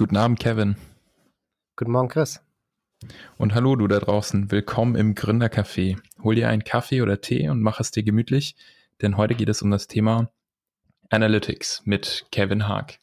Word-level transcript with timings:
Guten 0.00 0.16
Abend, 0.16 0.40
Kevin. 0.40 0.76
Guten 1.76 1.92
Morgen, 1.92 2.08
Chris. 2.08 2.40
Und 3.36 3.54
hallo, 3.54 3.76
du 3.76 3.86
da 3.86 3.98
draußen. 3.98 4.50
Willkommen 4.50 4.96
im 4.96 5.14
Gründercafé. 5.14 5.98
Hol 6.22 6.34
dir 6.34 6.48
einen 6.48 6.64
Kaffee 6.64 7.02
oder 7.02 7.20
Tee 7.20 7.50
und 7.50 7.60
mach 7.60 7.80
es 7.80 7.90
dir 7.90 8.02
gemütlich, 8.02 8.56
denn 9.02 9.18
heute 9.18 9.34
geht 9.34 9.50
es 9.50 9.60
um 9.60 9.70
das 9.70 9.88
Thema 9.88 10.30
Analytics 11.10 11.82
mit 11.84 12.24
Kevin 12.32 12.66
Haag. 12.66 12.98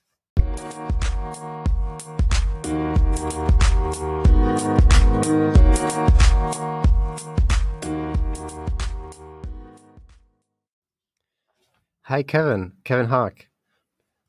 Hi 12.05 12.23
Kevin, 12.23 12.81
Kevin 12.83 13.11
Haag. 13.11 13.51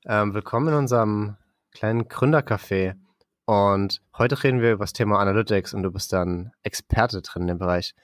Ähm, 0.04 0.34
willkommen 0.34 0.68
in 0.68 0.74
unserem 0.74 1.38
kleinen 1.78 2.08
Gründercafé. 2.08 2.96
Und 3.44 4.02
heute 4.16 4.42
reden 4.42 4.60
wir 4.60 4.72
über 4.72 4.82
das 4.82 4.92
Thema 4.92 5.20
Analytics 5.20 5.74
und 5.74 5.84
du 5.84 5.92
bist 5.92 6.12
dann 6.12 6.50
Experte 6.64 7.22
drin 7.22 7.42
in 7.42 7.48
dem 7.48 7.58
Bereich. 7.58 7.94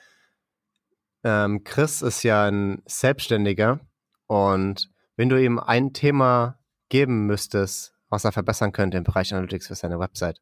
Ähm, 1.24 1.64
Chris 1.64 2.00
ist 2.00 2.23
ja 2.23 2.45
ein 2.45 2.83
Selbstständiger 2.87 3.80
und 4.28 4.91
wenn 5.16 5.28
du 5.28 5.42
ihm 5.42 5.59
ein 5.59 5.92
Thema 5.92 6.59
geben 6.88 7.27
müsstest, 7.27 7.95
was 8.10 8.24
er 8.24 8.30
verbessern 8.30 8.70
könnte 8.70 8.97
im 8.97 9.05
Bereich 9.05 9.34
Analytics 9.34 9.66
für 9.66 9.75
seine 9.75 9.98
Website, 9.98 10.41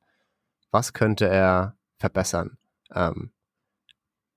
was 0.70 0.92
könnte 0.92 1.26
er 1.26 1.74
verbessern? 1.98 2.58
Ähm, 2.94 3.32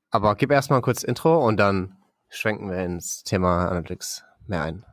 aber 0.09 0.35
gib 0.35 0.51
erstmal 0.51 0.81
kurzes 0.81 1.03
Intro 1.03 1.45
und 1.45 1.57
dann 1.57 1.97
schwenken 2.29 2.69
wir 2.71 2.77
ins 2.77 3.23
Thema 3.23 3.67
Analytics 3.67 4.23
mehr 4.47 4.63
ein. 4.63 4.85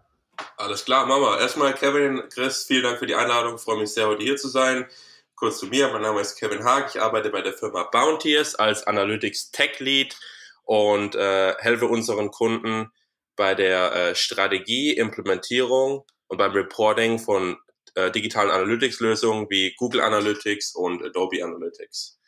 Alles 0.56 0.84
klar, 0.84 1.06
Mama. 1.06 1.38
Erstmal 1.38 1.74
Kevin, 1.74 2.22
Chris, 2.32 2.64
vielen 2.64 2.84
Dank 2.84 2.98
für 2.98 3.06
die 3.06 3.14
Einladung. 3.14 3.56
Ich 3.56 3.60
freue 3.62 3.78
mich 3.78 3.92
sehr, 3.92 4.06
heute 4.06 4.22
hier 4.22 4.36
zu 4.36 4.48
sein. 4.48 4.86
Kurz 5.34 5.58
zu 5.58 5.66
mir, 5.66 5.88
mein 5.88 6.02
Name 6.02 6.20
ist 6.20 6.36
Kevin 6.38 6.64
Haag. 6.64 6.94
Ich 6.94 7.00
arbeite 7.00 7.30
bei 7.30 7.42
der 7.42 7.52
Firma 7.52 7.84
Bounteers 7.84 8.54
als 8.54 8.86
Analytics 8.86 9.50
Tech 9.50 9.80
Lead 9.80 10.16
und 10.64 11.14
äh, 11.14 11.54
helfe 11.58 11.86
unseren 11.86 12.30
Kunden 12.30 12.92
bei 13.36 13.54
der 13.54 13.92
äh, 13.92 14.14
Strategie, 14.14 14.92
Implementierung 14.92 16.04
und 16.28 16.38
beim 16.38 16.52
Reporting 16.52 17.18
von 17.18 17.58
äh, 17.94 18.10
digitalen 18.10 18.50
Analytics-Lösungen 18.50 19.48
wie 19.50 19.74
Google 19.76 20.00
Analytics 20.00 20.74
und 20.74 21.02
Adobe 21.04 21.42
Analytics. 21.42 22.18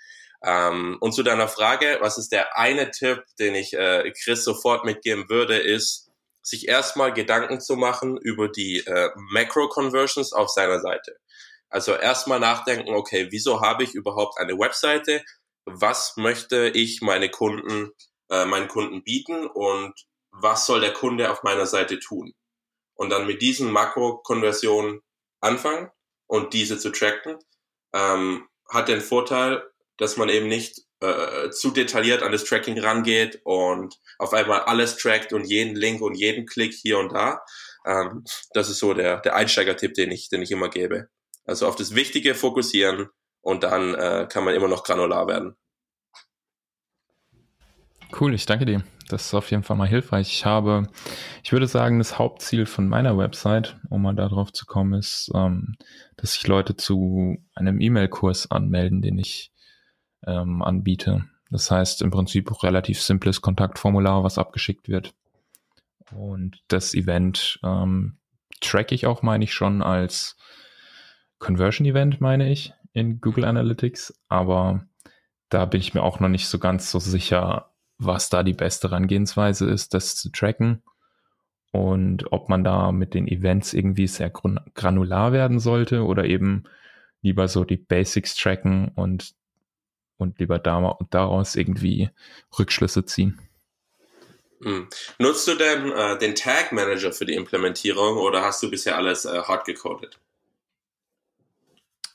Ähm, 0.44 0.98
und 1.00 1.12
zu 1.12 1.22
deiner 1.22 1.48
Frage, 1.48 1.98
was 2.00 2.18
ist 2.18 2.32
der 2.32 2.58
eine 2.58 2.90
Tipp, 2.90 3.22
den 3.38 3.54
ich 3.54 3.72
äh, 3.74 4.12
Chris 4.12 4.44
sofort 4.44 4.84
mitgeben 4.84 5.28
würde, 5.28 5.56
ist, 5.56 6.03
sich 6.44 6.68
erstmal 6.68 7.12
Gedanken 7.12 7.60
zu 7.60 7.74
machen 7.74 8.18
über 8.18 8.48
die 8.48 8.78
äh, 8.86 9.10
Macro-Conversions 9.32 10.32
auf 10.32 10.50
seiner 10.50 10.80
Seite. 10.80 11.16
Also 11.70 11.94
erstmal 11.94 12.38
nachdenken, 12.38 12.94
okay, 12.94 13.28
wieso 13.30 13.60
habe 13.60 13.82
ich 13.82 13.94
überhaupt 13.94 14.38
eine 14.38 14.58
Webseite? 14.58 15.24
Was 15.64 16.16
möchte 16.16 16.68
ich 16.68 17.00
meine 17.00 17.30
Kunden, 17.30 17.90
äh, 18.30 18.44
meinen 18.44 18.68
Kunden 18.68 19.02
bieten 19.02 19.46
und 19.46 19.94
was 20.30 20.66
soll 20.66 20.80
der 20.80 20.92
Kunde 20.92 21.32
auf 21.32 21.42
meiner 21.42 21.66
Seite 21.66 21.98
tun? 21.98 22.34
Und 22.94 23.10
dann 23.10 23.26
mit 23.26 23.42
diesen 23.42 23.72
Makro-Konversionen 23.72 25.00
anfangen 25.40 25.90
und 26.26 26.52
diese 26.52 26.78
zu 26.78 26.90
tracken, 26.90 27.38
ähm, 27.94 28.46
hat 28.68 28.88
den 28.88 29.00
Vorteil, 29.00 29.64
dass 29.96 30.16
man 30.16 30.28
eben 30.28 30.48
nicht 30.48 30.82
äh, 31.04 31.50
zu 31.50 31.70
detailliert 31.70 32.22
an 32.22 32.32
das 32.32 32.44
Tracking 32.44 32.78
rangeht 32.78 33.40
und 33.44 33.98
auf 34.18 34.32
einmal 34.32 34.60
alles 34.60 34.96
trackt 34.96 35.32
und 35.32 35.44
jeden 35.44 35.76
Link 35.76 36.00
und 36.00 36.14
jeden 36.14 36.46
Klick 36.46 36.72
hier 36.72 36.98
und 36.98 37.12
da. 37.12 37.40
Ähm, 37.86 38.24
das 38.52 38.70
ist 38.70 38.78
so 38.78 38.94
der, 38.94 39.20
der 39.20 39.34
Einsteiger-Tipp, 39.36 39.94
den 39.94 40.10
ich, 40.10 40.28
den 40.28 40.42
ich 40.42 40.50
immer 40.50 40.68
gebe. 40.68 41.08
Also 41.44 41.66
auf 41.66 41.76
das 41.76 41.94
Wichtige 41.94 42.34
fokussieren 42.34 43.08
und 43.42 43.62
dann 43.62 43.94
äh, 43.94 44.26
kann 44.28 44.44
man 44.44 44.54
immer 44.54 44.68
noch 44.68 44.84
granular 44.84 45.26
werden. 45.26 45.56
Cool, 48.18 48.34
ich 48.34 48.46
danke 48.46 48.64
dir. 48.64 48.84
Das 49.08 49.26
ist 49.26 49.34
auf 49.34 49.50
jeden 49.50 49.64
Fall 49.64 49.76
mal 49.76 49.88
hilfreich. 49.88 50.32
Ich 50.32 50.46
habe, 50.46 50.88
ich 51.42 51.52
würde 51.52 51.66
sagen, 51.66 51.98
das 51.98 52.18
Hauptziel 52.18 52.64
von 52.64 52.88
meiner 52.88 53.18
Website, 53.18 53.76
um 53.90 54.02
mal 54.02 54.14
darauf 54.14 54.52
zu 54.52 54.64
kommen, 54.66 54.94
ist, 54.94 55.30
ähm, 55.34 55.74
dass 56.16 56.32
sich 56.32 56.46
Leute 56.46 56.76
zu 56.76 57.36
einem 57.54 57.80
E-Mail-Kurs 57.80 58.50
anmelden, 58.50 59.02
den 59.02 59.18
ich 59.18 59.52
ähm, 60.26 60.62
anbiete. 60.62 61.24
Das 61.50 61.70
heißt 61.70 62.02
im 62.02 62.10
Prinzip 62.10 62.62
relativ 62.62 63.00
simples 63.00 63.40
Kontaktformular, 63.40 64.24
was 64.24 64.38
abgeschickt 64.38 64.88
wird. 64.88 65.14
Und 66.12 66.62
das 66.68 66.94
Event 66.94 67.58
ähm, 67.62 68.18
track 68.60 68.92
ich 68.92 69.06
auch, 69.06 69.22
meine 69.22 69.44
ich, 69.44 69.52
schon 69.52 69.82
als 69.82 70.36
Conversion 71.38 71.86
Event, 71.86 72.20
meine 72.20 72.50
ich, 72.50 72.72
in 72.92 73.20
Google 73.20 73.44
Analytics. 73.44 74.18
Aber 74.28 74.86
da 75.48 75.64
bin 75.66 75.80
ich 75.80 75.94
mir 75.94 76.02
auch 76.02 76.20
noch 76.20 76.28
nicht 76.28 76.48
so 76.48 76.58
ganz 76.58 76.90
so 76.90 76.98
sicher, 76.98 77.70
was 77.98 78.28
da 78.30 78.42
die 78.42 78.54
beste 78.54 78.90
Herangehensweise 78.90 79.68
ist, 79.68 79.94
das 79.94 80.16
zu 80.16 80.30
tracken. 80.30 80.82
Und 81.72 82.32
ob 82.32 82.48
man 82.48 82.62
da 82.62 82.92
mit 82.92 83.14
den 83.14 83.26
Events 83.26 83.74
irgendwie 83.74 84.06
sehr 84.06 84.30
granular 84.30 85.32
werden 85.32 85.58
sollte 85.58 86.04
oder 86.04 86.24
eben 86.24 86.64
lieber 87.20 87.48
so 87.48 87.64
die 87.64 87.76
Basics 87.76 88.36
tracken 88.36 88.88
und 88.94 89.34
und 90.24 90.38
lieber 90.40 90.58
daraus 90.58 91.54
irgendwie 91.54 92.10
Rückschlüsse 92.58 93.04
ziehen. 93.04 93.38
Hm. 94.62 94.88
Nutzt 95.18 95.46
du 95.46 95.54
denn 95.54 95.92
äh, 95.92 96.18
den 96.18 96.34
Tag 96.34 96.72
Manager 96.72 97.12
für 97.12 97.26
die 97.26 97.34
Implementierung 97.34 98.16
oder 98.16 98.42
hast 98.42 98.62
du 98.62 98.70
bisher 98.70 98.96
alles 98.96 99.24
äh, 99.26 99.42
hart 99.42 99.66
gecodet? 99.66 100.18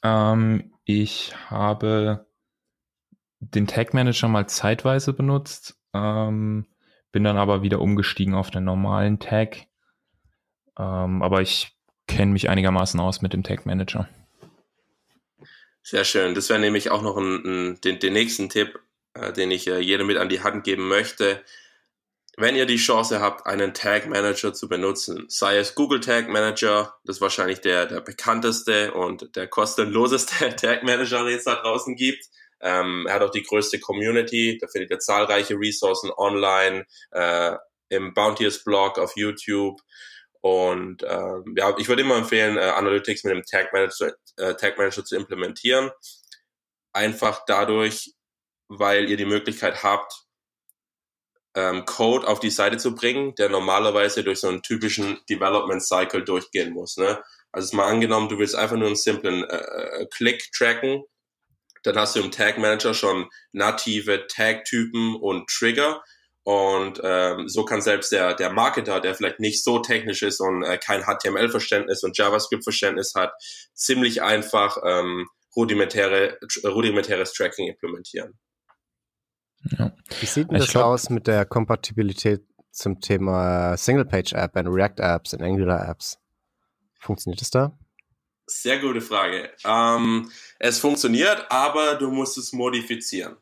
Ähm, 0.03 0.73
ich 0.83 1.33
habe 1.49 2.25
den 3.39 3.67
Tag 3.67 3.93
Manager 3.93 4.27
mal 4.27 4.47
zeitweise 4.47 5.13
benutzt, 5.13 5.77
ähm, 5.93 6.65
bin 7.11 7.23
dann 7.23 7.37
aber 7.37 7.61
wieder 7.61 7.79
umgestiegen 7.79 8.33
auf 8.33 8.51
den 8.51 8.63
normalen 8.63 9.19
Tag. 9.19 9.67
Ähm, 10.77 11.21
aber 11.21 11.41
ich 11.41 11.77
kenne 12.07 12.31
mich 12.31 12.49
einigermaßen 12.49 12.99
aus 12.99 13.21
mit 13.21 13.33
dem 13.33 13.43
Tag 13.43 13.65
Manager. 13.65 14.09
Sehr 15.89 16.05
schön. 16.05 16.35
Das 16.35 16.49
wäre 16.49 16.59
nämlich 16.59 16.91
auch 16.91 17.01
noch 17.01 17.17
ein, 17.17 17.43
ein, 17.43 17.81
den, 17.81 17.97
den 17.97 18.13
nächsten 18.13 18.47
Tipp, 18.47 18.79
äh, 19.15 19.33
den 19.33 19.49
ich 19.49 19.65
äh, 19.65 19.79
jedem 19.79 20.05
mit 20.05 20.17
an 20.17 20.29
die 20.29 20.43
Hand 20.43 20.63
geben 20.63 20.87
möchte. 20.87 21.43
Wenn 22.37 22.55
ihr 22.55 22.67
die 22.67 22.77
Chance 22.77 23.19
habt, 23.21 23.47
einen 23.47 23.73
Tag 23.73 24.07
Manager 24.07 24.53
zu 24.53 24.69
benutzen, 24.69 25.25
sei 25.29 25.57
es 25.57 25.73
Google 25.73 25.99
Tag 25.99 26.29
Manager, 26.29 26.95
das 27.05 27.15
ist 27.15 27.21
wahrscheinlich 27.21 27.61
der, 27.61 27.87
der 27.87 28.01
bekannteste 28.01 28.93
und 28.93 29.35
der 29.35 29.47
kostenloseste 29.47 30.55
Tag 30.55 30.83
Manager, 30.83 31.25
den 31.25 31.39
es 31.39 31.45
da 31.45 31.55
draußen 31.55 31.95
gibt. 31.95 32.23
Ähm, 32.61 33.07
er 33.07 33.15
hat 33.15 33.23
auch 33.23 33.31
die 33.31 33.41
größte 33.41 33.79
Community, 33.79 34.59
da 34.61 34.67
findet 34.67 34.91
ihr 34.91 34.99
zahlreiche 34.99 35.55
Ressourcen 35.55 36.11
online, 36.15 36.85
äh, 37.09 37.55
im 37.89 38.13
Bounteous 38.13 38.63
Blog 38.63 38.99
auf 38.99 39.13
YouTube 39.15 39.81
und 40.41 41.03
ähm, 41.03 41.55
ja, 41.57 41.75
ich 41.77 41.89
würde 41.89 42.03
immer 42.03 42.17
empfehlen, 42.17 42.57
äh, 42.57 42.61
Analytics 42.61 43.23
mit 43.25 43.33
dem 43.33 43.43
Tag 43.43 43.73
Manager, 43.73 44.13
äh, 44.37 44.55
Tag 44.55 44.77
Manager 44.77 45.03
zu 45.03 45.15
implementieren. 45.15 45.91
Einfach 46.93 47.43
dadurch, 47.45 48.13
weil 48.69 49.09
ihr 49.09 49.17
die 49.17 49.25
Möglichkeit 49.25 49.83
habt, 49.83 50.25
ähm, 51.55 51.85
Code 51.85 52.27
auf 52.27 52.39
die 52.39 52.51
Seite 52.51 52.77
zu 52.77 52.95
bringen, 52.95 53.35
der 53.35 53.49
normalerweise 53.49 54.23
durch 54.23 54.39
so 54.39 54.47
einen 54.47 54.61
typischen 54.61 55.19
Development 55.29 55.83
Cycle 55.83 56.23
durchgehen 56.23 56.71
muss. 56.71 56.95
Ne? 56.95 57.21
Also 57.51 57.75
mal 57.75 57.87
angenommen, 57.87 58.29
du 58.29 58.37
willst 58.37 58.55
einfach 58.55 58.77
nur 58.77 58.87
einen 58.87 58.95
simplen 58.95 59.43
äh, 59.43 59.55
äh 59.55 60.07
Klick 60.07 60.51
tracken, 60.53 61.03
dann 61.83 61.97
hast 61.97 62.15
du 62.15 62.21
im 62.21 62.31
Tag 62.31 62.57
Manager 62.57 62.93
schon 62.93 63.29
native 63.51 64.27
Tag-Typen 64.27 65.15
und 65.15 65.49
Trigger 65.49 66.03
und 66.49 66.99
ähm, 67.03 67.47
so 67.47 67.63
kann 67.63 67.79
selbst 67.79 68.11
der, 68.11 68.33
der 68.33 68.51
Marketer, 68.51 68.99
der 68.99 69.13
vielleicht 69.13 69.39
nicht 69.39 69.63
so 69.63 69.77
technisch 69.77 70.23
ist 70.23 70.39
und 70.39 70.63
äh, 70.63 70.79
kein 70.79 71.03
HTML-Verständnis 71.03 72.03
und 72.03 72.17
JavaScript-Verständnis 72.17 73.13
hat, 73.13 73.33
ziemlich 73.75 74.23
einfach 74.23 74.77
ähm, 74.83 75.27
rudimentäre, 75.55 76.39
rudimentäres 76.65 77.33
Tracking 77.33 77.67
implementieren. 77.67 78.39
Ja. 79.77 79.93
Wie 80.19 80.25
sieht 80.25 80.49
denn 80.49 80.57
das 80.57 80.71
glaub, 80.71 80.85
aus 80.85 81.11
mit 81.11 81.27
der 81.27 81.45
Kompatibilität 81.45 82.41
zum 82.71 82.99
Thema 82.99 83.77
Single-Page-App 83.77 84.55
und 84.55 84.69
React-Apps 84.69 85.35
und 85.35 85.43
Angular-Apps? 85.43 86.17
Funktioniert 86.99 87.41
das 87.41 87.51
da? 87.51 87.77
Sehr 88.47 88.79
gute 88.79 89.01
Frage. 89.01 89.51
Ähm, 89.63 90.31
es 90.57 90.79
funktioniert, 90.79 91.45
aber 91.51 91.93
du 91.93 92.09
musst 92.09 92.39
es 92.39 92.53
modifizieren. 92.53 93.37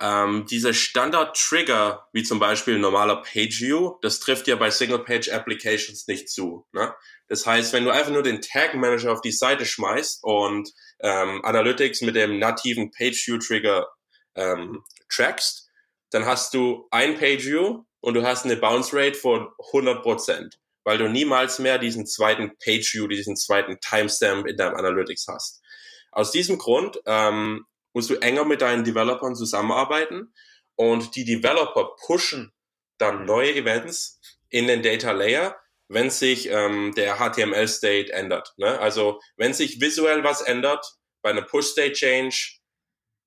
Ähm, 0.00 0.46
diese 0.50 0.74
Standard-Trigger, 0.74 2.08
wie 2.12 2.24
zum 2.24 2.40
Beispiel 2.40 2.74
ein 2.74 2.80
normaler 2.80 3.22
Page-View, 3.22 3.98
das 4.02 4.18
trifft 4.18 4.48
ja 4.48 4.56
bei 4.56 4.70
Single-Page-Applications 4.70 6.08
nicht 6.08 6.28
zu. 6.28 6.66
Ne? 6.72 6.92
Das 7.28 7.46
heißt, 7.46 7.72
wenn 7.72 7.84
du 7.84 7.90
einfach 7.90 8.10
nur 8.10 8.24
den 8.24 8.42
Tag-Manager 8.42 9.12
auf 9.12 9.20
die 9.20 9.32
Seite 9.32 9.64
schmeißt 9.64 10.24
und 10.24 10.68
ähm, 11.00 11.44
Analytics 11.44 12.00
mit 12.00 12.16
dem 12.16 12.38
nativen 12.38 12.90
Page-View-Trigger 12.90 13.86
ähm, 14.34 14.82
trackst, 15.08 15.68
dann 16.10 16.26
hast 16.26 16.54
du 16.54 16.88
ein 16.90 17.16
Page-View 17.16 17.84
und 18.00 18.14
du 18.14 18.22
hast 18.22 18.44
eine 18.44 18.56
Bounce-Rate 18.56 19.16
von 19.16 19.48
100%, 19.72 20.54
weil 20.82 20.98
du 20.98 21.08
niemals 21.08 21.60
mehr 21.60 21.78
diesen 21.78 22.04
zweiten 22.04 22.52
Page-View, 22.58 23.06
diesen 23.06 23.36
zweiten 23.36 23.78
Timestamp 23.80 24.46
in 24.46 24.56
deinem 24.56 24.74
Analytics 24.74 25.26
hast. 25.28 25.62
Aus 26.10 26.30
diesem 26.30 26.58
Grund 26.58 27.00
ähm, 27.06 27.64
musst 27.94 28.10
du 28.10 28.16
enger 28.16 28.44
mit 28.44 28.60
deinen 28.60 28.84
Developern 28.84 29.34
zusammenarbeiten 29.34 30.34
und 30.76 31.16
die 31.16 31.24
Developer 31.24 31.96
pushen 32.06 32.52
dann 32.98 33.24
neue 33.24 33.54
Events 33.54 34.20
in 34.50 34.66
den 34.66 34.82
Data 34.82 35.12
Layer, 35.12 35.56
wenn 35.88 36.10
sich 36.10 36.50
ähm, 36.50 36.92
der 36.96 37.16
HTML-State 37.16 38.12
ändert. 38.12 38.52
Ne? 38.56 38.78
Also 38.78 39.20
wenn 39.36 39.54
sich 39.54 39.80
visuell 39.80 40.24
was 40.24 40.42
ändert, 40.42 40.84
bei 41.22 41.30
einer 41.30 41.42
Push-State-Change 41.42 42.58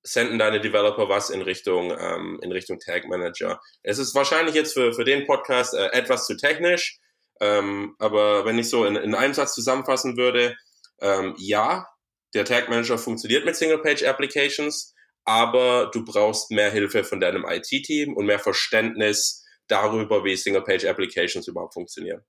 senden 0.03 0.39
deine 0.39 0.61
Developer 0.61 1.09
was 1.09 1.29
in 1.29 1.41
Richtung, 1.41 1.91
ähm, 1.91 2.39
in 2.41 2.51
Richtung 2.51 2.79
Tag 2.79 3.07
Manager. 3.07 3.59
Es 3.83 3.97
ist 3.97 4.15
wahrscheinlich 4.15 4.55
jetzt 4.55 4.73
für, 4.73 4.93
für 4.93 5.03
den 5.03 5.25
Podcast 5.25 5.73
äh, 5.73 5.87
etwas 5.87 6.25
zu 6.25 6.37
technisch, 6.37 6.99
ähm, 7.41 7.95
aber 7.99 8.45
wenn 8.45 8.57
ich 8.57 8.69
so 8.69 8.85
in, 8.85 8.95
in 8.95 9.15
einem 9.15 9.33
Satz 9.33 9.53
zusammenfassen 9.53 10.17
würde, 10.17 10.55
ähm, 11.01 11.35
ja, 11.37 11.87
der 12.33 12.45
Tag 12.45 12.69
Manager 12.69 12.97
funktioniert 12.97 13.45
mit 13.45 13.55
Single-Page 13.55 14.03
Applications, 14.03 14.93
aber 15.23 15.89
du 15.91 16.05
brauchst 16.05 16.51
mehr 16.51 16.71
Hilfe 16.71 17.03
von 17.03 17.19
deinem 17.19 17.45
IT-Team 17.45 18.15
und 18.15 18.25
mehr 18.25 18.39
Verständnis 18.39 19.45
darüber, 19.67 20.23
wie 20.23 20.35
Single-Page 20.35 20.85
Applications 20.85 21.47
überhaupt 21.47 21.73
funktionieren. 21.73 22.21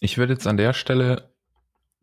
Ich 0.00 0.18
würde 0.18 0.32
jetzt 0.34 0.46
an 0.46 0.56
der 0.56 0.72
Stelle 0.72 1.34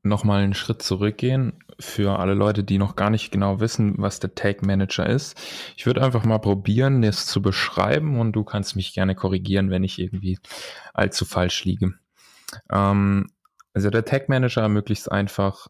nochmal 0.04 0.44
einen 0.44 0.54
Schritt 0.54 0.82
zurückgehen 0.82 1.64
für 1.80 2.18
alle 2.20 2.34
Leute, 2.34 2.64
die 2.64 2.78
noch 2.78 2.96
gar 2.96 3.10
nicht 3.10 3.32
genau 3.32 3.60
wissen, 3.60 3.96
was 3.98 4.20
der 4.20 4.34
Tag 4.34 4.64
Manager 4.64 5.06
ist. 5.08 5.40
Ich 5.78 5.86
würde 5.86 6.02
einfach 6.02 6.26
mal 6.26 6.40
probieren, 6.40 7.04
es 7.04 7.28
zu 7.28 7.42
beschreiben 7.42 8.20
und 8.20 8.32
du 8.34 8.44
kannst 8.44 8.76
mich 8.76 8.94
gerne 8.94 9.16
korrigieren, 9.16 9.70
wenn 9.70 9.84
ich 9.84 10.00
irgendwie 10.00 10.40
allzu 10.94 11.26
falsch 11.26 11.66
liege. 11.66 11.94
Ähm, 12.72 13.28
also 13.73 13.89
der 13.89 14.06
Tag 14.06 14.29
Manager 14.29 14.62
ermöglicht 14.62 15.12
einfach, 15.12 15.68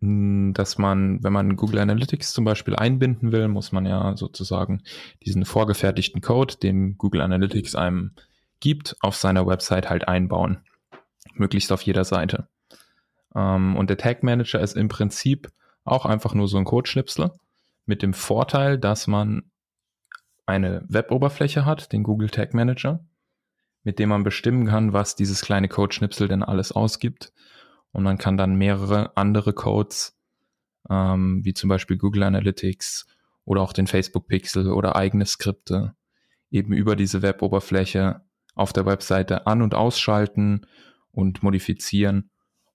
hm, 0.00 0.52
dass 0.54 0.78
man, 0.78 1.22
wenn 1.22 1.32
man 1.32 1.56
Google 1.56 1.80
Analytics 1.80 2.32
zum 2.32 2.44
Beispiel 2.44 2.74
einbinden 2.74 3.32
will, 3.32 3.48
muss 3.48 3.72
man 3.72 3.86
ja 3.86 4.16
sozusagen 4.16 4.82
diesen 5.24 5.44
vorgefertigten 5.44 6.20
Code, 6.20 6.56
den 6.56 6.96
Google 6.98 7.20
Analytics 7.20 7.74
einem 7.74 8.12
gibt, 8.60 8.96
auf 9.00 9.16
seiner 9.16 9.46
Website 9.46 9.90
halt 9.90 10.08
einbauen. 10.08 10.64
Möglichst 11.34 11.72
auf 11.72 11.82
jeder 11.82 12.04
Seite. 12.04 12.48
Ähm, 13.34 13.76
und 13.76 13.90
der 13.90 13.98
Tag 13.98 14.22
Manager 14.22 14.60
ist 14.60 14.76
im 14.76 14.88
Prinzip 14.88 15.50
auch 15.84 16.06
einfach 16.06 16.34
nur 16.34 16.48
so 16.48 16.58
ein 16.58 16.64
Codeschnipsel 16.64 17.30
mit 17.86 18.02
dem 18.02 18.14
Vorteil, 18.14 18.78
dass 18.78 19.06
man 19.06 19.50
eine 20.46 20.84
Web-Oberfläche 20.88 21.64
hat, 21.64 21.92
den 21.92 22.02
Google 22.02 22.30
Tag 22.30 22.54
Manager, 22.54 23.04
mit 23.84 23.98
dem 23.98 24.10
man 24.10 24.24
bestimmen 24.24 24.66
kann, 24.66 24.92
was 24.92 25.16
dieses 25.16 25.42
kleine 25.42 25.68
Codeschnipsel 25.68 26.28
denn 26.28 26.42
alles 26.42 26.72
ausgibt. 26.72 27.32
Und 27.92 28.04
man 28.04 28.18
kann 28.18 28.36
dann 28.36 28.56
mehrere 28.56 29.16
andere 29.16 29.52
Codes, 29.52 30.18
ähm, 30.88 31.44
wie 31.44 31.54
zum 31.54 31.68
Beispiel 31.68 31.98
Google 31.98 32.22
Analytics 32.22 33.06
oder 33.44 33.60
auch 33.60 33.72
den 33.72 33.86
Facebook 33.86 34.28
Pixel 34.28 34.70
oder 34.70 34.96
eigene 34.96 35.26
Skripte, 35.26 35.94
eben 36.50 36.72
über 36.72 36.96
diese 36.96 37.22
Web-Oberfläche 37.22 38.22
auf 38.54 38.72
der 38.72 38.86
Webseite 38.86 39.46
an- 39.46 39.62
und 39.62 39.74
ausschalten 39.74 40.66
und 41.10 41.42
modifizieren 41.42 42.30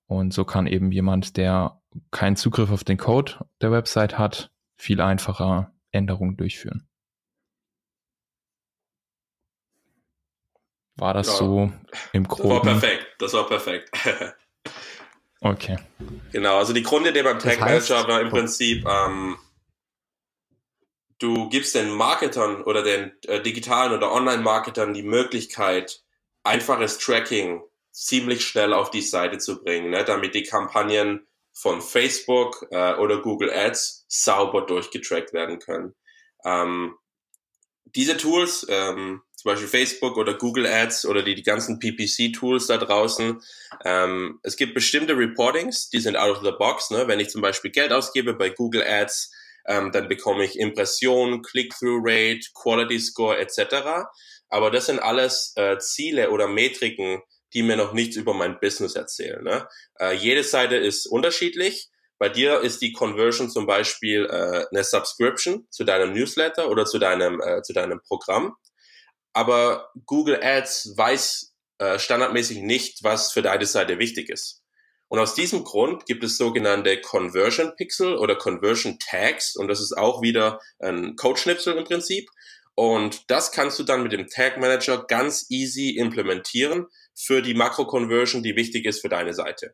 und 0.08 0.34
so 0.34 0.46
kann 0.46 0.68
eben 0.68 0.92
jemand, 0.92 1.38
der 1.38 1.82
keinen 2.12 2.38
Zugriff 2.38 2.72
auf 2.72 2.84
den 2.84 2.98
Code 2.98 3.46
der 3.62 3.72
Website 3.72 4.18
hat, 4.18 4.52
viel 4.78 5.02
einfacher 5.02 5.74
Änderungen 5.92 6.38
durchführen. 6.38 6.88
War 10.98 11.14
das 11.14 11.28
ja. 11.28 11.34
so 11.34 11.72
im 12.12 12.28
Groben? 12.28 12.50
Das 12.50 12.66
war 12.66 12.80
perfekt. 12.80 13.08
Das 13.20 13.34
war 13.34 13.48
perfekt. 13.48 13.92
okay. 15.42 15.78
Genau, 16.32 16.58
also 16.58 16.74
die 16.74 16.84
Grundidee 16.84 17.24
beim 17.24 17.40
Tag 17.40 17.60
Manager 17.60 18.08
war 18.08 18.22
im 18.22 18.30
Prinzip, 18.30 18.86
ähm, 18.88 19.38
du 21.20 21.50
gibst 21.50 21.76
den 21.76 21.92
Marketern 21.92 22.64
oder 22.64 22.84
den 22.84 23.12
äh, 23.28 23.42
digitalen 23.42 23.94
oder 23.94 24.12
Online-Marketern 24.12 24.94
die 24.94 25.04
Möglichkeit, 25.04 26.04
einfaches 26.44 26.98
Tracking 26.98 27.62
ziemlich 27.92 28.46
schnell 28.46 28.74
auf 28.74 28.92
die 28.92 29.02
Seite 29.02 29.38
zu 29.38 29.62
bringen, 29.64 29.92
ne, 29.92 30.04
damit 30.04 30.36
die 30.36 30.44
Kampagnen 30.44 31.28
von 31.52 31.82
Facebook 31.82 32.68
äh, 32.72 32.94
oder 32.96 33.22
Google 33.22 33.52
Ads 33.52 34.06
sauber 34.08 34.66
durchgetrackt 34.66 35.34
werden 35.34 35.60
können. 35.60 35.96
Ähm, 36.46 36.96
diese 37.96 38.18
Tools, 38.18 38.66
ähm, 38.70 39.22
zum 39.36 39.52
Beispiel 39.52 39.68
Facebook 39.68 40.18
oder 40.18 40.34
Google 40.34 40.66
Ads 40.66 41.06
oder 41.06 41.22
die, 41.22 41.36
die 41.36 41.44
ganzen 41.44 41.80
PPC-Tools 41.80 42.68
da 42.68 42.78
draußen, 42.78 43.40
ähm, 43.86 44.40
es 44.44 44.58
gibt 44.58 44.74
bestimmte 44.74 45.16
Reportings, 45.16 45.90
die 45.90 46.00
sind 46.00 46.18
out 46.18 46.38
of 46.38 46.44
the 46.44 46.52
box. 46.58 46.90
Ne? 46.90 47.08
Wenn 47.08 47.20
ich 47.20 47.30
zum 47.30 47.42
Beispiel 47.42 47.72
Geld 47.72 47.92
ausgebe 47.92 48.34
bei 48.34 48.50
Google 48.50 48.84
Ads, 48.84 49.32
ähm, 49.68 49.92
dann 49.92 50.08
bekomme 50.08 50.44
ich 50.44 50.58
Impression, 50.58 51.42
Click-Through-Rate, 51.42 52.48
Quality 52.56 53.00
Score 53.00 53.38
etc. 53.38 54.08
Aber 54.50 54.72
das 54.72 54.88
sind 54.88 55.00
alles 55.00 55.54
äh, 55.56 55.78
Ziele 55.78 56.32
oder 56.32 56.48
Metriken, 56.48 57.22
die 57.54 57.64
mir 57.64 57.76
noch 57.76 57.94
nichts 57.94 58.16
über 58.16 58.34
mein 58.34 58.60
Business 58.60 58.96
erzählen. 58.96 59.44
Ne? 59.44 59.68
Äh, 60.00 60.14
jede 60.14 60.44
Seite 60.44 60.76
ist 60.76 61.06
unterschiedlich. 61.06 61.90
Bei 62.20 62.30
dir 62.30 62.62
ist 62.62 62.82
die 62.82 62.94
Conversion 62.94 63.50
zum 63.50 63.66
Beispiel 63.68 64.26
äh, 64.26 64.66
eine 64.72 64.84
Subscription 64.84 65.68
zu 65.70 65.84
deinem 65.84 66.14
Newsletter 66.14 66.70
oder 66.70 66.86
zu 66.86 66.98
deinem, 66.98 67.42
äh, 67.42 67.62
zu 67.62 67.74
deinem 67.74 68.02
Programm. 68.02 68.56
Aber 69.34 69.92
Google 70.06 70.40
Ads 70.42 70.94
weiß 70.98 71.54
äh, 71.78 72.00
standardmäßig 72.00 72.62
nicht, 72.62 73.04
was 73.04 73.32
für 73.32 73.44
deine 73.44 73.66
Seite 73.66 74.00
wichtig 74.00 74.30
ist. 74.30 74.64
Und 75.10 75.20
aus 75.20 75.36
diesem 75.36 75.64
Grund 75.64 76.06
gibt 76.06 76.24
es 76.24 76.38
sogenannte 76.38 77.00
Conversion 77.00 77.76
Pixel 77.78 78.18
oder 78.18 78.36
Conversion 78.36 78.98
Tags. 79.00 79.56
Und 79.56 79.68
das 79.68 79.80
ist 79.80 79.96
auch 79.96 80.22
wieder 80.22 80.60
ein 80.80 81.16
Code-Schnipsel 81.16 81.78
im 81.78 81.86
Prinzip. 81.86 82.30
Und 82.76 83.30
das 83.30 83.52
kannst 83.52 83.80
du 83.80 83.84
dann 83.84 84.04
mit 84.04 84.12
dem 84.12 84.28
Tag 84.28 84.58
Manager 84.58 85.06
ganz 85.08 85.46
easy 85.50 85.98
implementieren, 85.98 86.88
für 87.16 87.42
die 87.42 87.56
Makro-Conversion, 87.56 88.44
die 88.44 88.56
wichtig 88.56 88.86
ist 88.86 89.02
für 89.02 89.10
deine 89.10 89.34
Seite. 89.34 89.74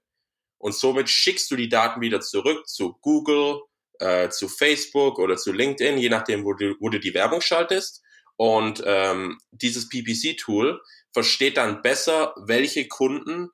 Und 0.63 0.73
somit 0.73 1.09
schickst 1.09 1.51
du 1.51 1.57
die 1.57 1.67
Daten 1.67 1.99
wieder 1.99 2.21
zurück 2.21 2.69
zu 2.69 2.93
Google, 3.01 3.63
äh, 3.99 4.29
zu 4.29 4.47
Facebook 4.47 5.19
oder 5.19 5.35
zu 5.35 5.51
LinkedIn, 5.51 5.97
je 5.97 6.07
nachdem, 6.07 6.45
wo 6.45 6.53
du, 6.53 6.77
wo 6.79 6.87
du 6.87 7.01
die 7.01 7.13
Werbung 7.13 7.41
schaltest. 7.41 8.01
Und 8.37 8.81
ähm, 8.85 9.39
dieses 9.51 9.89
PPC-Tool 9.89 10.81
versteht 11.11 11.57
dann 11.57 11.81
besser, 11.81 12.33
welche 12.37 12.87
Kunden 12.87 13.49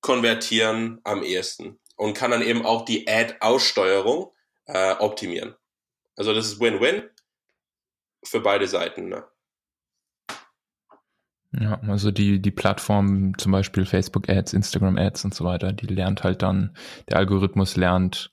konvertieren 0.00 1.00
am 1.02 1.24
ehesten 1.24 1.80
und 1.96 2.14
kann 2.14 2.30
dann 2.30 2.42
eben 2.42 2.64
auch 2.64 2.84
die 2.84 3.08
Ad-Aussteuerung 3.08 4.32
äh, 4.66 4.92
optimieren. 4.92 5.56
Also 6.14 6.32
das 6.32 6.46
ist 6.46 6.60
Win-Win 6.60 7.10
für 8.22 8.38
beide 8.38 8.68
Seiten. 8.68 9.08
Ne? 9.08 9.26
Ja, 11.60 11.80
also 11.82 12.10
die, 12.10 12.40
die 12.40 12.50
Plattform, 12.50 13.38
zum 13.38 13.52
Beispiel 13.52 13.86
Facebook 13.86 14.28
Ads, 14.28 14.54
Instagram 14.54 14.96
Ads 14.96 15.26
und 15.26 15.34
so 15.34 15.44
weiter, 15.44 15.72
die 15.72 15.86
lernt 15.86 16.24
halt 16.24 16.42
dann, 16.42 16.76
der 17.08 17.18
Algorithmus 17.18 17.76
lernt 17.76 18.30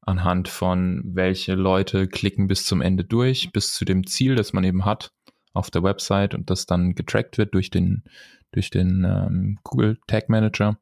anhand 0.00 0.48
von 0.48 1.02
welche 1.04 1.54
Leute 1.54 2.08
klicken 2.08 2.48
bis 2.48 2.64
zum 2.64 2.80
Ende 2.80 3.04
durch, 3.04 3.50
bis 3.52 3.74
zu 3.74 3.84
dem 3.84 4.06
Ziel, 4.06 4.34
das 4.34 4.52
man 4.52 4.64
eben 4.64 4.84
hat 4.84 5.12
auf 5.54 5.70
der 5.70 5.82
Website 5.82 6.34
und 6.34 6.50
das 6.50 6.66
dann 6.66 6.94
getrackt 6.94 7.38
wird 7.38 7.54
durch 7.54 7.70
den, 7.70 8.04
durch 8.52 8.70
den 8.70 9.04
ähm, 9.04 9.58
Google 9.62 9.98
Tag 10.06 10.28
Manager. 10.28 10.78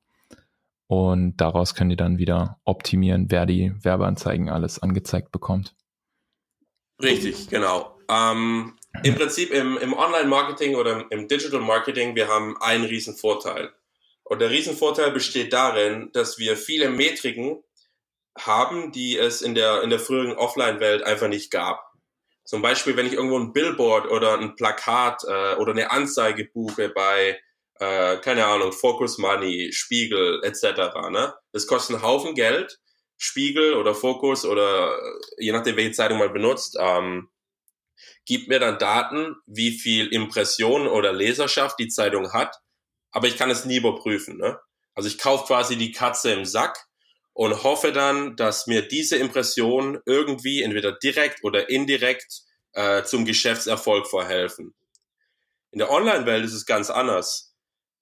Und 0.86 1.36
daraus 1.36 1.74
können 1.74 1.90
die 1.90 1.96
dann 1.96 2.18
wieder 2.18 2.58
optimieren, 2.64 3.30
wer 3.30 3.46
die 3.46 3.72
Werbeanzeigen 3.82 4.48
alles 4.48 4.80
angezeigt 4.80 5.30
bekommt. 5.30 5.74
Richtig, 7.00 7.48
genau. 7.48 7.96
Ähm, 8.08 8.74
im 9.02 9.14
Prinzip 9.14 9.50
im, 9.50 9.78
im 9.78 9.92
Online-Marketing 9.92 10.74
oder 10.74 11.06
im 11.10 11.28
Digital-Marketing, 11.28 12.14
wir 12.16 12.28
haben 12.28 12.60
einen 12.60 12.84
riesen 12.84 13.16
Vorteil. 13.16 13.72
Und 14.24 14.40
der 14.40 14.50
Riesenvorteil 14.50 15.10
besteht 15.10 15.52
darin, 15.52 16.10
dass 16.12 16.38
wir 16.38 16.56
viele 16.56 16.88
Metriken 16.90 17.64
haben, 18.38 18.92
die 18.92 19.18
es 19.18 19.42
in 19.42 19.56
der, 19.56 19.82
in 19.82 19.90
der 19.90 19.98
früheren 19.98 20.36
Offline-Welt 20.36 21.02
einfach 21.02 21.28
nicht 21.28 21.50
gab. 21.50 21.90
Zum 22.44 22.62
Beispiel, 22.62 22.96
wenn 22.96 23.06
ich 23.06 23.14
irgendwo 23.14 23.38
ein 23.38 23.52
Billboard 23.52 24.10
oder 24.10 24.38
ein 24.38 24.54
Plakat 24.54 25.24
äh, 25.24 25.54
oder 25.54 25.72
eine 25.72 25.90
Anzeige 25.90 26.44
buche 26.44 26.88
bei, 26.88 27.40
äh, 27.80 28.18
keine 28.18 28.46
Ahnung, 28.46 28.72
Focus 28.72 29.18
Money, 29.18 29.72
Spiegel 29.72 30.40
etc. 30.44 31.10
Ne? 31.10 31.34
Das 31.52 31.66
kostet 31.66 31.96
einen 31.96 32.04
Haufen 32.04 32.34
Geld. 32.34 32.78
Spiegel 33.16 33.74
oder 33.74 33.94
Focus 33.94 34.46
oder 34.46 34.96
äh, 34.96 35.44
je 35.44 35.52
nachdem, 35.52 35.76
welche 35.76 35.92
Zeitung 35.92 36.18
man 36.18 36.32
benutzt, 36.32 36.76
ähm, 36.80 37.28
gibt 38.26 38.48
mir 38.48 38.58
dann 38.58 38.78
Daten, 38.78 39.36
wie 39.46 39.72
viel 39.72 40.06
Impressionen 40.08 40.88
oder 40.88 41.12
Leserschaft 41.12 41.78
die 41.78 41.88
Zeitung 41.88 42.32
hat, 42.32 42.56
aber 43.10 43.26
ich 43.26 43.36
kann 43.36 43.50
es 43.50 43.64
nie 43.64 43.76
überprüfen. 43.76 44.38
Ne? 44.38 44.58
Also 44.94 45.08
ich 45.08 45.18
kaufe 45.18 45.46
quasi 45.46 45.76
die 45.76 45.92
Katze 45.92 46.32
im 46.32 46.44
Sack 46.44 46.86
und 47.32 47.62
hoffe 47.62 47.92
dann, 47.92 48.36
dass 48.36 48.66
mir 48.66 48.86
diese 48.86 49.16
Impressionen 49.16 49.98
irgendwie 50.06 50.62
entweder 50.62 50.92
direkt 50.92 51.42
oder 51.42 51.68
indirekt 51.68 52.42
äh, 52.72 53.02
zum 53.04 53.24
Geschäftserfolg 53.24 54.06
verhelfen. 54.06 54.74
In 55.72 55.78
der 55.78 55.90
Online-Welt 55.90 56.44
ist 56.44 56.54
es 56.54 56.66
ganz 56.66 56.90
anders. 56.90 57.49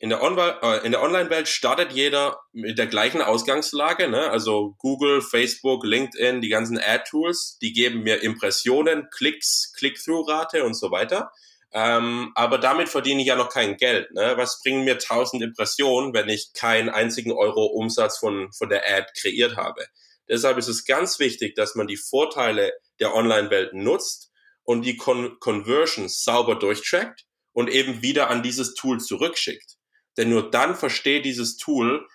In 0.00 0.10
der, 0.10 0.20
äh, 0.22 0.88
der 0.88 1.02
Online-Welt 1.02 1.48
startet 1.48 1.92
jeder 1.92 2.38
mit 2.52 2.78
der 2.78 2.86
gleichen 2.86 3.20
Ausgangslage. 3.20 4.08
Ne? 4.08 4.30
Also 4.30 4.76
Google, 4.78 5.22
Facebook, 5.22 5.84
LinkedIn, 5.84 6.40
die 6.40 6.48
ganzen 6.48 6.78
Ad-Tools, 6.78 7.58
die 7.60 7.72
geben 7.72 8.04
mir 8.04 8.22
Impressionen, 8.22 9.08
Klicks, 9.10 9.72
Click-Through-Rate 9.76 10.64
und 10.64 10.74
so 10.74 10.92
weiter. 10.92 11.32
Ähm, 11.72 12.32
aber 12.34 12.58
damit 12.58 12.88
verdiene 12.88 13.20
ich 13.20 13.26
ja 13.26 13.36
noch 13.36 13.50
kein 13.50 13.76
Geld. 13.76 14.10
Ne? 14.12 14.34
Was 14.36 14.62
bringen 14.62 14.84
mir 14.84 14.94
1000 14.94 15.42
Impressionen, 15.42 16.14
wenn 16.14 16.28
ich 16.28 16.52
keinen 16.54 16.88
einzigen 16.88 17.32
Euro 17.32 17.66
Umsatz 17.66 18.18
von, 18.18 18.52
von 18.52 18.68
der 18.68 18.88
Ad 18.88 19.08
kreiert 19.20 19.56
habe? 19.56 19.84
Deshalb 20.28 20.58
ist 20.58 20.68
es 20.68 20.84
ganz 20.84 21.18
wichtig, 21.18 21.56
dass 21.56 21.74
man 21.74 21.88
die 21.88 21.96
Vorteile 21.96 22.72
der 23.00 23.14
Online-Welt 23.14 23.74
nutzt 23.74 24.30
und 24.62 24.82
die 24.82 24.96
Con 24.96 25.38
Conversions 25.40 26.22
sauber 26.22 26.54
durchtrackt 26.54 27.24
und 27.52 27.68
eben 27.68 28.02
wieder 28.02 28.30
an 28.30 28.42
dieses 28.42 28.74
Tool 28.74 29.00
zurückschickt. 29.00 29.77
Denn 30.18 30.28
nur 30.28 30.50
dann 30.50 30.74
versteht 30.74 31.24
dieses 31.24 31.56
Tool, 31.56 32.06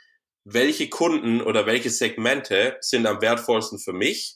welche 0.43 0.89
Kunden 0.89 1.41
oder 1.41 1.65
welche 1.65 1.89
Segmente 1.89 2.77
sind 2.81 3.07
am 3.07 3.21
wertvollsten 3.21 3.79
für 3.79 3.93
mich. 3.93 4.35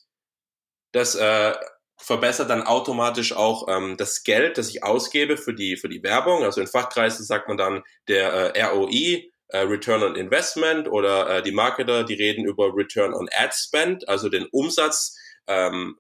Das 0.94 1.16
äh, 1.16 1.54
verbessert 1.98 2.50
dann 2.50 2.64
automatisch 2.64 3.34
auch 3.34 3.68
ähm, 3.68 3.98
das 3.98 4.24
Geld, 4.24 4.58
das 4.58 4.70
ich 4.70 4.84
ausgebe 4.84 5.38
für 5.38 5.54
die, 5.54 5.78
für 5.78 5.90
die 5.90 6.04
Werbung. 6.04 6.44
Also 6.44 6.62
in 6.62 6.68
Fachkreisen 6.68 7.26
sagt 7.26 7.48
man 7.48 7.58
dann 7.58 7.84
der 8.08 8.56
äh, 8.56 8.64
ROI, 8.64 9.32
äh, 9.50 9.60
Return 9.60 10.04
on 10.04 10.16
Investment 10.16 10.88
oder 10.88 11.38
äh, 11.38 11.44
die 11.44 11.52
Marketer, 11.52 12.04
die 12.04 12.14
reden 12.14 12.46
über 12.46 12.76
Return 12.76 13.14
on 13.14 13.30
Ad 13.34 13.54
Spend, 13.54 14.08
also 14.08 14.30
den 14.30 14.46
Umsatz, 14.52 15.18
ähm, 15.48 15.98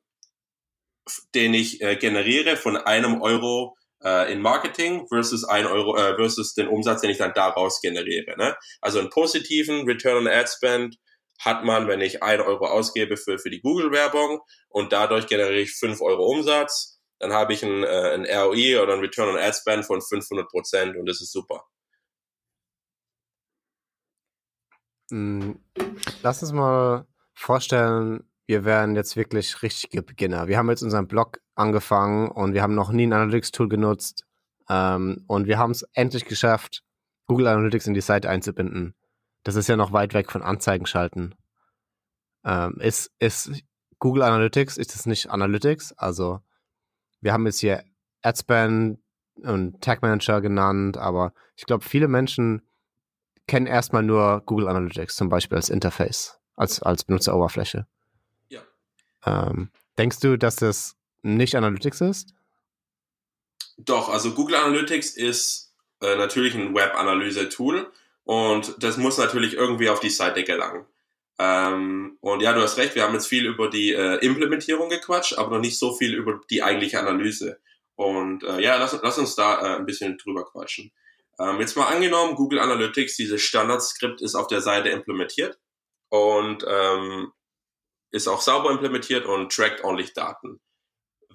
den 1.33 1.53
ich 1.53 1.81
äh, 1.81 1.95
generiere 1.95 2.57
von 2.57 2.77
einem 2.77 3.21
Euro 3.21 3.76
äh, 4.03 4.31
in 4.31 4.41
Marketing 4.41 5.07
versus 5.07 5.43
ein 5.43 5.65
Euro 5.65 5.97
äh, 5.97 6.15
versus 6.15 6.53
den 6.53 6.67
Umsatz, 6.67 7.01
den 7.01 7.09
ich 7.09 7.17
dann 7.17 7.33
daraus 7.33 7.81
generiere. 7.81 8.37
Ne? 8.37 8.55
Also 8.81 8.99
einen 8.99 9.09
positiven 9.09 9.85
Return 9.85 10.17
on 10.17 10.27
Ad 10.27 10.49
Spend 10.49 10.97
hat 11.39 11.63
man, 11.63 11.87
wenn 11.87 12.01
ich 12.01 12.23
ein 12.23 12.41
Euro 12.41 12.65
ausgebe 12.65 13.17
für, 13.17 13.37
für 13.37 13.49
die 13.49 13.61
Google-Werbung 13.61 14.41
und 14.69 14.91
dadurch 14.91 15.27
generiere 15.27 15.61
ich 15.61 15.75
fünf 15.75 16.01
Euro 16.01 16.25
Umsatz, 16.25 16.99
dann 17.19 17.33
habe 17.33 17.53
ich 17.53 17.63
ein, 17.63 17.83
äh, 17.83 18.13
ein 18.13 18.25
ROI 18.25 18.81
oder 18.81 18.93
ein 18.93 18.99
Return 18.99 19.29
on 19.29 19.37
Ad 19.37 19.53
Spend 19.53 19.85
von 19.85 20.01
500 20.01 20.47
Prozent 20.49 20.95
und 20.97 21.07
das 21.07 21.21
ist 21.21 21.31
super. 21.31 21.63
Hm, 25.09 25.63
lass 26.21 26.41
uns 26.41 26.51
mal 26.51 27.07
vorstellen, 27.33 28.26
wir 28.47 28.63
wären 28.63 28.95
jetzt 28.95 29.17
wirklich 29.17 29.61
richtige 29.61 30.01
Beginner. 30.01 30.47
Wir 30.47 30.57
haben 30.57 30.69
jetzt 30.69 30.81
unseren 30.81 31.07
Blog 31.07 31.41
angefangen 31.55 32.29
und 32.29 32.53
wir 32.53 32.63
haben 32.63 32.75
noch 32.75 32.91
nie 32.91 33.05
ein 33.05 33.13
Analytics-Tool 33.13 33.67
genutzt. 33.67 34.25
Ähm, 34.69 35.25
und 35.27 35.47
wir 35.47 35.57
haben 35.57 35.71
es 35.71 35.83
endlich 35.93 36.25
geschafft, 36.25 36.83
Google 37.27 37.47
Analytics 37.47 37.87
in 37.87 37.93
die 37.93 38.01
Seite 38.01 38.29
einzubinden. 38.29 38.95
Das 39.43 39.55
ist 39.55 39.67
ja 39.67 39.75
noch 39.75 39.91
weit 39.91 40.13
weg 40.13 40.31
von 40.31 40.41
Anzeigen 40.41 40.85
schalten. 40.85 41.35
Ähm, 42.45 42.77
ist, 42.79 43.11
ist 43.19 43.51
Google 43.99 44.23
Analytics, 44.23 44.77
ist 44.77 44.95
es 44.95 45.05
nicht 45.05 45.29
Analytics? 45.29 45.91
Also, 45.97 46.39
wir 47.19 47.33
haben 47.33 47.45
jetzt 47.45 47.59
hier 47.59 47.83
Adspend 48.21 48.99
und 49.43 49.81
Tag 49.81 50.01
Manager 50.01 50.39
genannt, 50.39 50.97
aber 50.97 51.33
ich 51.57 51.65
glaube, 51.65 51.83
viele 51.83 52.07
Menschen 52.07 52.61
kennen 53.45 53.67
erstmal 53.67 54.03
nur 54.03 54.41
Google 54.45 54.69
Analytics, 54.69 55.15
zum 55.17 55.27
Beispiel 55.27 55.57
als 55.57 55.69
Interface, 55.69 56.39
als, 56.55 56.81
als 56.81 57.03
Benutzeroberfläche. 57.03 57.87
Ähm, 59.27 59.69
denkst 59.97 60.19
du, 60.19 60.37
dass 60.37 60.55
das 60.55 60.95
nicht 61.21 61.55
Analytics 61.55 62.01
ist? 62.01 62.33
Doch, 63.77 64.09
also 64.09 64.33
Google 64.33 64.55
Analytics 64.55 65.11
ist 65.11 65.73
äh, 66.01 66.15
natürlich 66.15 66.55
ein 66.55 66.73
Web-Analyse-Tool 66.73 67.91
und 68.23 68.75
das 68.79 68.97
muss 68.97 69.17
natürlich 69.17 69.53
irgendwie 69.53 69.89
auf 69.89 69.99
die 69.99 70.09
Seite 70.09 70.43
gelangen. 70.43 70.85
Ähm, 71.39 72.17
und 72.21 72.41
ja, 72.41 72.53
du 72.53 72.61
hast 72.61 72.77
recht, 72.77 72.95
wir 72.95 73.03
haben 73.03 73.13
jetzt 73.13 73.27
viel 73.27 73.45
über 73.45 73.69
die 73.69 73.93
äh, 73.93 74.15
Implementierung 74.25 74.89
gequatscht, 74.89 75.37
aber 75.37 75.55
noch 75.55 75.61
nicht 75.61 75.77
so 75.77 75.95
viel 75.95 76.15
über 76.15 76.41
die 76.49 76.63
eigentliche 76.63 76.99
Analyse. 76.99 77.59
Und 77.95 78.43
äh, 78.43 78.59
ja, 78.61 78.77
lass, 78.77 78.97
lass 79.01 79.17
uns 79.17 79.35
da 79.35 79.61
äh, 79.61 79.77
ein 79.77 79.85
bisschen 79.85 80.17
drüber 80.17 80.45
quatschen. 80.45 80.91
Ähm, 81.39 81.59
jetzt 81.59 81.77
mal 81.77 81.87
angenommen, 81.87 82.35
Google 82.35 82.59
Analytics, 82.59 83.15
dieses 83.17 83.41
Standardskript 83.41 84.21
ist 84.21 84.35
auf 84.35 84.47
der 84.47 84.61
Seite 84.61 84.89
implementiert 84.89 85.59
und 86.09 86.65
ähm, 86.67 87.31
ist 88.17 88.27
auch 88.27 88.41
sauber 88.41 88.71
implementiert 88.71 89.25
und 89.25 89.51
trackt 89.51 89.83
ordentlich 89.83 90.13
Daten 90.13 90.59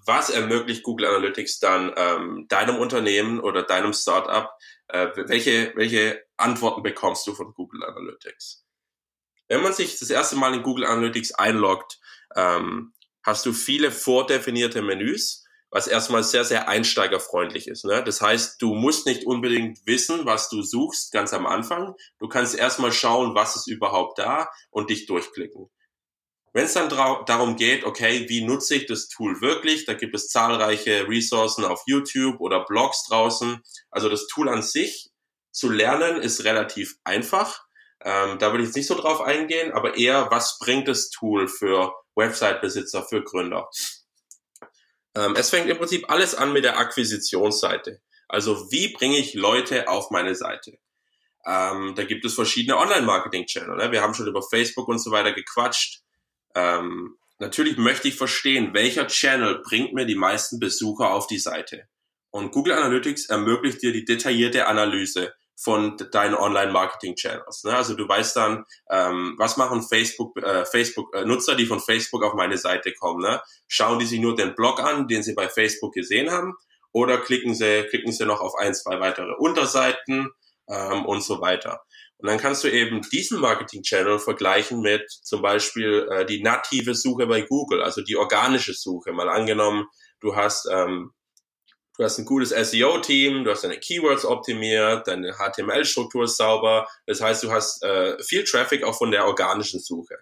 was 0.06 0.30
ermöglicht 0.30 0.82
Google 0.82 1.06
Analytics 1.06 1.60
dann 1.60 1.92
ähm, 1.96 2.46
deinem 2.48 2.76
Unternehmen 2.76 3.40
oder 3.40 3.62
deinem 3.62 3.92
Startup? 3.92 4.50
Äh, 4.88 5.08
welche, 5.28 5.72
welche 5.76 6.24
Antworten 6.36 6.82
bekommst 6.82 7.26
du 7.26 7.34
von 7.34 7.54
Google 7.54 7.84
Analytics? 7.84 8.64
Wenn 9.48 9.62
man 9.62 9.72
sich 9.72 9.98
das 9.98 10.10
erste 10.10 10.36
Mal 10.36 10.54
in 10.54 10.62
Google 10.62 10.86
Analytics 10.86 11.34
einloggt, 11.34 12.00
ähm, 12.36 12.94
hast 13.22 13.46
du 13.46 13.52
viele 13.52 13.92
vordefinierte 13.92 14.82
Menüs, 14.82 15.44
was 15.70 15.86
erstmal 15.86 16.22
sehr, 16.22 16.44
sehr 16.44 16.68
einsteigerfreundlich 16.68 17.68
ist. 17.68 17.84
Ne? 17.84 18.02
Das 18.04 18.20
heißt, 18.20 18.60
du 18.60 18.74
musst 18.74 19.06
nicht 19.06 19.24
unbedingt 19.24 19.78
wissen, 19.86 20.26
was 20.26 20.48
du 20.48 20.62
suchst 20.62 21.12
ganz 21.12 21.32
am 21.32 21.46
Anfang. 21.46 21.94
Du 22.18 22.28
kannst 22.28 22.54
erstmal 22.54 22.92
schauen, 22.92 23.34
was 23.34 23.56
ist 23.56 23.68
überhaupt 23.68 24.18
da 24.18 24.48
und 24.70 24.90
dich 24.90 25.06
durchklicken. 25.06 25.70
Wenn 26.52 26.66
es 26.66 26.74
dann 26.74 26.90
darum 26.90 27.56
geht, 27.56 27.84
okay, 27.84 28.28
wie 28.28 28.44
nutze 28.44 28.74
ich 28.74 28.86
das 28.86 29.08
Tool 29.08 29.40
wirklich, 29.40 29.86
da 29.86 29.94
gibt 29.94 30.14
es 30.14 30.28
zahlreiche 30.28 31.08
Ressourcen 31.08 31.64
auf 31.64 31.82
YouTube 31.86 32.40
oder 32.40 32.64
Blogs 32.64 33.04
draußen. 33.08 33.62
Also 33.90 34.10
das 34.10 34.26
Tool 34.26 34.50
an 34.50 34.62
sich 34.62 35.10
zu 35.50 35.70
lernen 35.70 36.20
ist 36.20 36.44
relativ 36.44 36.96
einfach. 37.04 37.64
Ähm, 38.04 38.38
da 38.38 38.50
würde 38.50 38.64
ich 38.64 38.68
jetzt 38.68 38.76
nicht 38.76 38.86
so 38.86 38.96
drauf 38.96 39.20
eingehen, 39.20 39.72
aber 39.72 39.96
eher, 39.96 40.30
was 40.30 40.58
bringt 40.58 40.88
das 40.88 41.08
Tool 41.08 41.48
für 41.48 41.94
Website-Besitzer, 42.16 43.04
für 43.04 43.22
Gründer? 43.22 43.70
Ähm, 45.14 45.34
es 45.36 45.50
fängt 45.50 45.68
im 45.68 45.78
Prinzip 45.78 46.10
alles 46.10 46.34
an 46.34 46.52
mit 46.52 46.64
der 46.64 46.78
Akquisitionsseite. 46.78 48.02
Also 48.28 48.70
wie 48.70 48.92
bringe 48.92 49.18
ich 49.18 49.34
Leute 49.34 49.88
auf 49.88 50.10
meine 50.10 50.34
Seite? 50.34 50.78
Ähm, 51.46 51.94
da 51.94 52.04
gibt 52.04 52.24
es 52.24 52.34
verschiedene 52.34 52.78
Online-Marketing-Channel. 52.78 53.76
Ne? 53.76 53.92
Wir 53.92 54.02
haben 54.02 54.14
schon 54.14 54.26
über 54.26 54.42
Facebook 54.42 54.88
und 54.88 54.98
so 54.98 55.10
weiter 55.10 55.32
gequatscht. 55.32 56.01
Ähm, 56.54 57.16
natürlich 57.38 57.76
möchte 57.76 58.08
ich 58.08 58.16
verstehen, 58.16 58.74
welcher 58.74 59.06
Channel 59.06 59.62
bringt 59.62 59.92
mir 59.92 60.06
die 60.06 60.14
meisten 60.14 60.58
Besucher 60.58 61.12
auf 61.12 61.26
die 61.26 61.38
Seite. 61.38 61.88
Und 62.30 62.52
Google 62.52 62.74
Analytics 62.74 63.26
ermöglicht 63.26 63.82
dir 63.82 63.92
die 63.92 64.04
detaillierte 64.04 64.66
Analyse 64.66 65.34
von 65.54 65.96
deinen 66.10 66.34
Online-Marketing-Channels. 66.34 67.64
Ne? 67.64 67.76
Also 67.76 67.94
du 67.94 68.08
weißt 68.08 68.34
dann, 68.36 68.64
ähm, 68.90 69.34
was 69.38 69.56
machen 69.56 69.82
Facebook, 69.82 70.36
äh, 70.42 70.64
Facebook 70.64 71.14
äh, 71.14 71.24
Nutzer, 71.24 71.54
die 71.54 71.66
von 71.66 71.78
Facebook 71.78 72.24
auf 72.24 72.34
meine 72.34 72.58
Seite 72.58 72.92
kommen. 72.92 73.20
Ne? 73.20 73.40
Schauen 73.68 73.98
die 73.98 74.06
sich 74.06 74.18
nur 74.18 74.34
den 74.34 74.54
Blog 74.54 74.80
an, 74.80 75.06
den 75.08 75.22
sie 75.22 75.34
bei 75.34 75.48
Facebook 75.48 75.92
gesehen 75.92 76.30
haben, 76.30 76.54
oder 76.92 77.18
klicken 77.18 77.54
sie, 77.54 77.84
klicken 77.88 78.12
sie 78.12 78.26
noch 78.26 78.40
auf 78.40 78.54
ein, 78.56 78.74
zwei 78.74 78.98
weitere 79.00 79.32
Unterseiten 79.38 80.30
ähm, 80.68 81.06
und 81.06 81.22
so 81.22 81.40
weiter. 81.40 81.82
Und 82.18 82.28
dann 82.28 82.38
kannst 82.38 82.62
du 82.62 82.68
eben 82.68 83.02
diesen 83.10 83.40
Marketing-Channel 83.40 84.20
vergleichen 84.20 84.80
mit 84.80 85.10
zum 85.10 85.42
Beispiel 85.42 86.08
äh, 86.10 86.24
die 86.24 86.40
native 86.40 86.94
Suche 86.94 87.26
bei 87.26 87.40
Google, 87.42 87.82
also 87.82 88.00
die 88.00 88.16
organische 88.16 88.74
Suche. 88.74 89.12
Mal 89.12 89.28
angenommen, 89.28 89.86
du 90.20 90.36
hast, 90.36 90.68
ähm, 90.70 91.12
du 91.98 92.04
hast 92.04 92.18
ein 92.18 92.24
gutes 92.24 92.50
SEO-Team, 92.50 93.44
du 93.44 93.50
hast 93.50 93.64
deine 93.64 93.78
Keywords 93.78 94.24
optimiert, 94.24 95.08
deine 95.08 95.32
HTML-Struktur 95.32 96.24
ist 96.24 96.36
sauber. 96.36 96.86
Das 97.06 97.20
heißt, 97.20 97.42
du 97.42 97.50
hast 97.50 97.82
äh, 97.82 98.22
viel 98.22 98.44
Traffic 98.44 98.84
auch 98.84 98.96
von 98.96 99.10
der 99.10 99.26
organischen 99.26 99.80
Suche. 99.80 100.18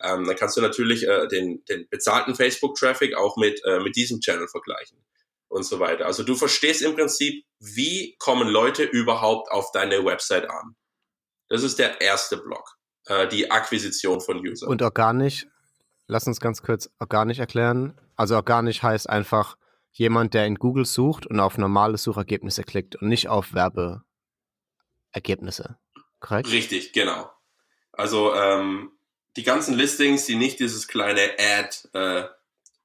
Ähm, 0.00 0.24
dann 0.24 0.36
kannst 0.36 0.56
du 0.56 0.60
natürlich 0.60 1.06
äh, 1.06 1.28
den, 1.28 1.62
den 1.66 1.88
bezahlten 1.90 2.34
Facebook-Traffic 2.34 3.14
auch 3.16 3.36
mit, 3.36 3.60
äh, 3.64 3.80
mit 3.80 3.96
diesem 3.96 4.20
Channel 4.20 4.48
vergleichen 4.48 4.98
und 5.48 5.64
so 5.64 5.78
weiter. 5.78 6.06
Also 6.06 6.22
du 6.22 6.34
verstehst 6.34 6.82
im 6.82 6.94
Prinzip, 6.94 7.44
wie 7.60 8.16
kommen 8.18 8.48
Leute 8.48 8.82
überhaupt 8.82 9.50
auf 9.50 9.72
deine 9.72 10.04
Website 10.04 10.48
an. 10.48 10.74
Das 11.48 11.62
ist 11.62 11.78
der 11.78 12.00
erste 12.00 12.38
Block, 12.38 12.76
äh, 13.06 13.28
die 13.28 13.50
Akquisition 13.50 14.20
von 14.20 14.38
Usern. 14.38 14.68
Und 14.68 14.82
organisch, 14.82 15.46
lass 16.06 16.26
uns 16.26 16.40
ganz 16.40 16.62
kurz 16.62 16.90
organisch 16.98 17.38
erklären. 17.38 17.98
Also 18.16 18.36
organisch 18.36 18.82
heißt 18.82 19.08
einfach 19.08 19.56
jemand, 19.92 20.34
der 20.34 20.46
in 20.46 20.56
Google 20.56 20.84
sucht 20.84 21.26
und 21.26 21.40
auf 21.40 21.58
normale 21.58 21.98
Suchergebnisse 21.98 22.64
klickt 22.64 22.96
und 22.96 23.08
nicht 23.08 23.28
auf 23.28 23.54
Werbeergebnisse. 23.54 25.78
Korrekt? 26.20 26.50
Richtig, 26.50 26.92
genau. 26.92 27.30
Also 27.92 28.34
ähm, 28.34 28.90
die 29.36 29.42
ganzen 29.42 29.74
Listings, 29.74 30.26
die 30.26 30.36
nicht 30.36 30.58
dieses 30.58 30.88
kleine 30.88 31.32
Ad 31.38 31.76
äh, 31.92 32.24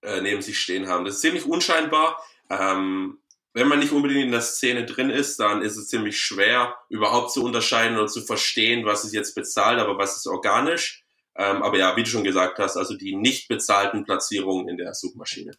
äh, 0.01 0.21
neben 0.21 0.41
sich 0.41 0.59
stehen 0.59 0.87
haben. 0.87 1.05
Das 1.05 1.15
ist 1.15 1.21
ziemlich 1.21 1.45
unscheinbar. 1.45 2.21
Ähm, 2.49 3.19
wenn 3.53 3.67
man 3.67 3.79
nicht 3.79 3.91
unbedingt 3.91 4.25
in 4.25 4.31
der 4.31 4.41
Szene 4.41 4.85
drin 4.85 5.09
ist, 5.09 5.39
dann 5.39 5.61
ist 5.61 5.75
es 5.75 5.87
ziemlich 5.87 6.19
schwer, 6.19 6.75
überhaupt 6.89 7.31
zu 7.31 7.43
unterscheiden 7.43 7.97
und 7.97 8.09
zu 8.09 8.21
verstehen, 8.21 8.85
was 8.85 9.03
ist 9.03 9.13
jetzt 9.13 9.33
bezahlt, 9.33 9.79
aber 9.79 9.97
was 9.97 10.17
ist 10.17 10.27
organisch. 10.27 11.03
Ähm, 11.35 11.63
aber 11.63 11.77
ja, 11.77 11.95
wie 11.95 12.03
du 12.03 12.09
schon 12.09 12.23
gesagt 12.23 12.59
hast, 12.59 12.77
also 12.77 12.95
die 12.95 13.15
nicht 13.15 13.47
bezahlten 13.47 14.03
Platzierungen 14.03 14.67
in 14.67 14.77
der 14.77 14.93
Suchmaschine. 14.93 15.51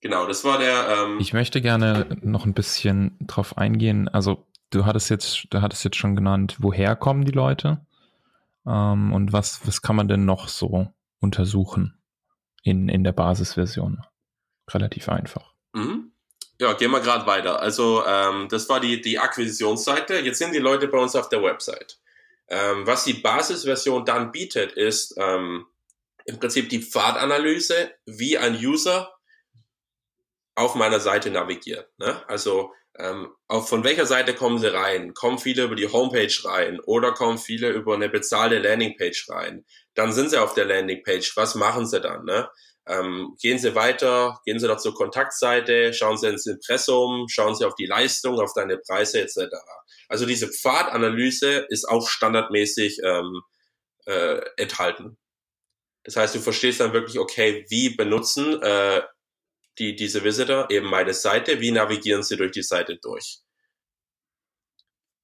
Genau, 0.00 0.26
das 0.26 0.44
war 0.44 0.58
der. 0.58 0.88
Ähm 0.88 1.18
ich 1.20 1.34
möchte 1.34 1.60
gerne 1.60 2.16
noch 2.22 2.46
ein 2.46 2.54
bisschen 2.54 3.18
drauf 3.20 3.58
eingehen. 3.58 4.08
Also 4.08 4.46
du 4.70 4.86
hattest 4.86 5.10
jetzt, 5.10 5.48
du 5.50 5.60
hattest 5.60 5.84
jetzt 5.84 5.96
schon 5.96 6.16
genannt, 6.16 6.56
woher 6.60 6.96
kommen 6.96 7.26
die 7.26 7.32
Leute 7.32 7.84
ähm, 8.66 9.12
und 9.12 9.34
was, 9.34 9.66
was 9.66 9.82
kann 9.82 9.96
man 9.96 10.08
denn 10.08 10.24
noch 10.24 10.48
so 10.48 10.88
untersuchen 11.20 11.99
in, 12.62 12.88
in 12.88 13.04
der 13.04 13.12
Basisversion? 13.12 14.04
Relativ 14.70 15.08
einfach. 15.08 15.52
Mhm. 15.72 16.12
Ja, 16.60 16.74
gehen 16.74 16.90
wir 16.90 17.00
gerade 17.00 17.26
weiter. 17.26 17.60
Also 17.60 18.04
ähm, 18.06 18.48
das 18.50 18.68
war 18.68 18.80
die, 18.80 19.00
die 19.00 19.18
Akquisitionsseite. 19.18 20.18
Jetzt 20.18 20.38
sind 20.38 20.54
die 20.54 20.58
Leute 20.58 20.88
bei 20.88 20.98
uns 20.98 21.16
auf 21.16 21.28
der 21.30 21.42
Website. 21.42 21.98
Ähm, 22.48 22.86
was 22.86 23.04
die 23.04 23.14
Basisversion 23.14 24.04
dann 24.04 24.30
bietet, 24.30 24.72
ist 24.72 25.14
ähm, 25.16 25.66
im 26.26 26.38
Prinzip 26.38 26.68
die 26.68 26.82
Pfadanalyse, 26.82 27.92
wie 28.04 28.36
ein 28.36 28.54
User 28.56 29.10
auf 30.60 30.74
meiner 30.74 31.00
Seite 31.00 31.30
navigiert. 31.30 31.88
Ne? 31.98 32.22
Also 32.28 32.72
ähm, 32.98 33.32
auf, 33.48 33.68
von 33.68 33.84
welcher 33.84 34.06
Seite 34.06 34.34
kommen 34.34 34.58
sie 34.58 34.72
rein? 34.72 35.14
Kommen 35.14 35.38
viele 35.38 35.64
über 35.64 35.74
die 35.74 35.88
Homepage 35.88 36.32
rein 36.44 36.80
oder 36.80 37.12
kommen 37.12 37.38
viele 37.38 37.70
über 37.70 37.94
eine 37.94 38.08
bezahlte 38.08 38.58
Landingpage 38.58 39.28
rein? 39.28 39.64
Dann 39.94 40.12
sind 40.12 40.30
sie 40.30 40.40
auf 40.40 40.54
der 40.54 40.66
Landingpage. 40.66 41.36
Was 41.36 41.54
machen 41.54 41.86
sie 41.86 42.00
dann? 42.00 42.24
Ne? 42.24 42.48
Ähm, 42.86 43.36
gehen 43.40 43.58
Sie 43.58 43.74
weiter, 43.74 44.40
gehen 44.44 44.58
Sie 44.58 44.66
noch 44.66 44.78
zur 44.78 44.94
Kontaktseite, 44.94 45.92
schauen 45.92 46.16
Sie 46.16 46.28
ins 46.28 46.46
Impressum, 46.46 47.26
schauen 47.28 47.54
Sie 47.54 47.64
auf 47.64 47.74
die 47.74 47.86
Leistung, 47.86 48.40
auf 48.40 48.52
deine 48.54 48.78
Preise 48.78 49.20
etc. 49.20 49.54
Also 50.08 50.26
diese 50.26 50.48
Pfadanalyse 50.48 51.66
ist 51.68 51.88
auch 51.88 52.08
standardmäßig 52.08 53.00
ähm, 53.04 53.42
äh, 54.06 54.40
enthalten. 54.56 55.18
Das 56.04 56.16
heißt, 56.16 56.34
du 56.34 56.40
verstehst 56.40 56.80
dann 56.80 56.92
wirklich, 56.92 57.18
okay, 57.18 57.64
wie 57.68 57.90
benutzen 57.90 58.60
äh, 58.62 59.02
die, 59.80 59.96
diese 59.96 60.22
Visitor 60.22 60.70
eben 60.70 60.88
meine 60.88 61.14
Seite, 61.14 61.60
wie 61.60 61.72
navigieren 61.72 62.22
sie 62.22 62.36
durch 62.36 62.52
die 62.52 62.62
Seite 62.62 62.98
durch. 62.98 63.38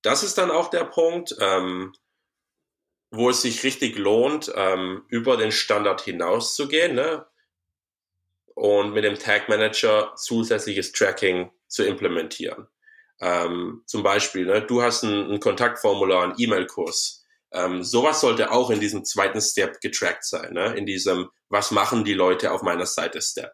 Das 0.03 0.23
ist 0.23 0.39
dann 0.39 0.51
auch 0.51 0.71
der 0.71 0.85
Punkt, 0.85 1.37
ähm, 1.41 1.93
wo 3.11 3.31
es 3.31 3.43
sich 3.43 3.63
richtig 3.63 3.99
lohnt, 3.99 4.51
ähm, 4.55 5.05
über 5.09 5.37
den 5.37 5.53
Standard 5.53 6.01
hinauszugehen 6.01 6.95
ne? 6.95 7.27
und 8.55 8.93
mit 8.95 9.05
dem 9.05 9.19
Tag 9.19 9.49
Manager 9.49 10.15
zusätzliches 10.17 10.93
Tracking 10.93 11.51
zu 11.69 11.85
implementieren. 11.85 12.67
Ähm, 13.21 13.83
zum 13.87 14.03
Beispiel, 14.03 14.47
ne, 14.47 14.63
du 14.63 14.83
hast 14.83 15.03
ein, 15.03 15.33
ein 15.33 15.41
Kontaktformular, 15.41 16.25
einen 16.25 16.35
E-Mail-Kurs. 16.37 17.25
Ähm, 17.53 17.83
sowas 17.83 18.21
sollte 18.21 18.51
auch 18.51 18.71
in 18.71 18.81
diesem 18.81 19.05
zweiten 19.05 19.41
Step 19.41 19.81
getrackt 19.81 20.25
sein, 20.25 20.53
ne? 20.53 20.75
in 20.77 20.85
diesem, 20.85 21.31
was 21.49 21.71
machen 21.71 22.05
die 22.05 22.15
Leute 22.15 22.53
auf 22.53 22.63
meiner 22.63 22.87
Seite 22.87 23.23
Step. 23.23 23.53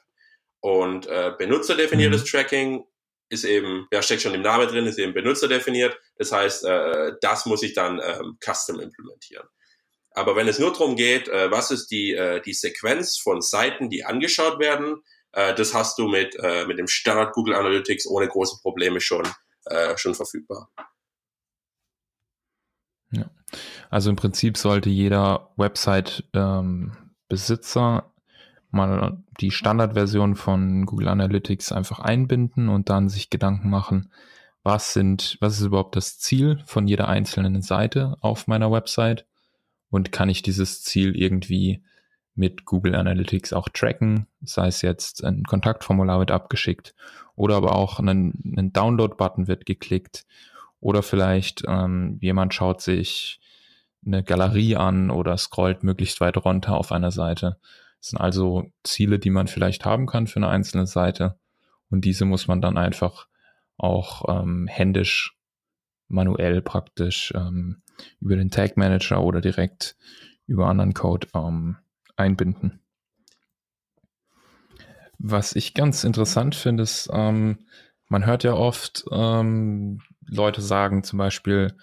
Und 0.63 1.09
äh, 1.09 1.33
benutzerdefiniertes 1.37 2.23
mhm. 2.23 2.27
Tracking 2.27 2.85
ist 3.29 3.45
eben, 3.45 3.89
ja, 3.91 4.01
steckt 4.01 4.23
schon 4.23 4.35
im 4.35 4.43
Namen 4.43 4.69
drin, 4.69 4.87
ist 4.87 4.99
eben 4.99 5.13
benutzerdefiniert. 5.13 5.99
Das 6.17 6.31
heißt, 6.31 6.65
äh, 6.65 7.15
das 7.21 7.47
muss 7.47 7.65
ich 7.65 7.75
dann 7.75 8.01
ähm, 8.03 8.39
custom 8.41 8.79
implementieren. 8.79 9.47
Aber 10.13 10.37
wenn 10.37 10.47
es 10.47 10.61
nur 10.61 10.73
darum 10.73 10.95
geht, 10.95 11.27
äh, 11.29 11.51
was 11.51 11.73
ist 11.73 11.89
die, 11.89 12.13
äh, 12.13 12.41
die 12.43 12.53
Sequenz 12.53 13.19
von 13.19 13.41
Seiten, 13.41 13.91
die 13.91 14.05
angeschaut 14.05 14.61
werden, 14.61 15.03
äh, 15.33 15.53
das 15.55 15.75
hast 15.75 15.99
du 15.99 16.07
mit, 16.07 16.37
äh, 16.39 16.65
mit 16.67 16.79
dem 16.79 16.87
Standard 16.87 17.35
Google 17.35 17.55
Analytics 17.55 18.07
ohne 18.07 18.29
große 18.29 18.59
Probleme 18.63 19.01
schon, 19.01 19.27
äh, 19.65 19.97
schon 19.97 20.15
verfügbar. 20.15 20.71
Ja. 23.11 23.29
Also 23.91 24.11
im 24.11 24.17
Prinzip 24.17 24.57
sollte 24.57 24.91
jeder 24.91 25.53
Website-Besitzer 25.57 28.05
ähm, 28.05 28.12
mal 28.73 29.23
die 29.41 29.51
Standardversion 29.51 30.35
von 30.35 30.87
Google 30.87 31.09
Analytics 31.09 31.73
einfach 31.73 32.01
einbinden 32.01 32.69
und 32.69 32.89
dann 32.89 33.09
sich 33.09 33.31
Gedanken 33.31 33.71
machen, 33.71 34.11
was 34.63 34.93
sind, 34.93 35.37
was 35.41 35.59
ist 35.59 35.67
überhaupt 35.67 35.97
das 35.97 36.19
Ziel 36.19 36.63
von 36.67 36.87
jeder 36.87 37.09
einzelnen 37.09 37.63
Seite 37.63 38.17
auf 38.21 38.47
meiner 38.47 38.71
Website? 38.71 39.27
Und 39.91 40.11
kann 40.13 40.31
ich 40.31 40.43
dieses 40.43 40.83
Ziel 40.83 41.15
irgendwie 41.17 41.83
mit 42.35 42.65
Google 42.65 42.95
Analytics 42.95 43.53
auch 43.53 43.69
tracken, 43.69 44.27
sei 44.41 44.69
es 44.69 44.81
jetzt 44.81 45.23
ein 45.23 45.43
Kontaktformular 45.45 46.19
wird 46.19 46.31
abgeschickt 46.31 46.95
oder 47.35 47.57
aber 47.57 47.75
auch 47.75 47.99
ein, 47.99 48.33
ein 48.57 48.73
Download-Button 48.73 49.49
wird 49.49 49.67
geklickt 49.67 50.25
oder 50.81 51.03
vielleicht 51.03 51.63
ähm, 51.69 52.19
jemand 52.21 52.55
schaut 52.55 52.81
sich 52.81 53.41
eine 54.05 54.25
Galerie 54.25 54.77
an 54.77 55.11
oder 55.11 55.37
scrollt 55.37 55.83
möglichst 55.83 56.21
weit 56.21 56.37
runter 56.39 56.77
auf 56.77 56.91
einer 56.91 57.11
Seite 57.11 57.59
das 58.03 58.09
sind 58.09 58.21
also 58.21 58.65
Ziele, 58.83 59.21
die 59.21 59.31
man 59.31 59.47
vielleicht 59.47 59.85
haben 59.85 60.07
kann 60.07 60.27
für 60.27 60.39
eine 60.41 60.49
einzelne 60.49 60.89
Seite. 60.89 61.39
Und 61.89 62.05
diese 62.05 62.25
muss 62.25 62.49
man 62.49 62.61
dann 62.61 62.77
einfach 62.77 63.29
auch 63.77 64.25
ähm, 64.29 64.67
händisch, 64.67 65.39
manuell 66.09 66.63
praktisch 66.63 67.33
ähm, 67.37 67.81
über 68.21 68.35
den 68.35 68.51
Tag 68.51 68.77
Manager 68.77 69.23
oder 69.23 69.41
direkt 69.41 69.97
über 70.49 70.67
anderen 70.67 70.95
Code 70.95 71.29
ähm, 71.33 71.77
einbinden. 72.17 72.81
Was 75.19 75.55
ich 75.55 75.73
ganz 75.73 76.03
interessant 76.03 76.57
finde, 76.57 76.83
ist, 76.83 77.09
ähm, 77.13 77.67
man 78.09 78.27
hört 78.27 78.43
ja 78.43 78.55
oft 78.55 79.05
ähm, 79.13 80.01
Leute 80.27 80.61
sagen 80.61 81.05
zum 81.05 81.21
Beispiel, 81.21 81.77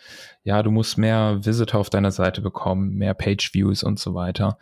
ja, 0.43 0.63
du 0.63 0.71
musst 0.71 0.97
mehr 0.97 1.39
Visitor 1.45 1.79
auf 1.79 1.89
deiner 1.89 2.11
Seite 2.11 2.41
bekommen, 2.41 2.95
mehr 2.95 3.13
Page 3.13 3.53
Views 3.53 3.83
und 3.83 3.99
so 3.99 4.13
weiter. 4.15 4.57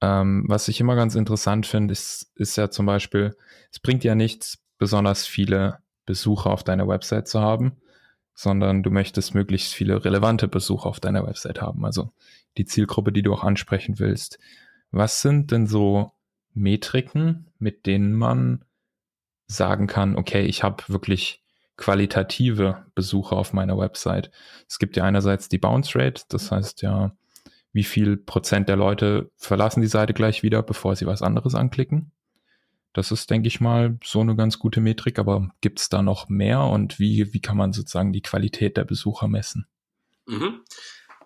Ähm, 0.00 0.44
was 0.46 0.68
ich 0.68 0.80
immer 0.80 0.96
ganz 0.96 1.14
interessant 1.14 1.66
finde, 1.66 1.92
ist, 1.92 2.30
ist 2.34 2.56
ja 2.56 2.70
zum 2.70 2.86
Beispiel, 2.86 3.36
es 3.70 3.80
bringt 3.80 4.04
ja 4.04 4.14
nichts, 4.14 4.58
besonders 4.78 5.26
viele 5.26 5.78
Besucher 6.06 6.50
auf 6.50 6.64
deiner 6.64 6.88
Website 6.88 7.28
zu 7.28 7.40
haben, 7.40 7.76
sondern 8.34 8.82
du 8.82 8.90
möchtest 8.90 9.34
möglichst 9.34 9.74
viele 9.74 10.04
relevante 10.04 10.48
Besucher 10.48 10.88
auf 10.88 11.00
deiner 11.00 11.26
Website 11.26 11.60
haben, 11.60 11.84
also 11.84 12.12
die 12.56 12.64
Zielgruppe, 12.64 13.12
die 13.12 13.22
du 13.22 13.32
auch 13.34 13.44
ansprechen 13.44 13.98
willst. 13.98 14.38
Was 14.90 15.20
sind 15.20 15.50
denn 15.50 15.66
so 15.66 16.12
Metriken, 16.54 17.46
mit 17.58 17.86
denen 17.86 18.14
man 18.14 18.64
sagen 19.46 19.86
kann, 19.86 20.16
okay, 20.16 20.42
ich 20.42 20.62
habe 20.62 20.82
wirklich 20.88 21.42
qualitative 21.76 22.86
Besucher 22.94 23.36
auf 23.36 23.52
meiner 23.52 23.78
Website. 23.78 24.30
Es 24.68 24.78
gibt 24.78 24.96
ja 24.96 25.04
einerseits 25.04 25.48
die 25.48 25.58
Bounce 25.58 25.98
Rate, 25.98 26.24
das 26.28 26.50
heißt 26.50 26.82
ja, 26.82 27.12
wie 27.72 27.84
viel 27.84 28.16
Prozent 28.16 28.68
der 28.68 28.76
Leute 28.76 29.30
verlassen 29.36 29.80
die 29.80 29.86
Seite 29.86 30.12
gleich 30.12 30.42
wieder, 30.42 30.62
bevor 30.62 30.96
sie 30.96 31.06
was 31.06 31.22
anderes 31.22 31.54
anklicken. 31.54 32.12
Das 32.92 33.12
ist, 33.12 33.30
denke 33.30 33.46
ich 33.46 33.60
mal, 33.60 33.98
so 34.02 34.20
eine 34.20 34.34
ganz 34.34 34.58
gute 34.58 34.80
Metrik, 34.80 35.18
aber 35.18 35.50
gibt 35.60 35.78
es 35.78 35.88
da 35.88 36.02
noch 36.02 36.28
mehr 36.28 36.62
und 36.62 36.98
wie, 36.98 37.32
wie 37.32 37.40
kann 37.40 37.56
man 37.56 37.72
sozusagen 37.72 38.12
die 38.12 38.22
Qualität 38.22 38.76
der 38.76 38.84
Besucher 38.84 39.28
messen? 39.28 39.66
Mhm. 40.26 40.62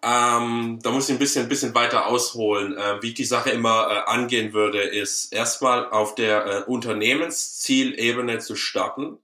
Ähm, 0.03 0.81
da 0.83 0.91
muss 0.91 1.09
ich 1.09 1.15
ein 1.15 1.19
bisschen, 1.19 1.45
ein 1.45 1.49
bisschen 1.49 1.75
weiter 1.75 2.07
ausholen. 2.07 2.77
Äh, 2.77 3.03
wie 3.03 3.09
ich 3.09 3.15
die 3.15 3.25
Sache 3.25 3.49
immer 3.49 3.89
äh, 3.89 4.11
angehen 4.11 4.53
würde, 4.53 4.83
ist 4.83 5.33
erstmal 5.33 5.89
auf 5.89 6.15
der 6.15 6.47
äh, 6.47 6.63
Unternehmenszielebene 6.65 8.39
zu 8.41 8.55
starten 8.55 9.19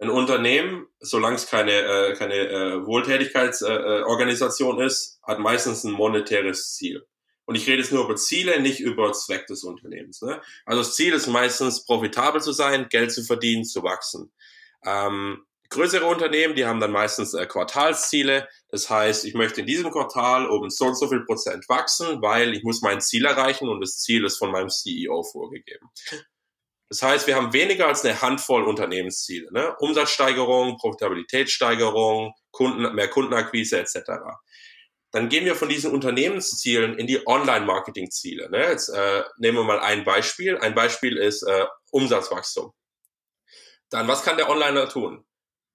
ein 0.00 0.10
Unternehmen, 0.10 0.86
solange 1.00 1.36
es 1.36 1.46
keine, 1.46 1.72
äh, 1.72 2.14
keine 2.14 2.34
äh, 2.34 2.86
Wohltätigkeitsorganisation 2.86 4.80
äh, 4.80 4.86
ist, 4.86 5.20
hat 5.22 5.38
meistens 5.38 5.84
ein 5.84 5.92
monetäres 5.92 6.74
Ziel. 6.74 7.06
Und 7.46 7.56
ich 7.56 7.66
rede 7.66 7.82
jetzt 7.82 7.92
nur 7.92 8.04
über 8.04 8.16
Ziele, 8.16 8.60
nicht 8.60 8.80
über 8.80 9.12
Zweck 9.12 9.46
des 9.46 9.64
Unternehmens. 9.64 10.22
Ne? 10.22 10.40
Also 10.64 10.80
das 10.80 10.94
Ziel 10.94 11.12
ist 11.12 11.26
meistens 11.26 11.84
profitabel 11.84 12.40
zu 12.40 12.52
sein, 12.52 12.88
Geld 12.88 13.12
zu 13.12 13.22
verdienen, 13.22 13.64
zu 13.64 13.82
wachsen. 13.82 14.32
Ähm, 14.84 15.44
größere 15.68 16.06
Unternehmen, 16.06 16.54
die 16.54 16.64
haben 16.64 16.80
dann 16.80 16.92
meistens 16.92 17.34
äh, 17.34 17.46
Quartalsziele. 17.46 18.48
Das 18.68 18.88
heißt, 18.88 19.24
ich 19.26 19.34
möchte 19.34 19.60
in 19.60 19.66
diesem 19.66 19.90
Quartal 19.90 20.46
um 20.46 20.70
so 20.70 20.86
und 20.86 20.98
so 20.98 21.08
viel 21.08 21.24
Prozent 21.24 21.68
wachsen, 21.68 22.22
weil 22.22 22.54
ich 22.54 22.62
muss 22.62 22.82
mein 22.82 23.00
Ziel 23.00 23.26
erreichen 23.26 23.68
und 23.68 23.80
das 23.80 23.98
Ziel 23.98 24.24
ist 24.24 24.38
von 24.38 24.50
meinem 24.50 24.70
CEO 24.70 25.22
vorgegeben. 25.22 25.88
Das 26.88 27.02
heißt, 27.02 27.26
wir 27.26 27.36
haben 27.36 27.52
weniger 27.52 27.88
als 27.88 28.04
eine 28.04 28.20
Handvoll 28.20 28.64
Unternehmensziele. 28.64 29.52
Ne? 29.52 29.74
Umsatzsteigerung, 29.78 30.76
Profitabilitätssteigerung, 30.76 32.34
Kunden, 32.50 32.94
mehr 32.94 33.08
Kundenakquise 33.08 33.78
etc. 33.78 34.10
Dann 35.10 35.28
gehen 35.28 35.44
wir 35.44 35.54
von 35.54 35.68
diesen 35.68 35.92
Unternehmenszielen 35.92 36.98
in 36.98 37.06
die 37.06 37.26
Online-Marketing-Ziele. 37.26 38.50
Ne? 38.50 38.68
Jetzt 38.68 38.88
äh, 38.90 39.22
nehmen 39.38 39.58
wir 39.58 39.64
mal 39.64 39.80
ein 39.80 40.04
Beispiel. 40.04 40.58
Ein 40.58 40.74
Beispiel 40.74 41.16
ist 41.16 41.42
äh, 41.42 41.66
Umsatzwachstum. 41.90 42.72
Dann, 43.90 44.08
was 44.08 44.22
kann 44.22 44.36
der 44.36 44.50
Onliner 44.50 44.88
tun? 44.88 45.24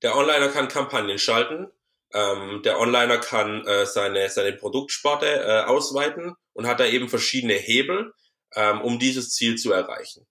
Der 0.02 0.16
Onliner 0.16 0.50
kann 0.50 0.68
Kampagnen 0.68 1.18
schalten. 1.18 1.68
Ähm, 2.14 2.62
der 2.64 2.80
Onliner 2.80 3.18
kann 3.18 3.66
äh, 3.66 3.86
seine, 3.86 4.30
seine 4.30 4.54
Produktsparte 4.54 5.26
äh, 5.28 5.64
ausweiten 5.66 6.36
und 6.54 6.68
hat 6.68 6.80
da 6.80 6.86
eben 6.86 7.08
verschiedene 7.08 7.54
Hebel, 7.54 8.14
ähm, 8.56 8.82
um 8.82 9.00
dieses 9.00 9.32
Ziel 9.32 9.58
zu 9.58 9.72
erreichen. 9.72 10.28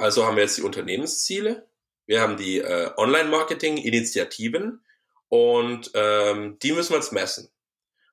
Also 0.00 0.24
haben 0.24 0.36
wir 0.36 0.44
jetzt 0.44 0.56
die 0.56 0.62
Unternehmensziele, 0.62 1.68
wir 2.06 2.22
haben 2.22 2.38
die 2.38 2.58
äh, 2.58 2.90
Online-Marketing-Initiativen 2.96 4.82
und 5.28 5.90
ähm, 5.92 6.58
die 6.60 6.72
müssen 6.72 6.94
wir 6.94 6.96
jetzt 6.96 7.12
messen. 7.12 7.50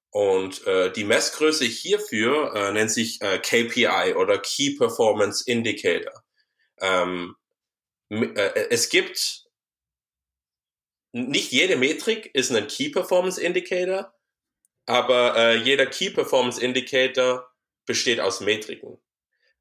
Und 0.09 0.67
äh, 0.67 0.91
die 0.91 1.05
Messgröße 1.05 1.63
hierfür 1.63 2.53
äh, 2.53 2.73
nennt 2.73 2.91
sich 2.91 3.21
äh, 3.21 3.39
KPI 3.39 4.15
oder 4.15 4.37
Key 4.37 4.75
Performance 4.75 5.49
Indicator. 5.49 6.25
Ähm, 6.81 7.37
äh, 8.09 8.67
es 8.69 8.89
gibt 8.89 9.45
nicht 11.13 11.53
jede 11.53 11.77
Metrik 11.77 12.35
ist 12.35 12.51
ein 12.51 12.67
Key 12.67 12.89
Performance 12.89 13.41
Indicator, 13.41 14.13
aber 14.85 15.37
äh, 15.37 15.55
jeder 15.55 15.85
Key 15.85 16.09
Performance 16.09 16.61
Indicator 16.61 17.49
besteht 17.85 18.19
aus 18.19 18.41
Metriken. 18.41 18.99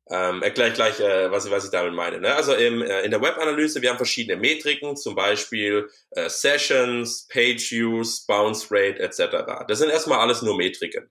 Ähm, 0.09 0.43
erkläre 0.43 0.69
ich 0.69 0.75
gleich, 0.75 1.01
äh, 1.01 1.31
was, 1.33 1.51
was 1.51 1.65
ich 1.65 1.71
damit 1.73 1.93
meine. 1.93 2.21
Ne? 2.21 2.33
Also 2.33 2.55
im, 2.55 2.81
äh, 2.81 3.03
in 3.03 3.11
der 3.11 3.21
Webanalyse, 3.21 3.83
wir 3.83 3.91
haben 3.91 3.97
verschiedene 3.97 4.41
Metriken, 4.41 4.97
zum 4.97 5.17
Beispiel 5.17 5.91
äh, 6.11 6.29
Sessions, 6.29 7.27
Page 7.27 7.73
Views, 7.73 8.25
Bounce 8.25 8.69
Rate 8.71 9.01
etc. 9.01 9.65
Das 9.67 9.79
sind 9.81 9.91
erstmal 9.91 10.21
alles 10.21 10.43
nur 10.43 10.57
Metriken, 10.57 11.11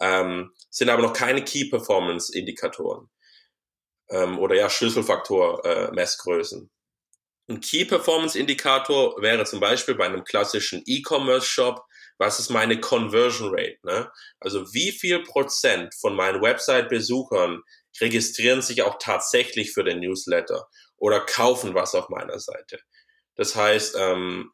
ähm, 0.00 0.52
sind 0.68 0.90
aber 0.90 1.00
noch 1.00 1.14
keine 1.14 1.42
Key 1.42 1.70
Performance 1.70 2.36
Indikatoren 2.36 3.08
ähm, 4.10 4.38
oder 4.38 4.56
ja 4.56 4.68
Schlüsselfaktor 4.68 5.64
äh, 5.64 5.90
Messgrößen. 5.92 6.70
Ein 7.48 7.60
Key 7.60 7.84
Performance 7.84 8.38
Indikator 8.38 9.20
wäre 9.22 9.44
zum 9.44 9.60
Beispiel 9.60 9.94
bei 9.94 10.06
einem 10.06 10.24
klassischen 10.24 10.82
E-Commerce 10.86 11.46
Shop, 11.46 11.84
was 12.16 12.38
ist 12.38 12.50
meine 12.50 12.80
Conversion 12.80 13.50
Rate? 13.50 13.78
Ne? 13.82 14.10
Also 14.40 14.72
wie 14.72 14.92
viel 14.92 15.22
Prozent 15.22 15.94
von 15.94 16.14
meinen 16.14 16.40
Website-Besuchern 16.40 17.62
registrieren 18.00 18.62
sich 18.62 18.82
auch 18.82 18.96
tatsächlich 18.98 19.72
für 19.72 19.84
den 19.84 20.00
Newsletter 20.00 20.68
oder 20.96 21.20
kaufen 21.20 21.74
was 21.74 21.94
auf 21.94 22.08
meiner 22.08 22.38
Seite. 22.38 22.80
Das 23.36 23.56
heißt, 23.56 23.96
ähm, 23.98 24.50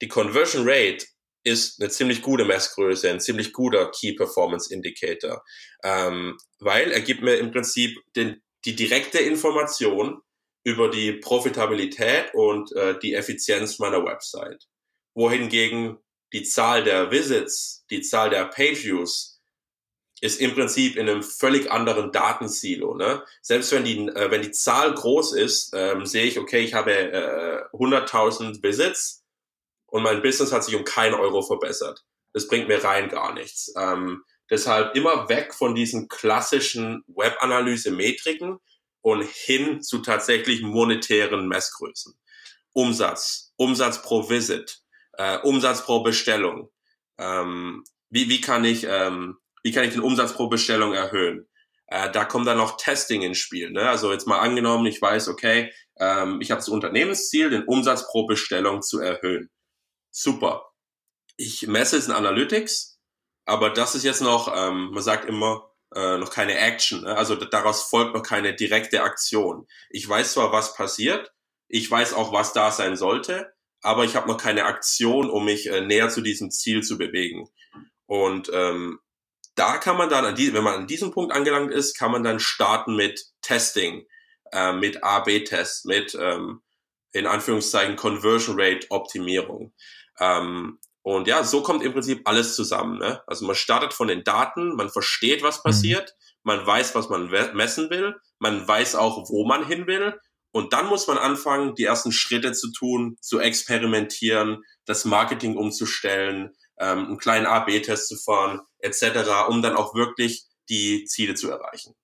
die 0.00 0.08
Conversion 0.08 0.64
Rate 0.68 1.06
ist 1.44 1.80
eine 1.80 1.90
ziemlich 1.90 2.22
gute 2.22 2.44
Messgröße, 2.44 3.10
ein 3.10 3.20
ziemlich 3.20 3.52
guter 3.52 3.90
Key 3.90 4.12
Performance 4.12 4.72
Indicator, 4.72 5.42
ähm, 5.82 6.36
weil 6.58 6.92
er 6.92 7.00
gibt 7.00 7.22
mir 7.22 7.36
im 7.36 7.50
Prinzip 7.50 7.98
den, 8.16 8.42
die 8.64 8.76
direkte 8.76 9.18
Information 9.18 10.20
über 10.64 10.90
die 10.90 11.12
Profitabilität 11.12 12.34
und 12.34 12.72
äh, 12.72 12.98
die 12.98 13.14
Effizienz 13.14 13.78
meiner 13.78 14.04
Website. 14.04 14.66
Wohingegen 15.14 15.98
die 16.32 16.42
Zahl 16.42 16.84
der 16.84 17.10
Visits, 17.10 17.84
die 17.90 18.02
Zahl 18.02 18.30
der 18.30 18.44
Page 18.44 18.84
Views 18.84 19.37
ist 20.20 20.40
im 20.40 20.54
Prinzip 20.54 20.96
in 20.96 21.08
einem 21.08 21.22
völlig 21.22 21.70
anderen 21.70 22.12
Datensilo. 22.12 22.94
Ne? 22.96 23.22
Selbst 23.40 23.72
wenn 23.72 23.84
die, 23.84 24.08
äh, 24.08 24.30
wenn 24.30 24.42
die 24.42 24.50
Zahl 24.50 24.94
groß 24.94 25.34
ist, 25.34 25.72
ähm, 25.74 26.06
sehe 26.06 26.24
ich, 26.24 26.38
okay, 26.38 26.60
ich 26.60 26.74
habe 26.74 26.92
äh, 26.92 27.62
100.000 27.72 28.62
Visits 28.62 29.24
und 29.86 30.02
mein 30.02 30.22
Business 30.22 30.52
hat 30.52 30.64
sich 30.64 30.76
um 30.76 30.84
keinen 30.84 31.14
Euro 31.14 31.42
verbessert. 31.42 32.04
Das 32.32 32.48
bringt 32.48 32.68
mir 32.68 32.82
rein 32.82 33.08
gar 33.08 33.32
nichts. 33.32 33.72
Ähm, 33.76 34.24
deshalb 34.50 34.94
immer 34.96 35.28
weg 35.28 35.54
von 35.54 35.74
diesen 35.74 36.08
klassischen 36.08 37.04
Webanalyse-Metriken 37.06 38.58
und 39.00 39.24
hin 39.24 39.82
zu 39.82 39.98
tatsächlich 39.98 40.62
monetären 40.62 41.48
Messgrößen. 41.48 42.18
Umsatz, 42.72 43.52
Umsatz 43.56 44.02
pro 44.02 44.28
Visit, 44.28 44.82
äh, 45.12 45.38
Umsatz 45.38 45.84
pro 45.84 46.02
Bestellung. 46.02 46.70
Ähm, 47.18 47.84
wie, 48.10 48.28
wie 48.28 48.40
kann 48.40 48.64
ich 48.64 48.84
ähm, 48.88 49.38
wie 49.68 49.72
kann 49.72 49.84
ich 49.84 49.92
den 49.92 50.00
Umsatz 50.00 50.32
pro 50.32 50.48
Bestellung 50.48 50.94
erhöhen? 50.94 51.46
Äh, 51.88 52.10
da 52.10 52.24
kommt 52.24 52.46
dann 52.46 52.56
noch 52.56 52.78
Testing 52.78 53.20
ins 53.20 53.36
Spiel. 53.36 53.70
Ne? 53.70 53.86
Also 53.86 54.10
jetzt 54.10 54.26
mal 54.26 54.38
angenommen, 54.38 54.86
ich 54.86 55.02
weiß, 55.02 55.28
okay, 55.28 55.70
ähm, 55.98 56.40
ich 56.40 56.50
habe 56.50 56.60
das 56.60 56.70
Unternehmensziel, 56.70 57.50
den 57.50 57.64
Umsatz 57.64 58.06
pro 58.06 58.26
Bestellung 58.26 58.80
zu 58.80 58.98
erhöhen. 58.98 59.50
Super. 60.10 60.70
Ich 61.36 61.66
messe 61.66 61.98
es 61.98 62.06
in 62.06 62.14
Analytics, 62.14 62.98
aber 63.44 63.68
das 63.68 63.94
ist 63.94 64.04
jetzt 64.04 64.22
noch, 64.22 64.50
ähm, 64.56 64.90
man 64.92 65.02
sagt 65.02 65.26
immer, 65.26 65.70
äh, 65.94 66.16
noch 66.16 66.30
keine 66.30 66.56
Action. 66.56 67.02
Ne? 67.02 67.14
Also 67.14 67.34
daraus 67.36 67.82
folgt 67.82 68.14
noch 68.14 68.22
keine 68.22 68.54
direkte 68.54 69.02
Aktion. 69.02 69.66
Ich 69.90 70.08
weiß 70.08 70.32
zwar, 70.32 70.50
was 70.50 70.72
passiert, 70.72 71.34
ich 71.68 71.90
weiß 71.90 72.14
auch, 72.14 72.32
was 72.32 72.54
da 72.54 72.70
sein 72.70 72.96
sollte, 72.96 73.52
aber 73.82 74.06
ich 74.06 74.16
habe 74.16 74.28
noch 74.28 74.38
keine 74.38 74.64
Aktion, 74.64 75.28
um 75.28 75.44
mich 75.44 75.66
äh, 75.66 75.82
näher 75.82 76.08
zu 76.08 76.22
diesem 76.22 76.50
Ziel 76.50 76.82
zu 76.82 76.96
bewegen. 76.96 77.50
Und 78.06 78.50
ähm, 78.54 79.00
da 79.58 79.78
kann 79.78 79.96
man 79.96 80.08
dann, 80.08 80.24
an 80.24 80.36
die, 80.36 80.52
wenn 80.54 80.64
man 80.64 80.74
an 80.74 80.86
diesem 80.86 81.10
Punkt 81.10 81.32
angelangt 81.32 81.72
ist, 81.72 81.98
kann 81.98 82.12
man 82.12 82.22
dann 82.22 82.40
starten 82.40 82.96
mit 82.96 83.20
Testing, 83.42 84.06
äh, 84.52 84.72
mit 84.72 85.02
A-B-Test, 85.02 85.86
mit 85.86 86.16
ähm, 86.20 86.62
in 87.12 87.26
Anführungszeichen 87.26 87.96
Conversion 87.96 88.56
Rate 88.58 88.86
Optimierung. 88.90 89.72
Ähm, 90.20 90.78
und 91.02 91.26
ja, 91.26 91.42
so 91.42 91.62
kommt 91.62 91.82
im 91.82 91.92
Prinzip 91.92 92.22
alles 92.28 92.54
zusammen. 92.54 92.98
Ne? 92.98 93.22
Also 93.26 93.46
man 93.46 93.56
startet 93.56 93.94
von 93.94 94.08
den 94.08 94.24
Daten, 94.24 94.76
man 94.76 94.90
versteht, 94.90 95.42
was 95.42 95.58
mhm. 95.58 95.62
passiert, 95.68 96.14
man 96.42 96.64
weiß, 96.66 96.94
was 96.94 97.08
man 97.08 97.28
messen 97.54 97.90
will, 97.90 98.14
man 98.38 98.66
weiß 98.66 98.94
auch, 98.94 99.28
wo 99.30 99.46
man 99.46 99.66
hin 99.66 99.86
will. 99.86 100.18
Und 100.50 100.72
dann 100.72 100.86
muss 100.86 101.06
man 101.06 101.18
anfangen, 101.18 101.74
die 101.74 101.84
ersten 101.84 102.12
Schritte 102.12 102.52
zu 102.52 102.72
tun, 102.72 103.16
zu 103.20 103.38
experimentieren, 103.38 104.62
das 104.86 105.04
Marketing 105.04 105.56
umzustellen, 105.56 106.54
ähm, 106.78 107.06
einen 107.06 107.18
kleinen 107.18 107.46
A-B-Test 107.46 108.08
zu 108.08 108.16
fahren, 108.16 108.60
etc., 108.80 109.48
um 109.48 109.62
dann 109.62 109.76
auch 109.76 109.94
wirklich 109.94 110.44
die 110.68 111.04
Ziele 111.04 111.34
zu 111.34 111.50
erreichen. 111.50 111.94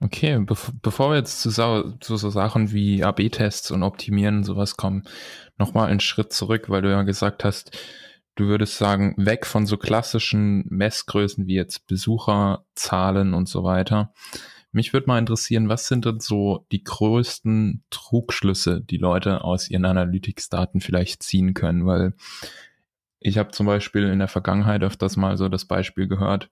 Okay, 0.00 0.38
bev 0.38 0.72
bevor 0.82 1.10
wir 1.10 1.16
jetzt 1.16 1.40
zu, 1.40 1.50
zu 1.50 2.16
so 2.16 2.30
Sachen 2.30 2.72
wie 2.72 3.02
AB-Tests 3.02 3.70
und 3.70 3.82
Optimieren 3.82 4.38
und 4.38 4.44
sowas 4.44 4.76
kommen, 4.76 5.04
nochmal 5.56 5.88
einen 5.88 6.00
Schritt 6.00 6.32
zurück, 6.32 6.68
weil 6.68 6.82
du 6.82 6.90
ja 6.90 7.02
gesagt 7.02 7.44
hast, 7.44 7.76
du 8.34 8.46
würdest 8.46 8.76
sagen, 8.76 9.14
weg 9.16 9.46
von 9.46 9.66
so 9.66 9.78
klassischen 9.78 10.66
Messgrößen 10.68 11.46
wie 11.46 11.54
jetzt 11.54 11.86
Besucherzahlen 11.86 13.32
und 13.32 13.48
so 13.48 13.64
weiter. 13.64 14.12
Mich 14.76 14.92
würde 14.92 15.06
mal 15.06 15.18
interessieren, 15.18 15.70
was 15.70 15.88
sind 15.88 16.04
denn 16.04 16.20
so 16.20 16.66
die 16.70 16.84
größten 16.84 17.82
Trugschlüsse, 17.88 18.82
die 18.82 18.98
Leute 18.98 19.42
aus 19.42 19.70
ihren 19.70 19.86
Analytics-Daten 19.86 20.82
vielleicht 20.82 21.22
ziehen 21.22 21.54
können? 21.54 21.86
Weil 21.86 22.12
ich 23.18 23.38
habe 23.38 23.52
zum 23.52 23.64
Beispiel 23.64 24.02
in 24.02 24.18
der 24.18 24.28
Vergangenheit 24.28 24.82
öfters 24.82 25.16
mal 25.16 25.38
so 25.38 25.48
das 25.48 25.64
Beispiel 25.64 26.08
gehört, 26.08 26.50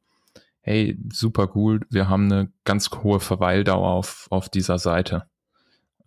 hey, 0.62 0.98
super 1.12 1.50
cool, 1.54 1.80
wir 1.90 2.08
haben 2.08 2.32
eine 2.32 2.50
ganz 2.64 2.88
hohe 2.90 3.20
Verweildauer 3.20 3.90
auf, 3.90 4.26
auf 4.30 4.48
dieser 4.48 4.78
Seite. 4.78 5.26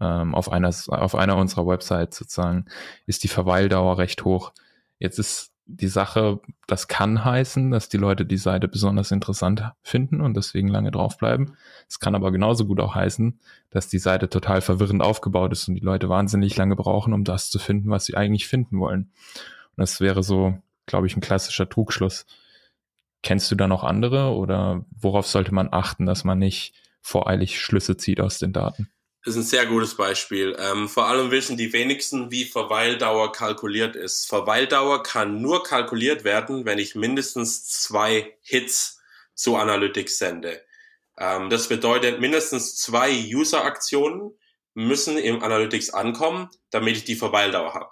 Ähm, 0.01 0.33
auf, 0.33 0.51
einer, 0.51 0.73
auf 0.87 1.13
einer 1.13 1.37
unserer 1.37 1.67
Websites 1.67 2.17
sozusagen 2.17 2.65
ist 3.05 3.25
die 3.25 3.27
Verweildauer 3.27 3.99
recht 3.99 4.25
hoch. 4.25 4.53
Jetzt 4.97 5.19
ist 5.19 5.53
die 5.67 5.87
Sache, 5.87 6.39
das 6.65 6.87
kann 6.87 7.23
heißen, 7.23 7.71
dass 7.71 7.89
die 7.89 7.97
Leute 7.97 8.25
die 8.25 8.37
Seite 8.37 8.67
besonders 8.67 9.11
interessant 9.11 9.71
finden 9.81 10.21
und 10.21 10.35
deswegen 10.35 10.69
lange 10.69 10.91
draufbleiben. 10.91 11.57
Es 11.89 11.99
kann 11.99 12.15
aber 12.15 12.31
genauso 12.31 12.65
gut 12.65 12.79
auch 12.79 12.95
heißen, 12.95 13.39
dass 13.69 13.89
die 13.89 13.99
Seite 13.99 14.29
total 14.29 14.61
verwirrend 14.61 15.01
aufgebaut 15.01 15.51
ist 15.51 15.67
und 15.67 15.75
die 15.75 15.81
Leute 15.81 16.09
wahnsinnig 16.09 16.55
lange 16.55 16.75
brauchen, 16.75 17.13
um 17.13 17.23
das 17.23 17.49
zu 17.49 17.59
finden, 17.59 17.89
was 17.89 18.05
sie 18.05 18.15
eigentlich 18.15 18.47
finden 18.47 18.79
wollen. 18.79 19.11
Und 19.75 19.77
das 19.77 19.99
wäre 19.99 20.23
so, 20.23 20.57
glaube 20.85 21.07
ich, 21.07 21.17
ein 21.17 21.21
klassischer 21.21 21.69
Trugschluss. 21.69 22.25
Kennst 23.21 23.51
du 23.51 23.55
da 23.55 23.67
noch 23.67 23.83
andere 23.83 24.33
oder 24.33 24.85
worauf 24.91 25.27
sollte 25.27 25.53
man 25.53 25.69
achten, 25.71 26.05
dass 26.05 26.23
man 26.23 26.39
nicht 26.39 26.73
voreilig 27.01 27.59
Schlüsse 27.59 27.97
zieht 27.97 28.21
aus 28.21 28.39
den 28.39 28.53
Daten? 28.53 28.89
Ist 29.27 29.35
ein 29.35 29.43
sehr 29.43 29.65
gutes 29.65 29.95
Beispiel. 29.95 30.55
Ähm, 30.57 30.87
vor 30.87 31.07
allem 31.07 31.31
wissen 31.31 31.57
die 31.57 31.73
wenigsten, 31.73 32.31
wie 32.31 32.45
Verweildauer 32.45 33.33
kalkuliert 33.33 33.97
ist. 33.97 34.25
Verweildauer 34.25 35.03
kann 35.03 35.41
nur 35.41 35.63
kalkuliert 35.63 36.23
werden, 36.23 36.63
wenn 36.63 36.79
ich 36.79 36.95
mindestens 36.95 37.67
zwei 37.67 38.37
Hits 38.41 39.01
zu 39.35 39.57
Analytics 39.57 40.17
sende. 40.17 40.61
Ähm, 41.17 41.49
das 41.49 41.67
bedeutet, 41.67 42.21
mindestens 42.21 42.77
zwei 42.77 43.11
User-Aktionen 43.11 44.31
müssen 44.75 45.17
im 45.17 45.43
Analytics 45.43 45.89
ankommen, 45.89 46.47
damit 46.69 46.95
ich 46.95 47.03
die 47.03 47.15
Verweildauer 47.15 47.73
habe. 47.73 47.89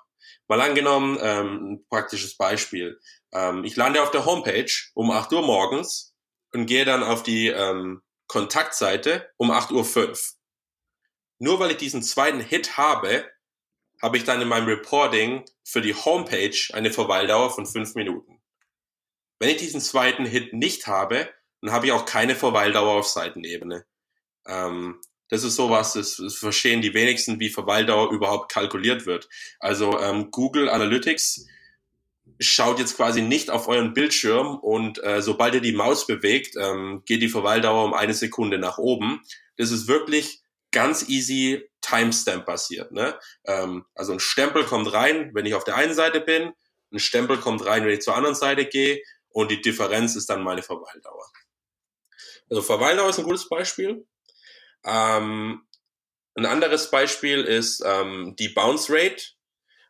Mal 0.48 0.62
angenommen, 0.62 1.18
ähm, 1.22 1.74
ein 1.74 1.86
praktisches 1.90 2.38
Beispiel. 2.38 2.98
Ähm, 3.34 3.66
ich 3.66 3.76
lande 3.76 4.02
auf 4.02 4.12
der 4.12 4.26
Homepage 4.26 4.72
um 4.94 5.12
8 5.12 5.34
Uhr 5.34 5.42
morgens 5.42 6.16
und 6.54 6.66
gehe 6.66 6.86
dann 6.86 7.04
auf 7.04 7.24
die 7.24 7.48
ähm, 7.48 8.04
Kontaktseite 8.28 9.30
um 9.36 9.52
8.05 9.52 9.74
Uhr. 9.74 10.14
Nur 11.40 11.60
weil 11.60 11.72
ich 11.72 11.78
diesen 11.78 12.02
zweiten 12.02 12.40
Hit 12.40 12.78
habe, 12.78 13.26
habe 14.02 14.18
ich 14.18 14.24
dann 14.24 14.42
in 14.42 14.48
meinem 14.48 14.68
Reporting 14.68 15.46
für 15.64 15.82
die 15.82 15.96
Homepage 15.96 16.58
eine 16.74 16.92
Verweildauer 16.92 17.50
von 17.50 17.66
fünf 17.66 17.96
Minuten. 17.96 18.42
Wenn 19.40 19.50
ich 19.50 19.58
diesen 19.58 19.82
zweiten 19.82 20.26
Hit 20.26 20.54
nicht 20.54 20.88
habe, 20.88 21.30
dann 21.62 21.72
habe 21.72 21.88
ich 21.88 21.92
auch 21.92 22.06
keine 22.06 22.36
Verweildauer 22.36 23.00
auf 23.00 23.08
Seitenebene. 23.08 23.86
Ähm, 24.48 25.02
das 25.30 25.44
ist 25.44 25.56
sowas, 25.56 25.94
das, 25.94 26.22
verstehen 26.38 26.82
die 26.82 26.94
wenigsten, 26.94 27.40
wie 27.40 27.50
Verweildauer 27.50 28.12
überhaupt 28.12 28.52
kalkuliert 28.52 29.06
wird. 29.06 29.28
Also 29.60 30.00
ähm, 30.00 30.30
Google 30.30 30.70
Analytics 30.70 31.48
schaut 32.40 32.80
jetzt 32.80 32.96
quasi 32.96 33.22
nicht 33.22 33.50
auf 33.50 33.68
euren 33.68 33.94
Bildschirm 33.94 34.56
und 34.56 35.04
äh, 35.04 35.22
sobald 35.22 35.56
ihr 35.56 35.62
die 35.62 35.72
Maus 35.72 36.06
bewegt, 36.06 36.56
ähm, 36.58 37.02
geht 37.06 37.22
die 37.22 37.30
Verweildauer 37.30 37.86
um 37.86 37.94
eine 37.94 38.14
Sekunde 38.14 38.60
nach 38.60 38.78
oben. 38.78 39.22
Das 39.58 39.72
ist 39.72 39.88
wirklich 39.88 40.44
ganz 40.76 41.08
easy 41.08 41.68
Timestamp 41.82 42.46
basiert. 42.46 42.92
Ne? 42.92 43.18
Ähm, 43.46 43.86
also 43.96 44.12
ein 44.12 44.20
Stempel 44.20 44.66
kommt 44.66 44.92
rein, 44.92 45.32
wenn 45.34 45.46
ich 45.46 45.56
auf 45.56 45.64
der 45.64 45.78
einen 45.78 45.94
Seite 45.96 46.20
bin, 46.20 46.52
ein 46.92 47.00
Stempel 47.00 47.40
kommt 47.40 47.66
rein, 47.66 47.84
wenn 47.84 47.94
ich 47.94 48.02
zur 48.02 48.16
anderen 48.16 48.36
Seite 48.36 48.66
gehe 48.66 49.02
und 49.30 49.50
die 49.52 49.62
Differenz 49.62 50.16
ist 50.16 50.30
dann 50.30 50.44
meine 50.44 50.64
Verweildauer. 50.64 51.32
Also 52.50 52.62
Verweildauer 52.62 53.10
ist 53.10 53.20
ein 53.20 53.26
gutes 53.26 53.50
Beispiel. 53.50 54.06
Ähm, 54.86 55.66
Ein 56.36 56.46
anderes 56.46 56.92
Beispiel 56.92 57.44
ist 57.44 57.82
ähm, 57.86 58.36
die 58.38 58.50
Bounce 58.50 58.92
Rate. 58.94 59.24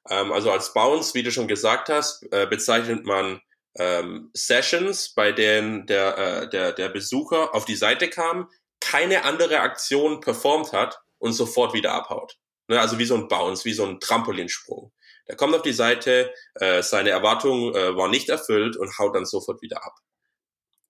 Ähm, 0.10 0.32
also 0.32 0.52
als 0.52 0.74
Bounce, 0.74 1.16
wie 1.16 1.24
du 1.24 1.32
schon 1.32 1.48
gesagt 1.48 1.90
hast, 1.90 2.24
äh, 2.32 2.46
bezeichnet 2.48 3.06
man 3.06 3.42
ähm, 3.78 4.30
Sessions, 4.34 5.14
bei 5.16 5.32
denen 5.32 5.88
der, 5.88 6.18
äh, 6.18 6.50
der, 6.50 6.72
der 6.72 6.90
Besucher 6.90 7.54
auf 7.56 7.66
die 7.66 7.76
Seite 7.76 8.10
kam, 8.10 8.50
keine 8.86 9.24
andere 9.24 9.62
Aktion 9.62 10.22
performt 10.22 10.72
hat 10.72 11.00
und 11.18 11.34
sofort 11.34 11.74
wieder 11.74 11.94
abhaut. 11.94 12.38
Ne, 12.68 12.80
also 12.80 13.00
wie 13.00 13.06
so 13.06 13.16
ein 13.16 13.28
Bounce, 13.28 13.66
wie 13.66 13.74
so 13.74 13.86
ein 13.86 14.00
Trampolinsprung. 14.00 14.92
Der 15.28 15.36
kommt 15.36 15.56
auf 15.56 15.64
die 15.64 15.74
Seite, 15.74 16.32
äh, 16.56 16.84
seine 16.84 17.10
Erwartung 17.10 17.74
äh, 17.74 17.96
war 17.96 18.10
nicht 18.10 18.30
erfüllt 18.30 18.78
und 18.78 18.98
haut 19.00 19.16
dann 19.16 19.26
sofort 19.26 19.62
wieder 19.62 19.84
ab. 19.84 19.96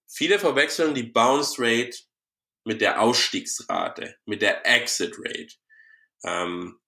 Viele 0.06 0.38
verwechseln 0.38 0.94
die 0.94 1.04
Bounce 1.04 1.56
Rate 1.58 1.96
mit 2.64 2.80
der 2.80 3.00
Ausstiegsrate, 3.00 4.16
mit 4.26 4.42
der 4.42 4.66
Exit 4.66 5.14
Rate. 5.18 5.54
Ähm, 6.22 6.80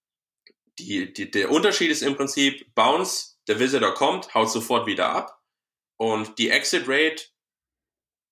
die, 0.77 1.11
die, 1.11 1.31
der 1.31 1.49
Unterschied 1.49 1.89
ist 1.89 2.03
im 2.03 2.15
Prinzip 2.15 2.73
Bounce, 2.75 3.37
der 3.47 3.59
Visitor 3.59 3.93
kommt, 3.93 4.33
haut 4.35 4.51
sofort 4.51 4.85
wieder 4.85 5.09
ab 5.09 5.39
und 5.97 6.37
die 6.37 6.49
Exit 6.49 6.83
Rate 6.87 7.23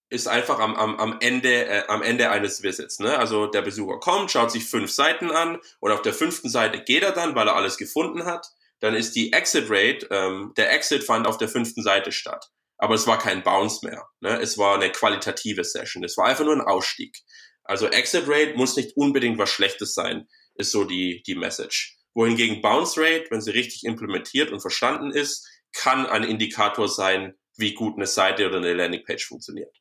ist 0.10 0.28
einfach 0.28 0.60
am, 0.60 0.76
am, 0.76 0.98
am, 0.98 1.18
Ende, 1.20 1.66
äh, 1.66 1.84
am 1.88 2.02
Ende 2.02 2.30
eines 2.30 2.64
Visits. 2.64 3.00
Ne? 3.00 3.18
Also 3.18 3.48
der 3.48 3.62
Besucher 3.62 4.00
kommt, 4.00 4.32
schaut 4.32 4.52
sich 4.52 4.66
fünf 4.66 4.92
Seiten 4.92 5.32
an 5.32 5.60
und 5.80 5.92
auf 5.92 6.02
der 6.02 6.14
fünften 6.14 6.50
Seite 6.50 6.82
geht 6.82 7.04
er 7.04 7.12
dann, 7.12 7.36
weil 7.36 7.48
er 7.48 7.56
alles 7.56 7.78
gefunden 7.78 8.26
hat. 8.26 8.48
Dann 8.80 8.96
ist 8.96 9.16
die 9.16 9.34
Exit 9.34 9.66
Rate, 9.70 10.08
ähm, 10.12 10.54
der 10.56 10.72
Exit 10.72 11.04
fand 11.04 11.28
auf 11.28 11.38
der 11.38 11.50
fünften 11.50 11.84
Seite 11.84 12.12
statt. 12.12 12.50
Aber 12.78 12.94
es 12.94 13.08
war 13.08 13.18
kein 13.18 13.44
Bounce 13.44 13.86
mehr. 13.86 14.08
Ne? 14.22 14.40
Es 14.40 14.58
war 14.58 14.76
eine 14.76 14.92
qualitative 14.92 15.64
Session. 15.64 16.04
Es 16.04 16.16
war 16.16 16.26
einfach 16.26 16.46
nur 16.46 16.54
ein 16.54 16.62
Ausstieg. 16.62 17.18
Also 17.64 17.88
Exit 17.88 18.28
Rate 18.28 18.54
muss 18.56 18.78
nicht 18.78 18.96
unbedingt 18.96 19.38
was 19.38 19.50
Schlechtes 19.50 19.94
sein, 19.94 20.28
ist 20.56 20.72
so 20.72 20.86
die, 20.86 21.22
die 21.24 21.36
Message. 21.36 21.98
Wohingegen 22.14 22.62
Bounce 22.62 23.00
Rate, 23.00 23.26
wenn 23.30 23.42
sie 23.42 23.52
richtig 23.52 23.84
implementiert 23.84 24.52
und 24.52 24.62
verstanden 24.62 25.12
ist, 25.12 25.48
kann 25.74 26.06
ein 26.06 26.24
Indikator 26.24 26.88
sein, 26.88 27.36
wie 27.58 27.74
gut 27.74 27.96
eine 27.96 28.08
Seite 28.08 28.48
oder 28.48 28.58
eine 28.58 28.74
Landingpage 28.74 29.26
funktioniert. 29.26 29.76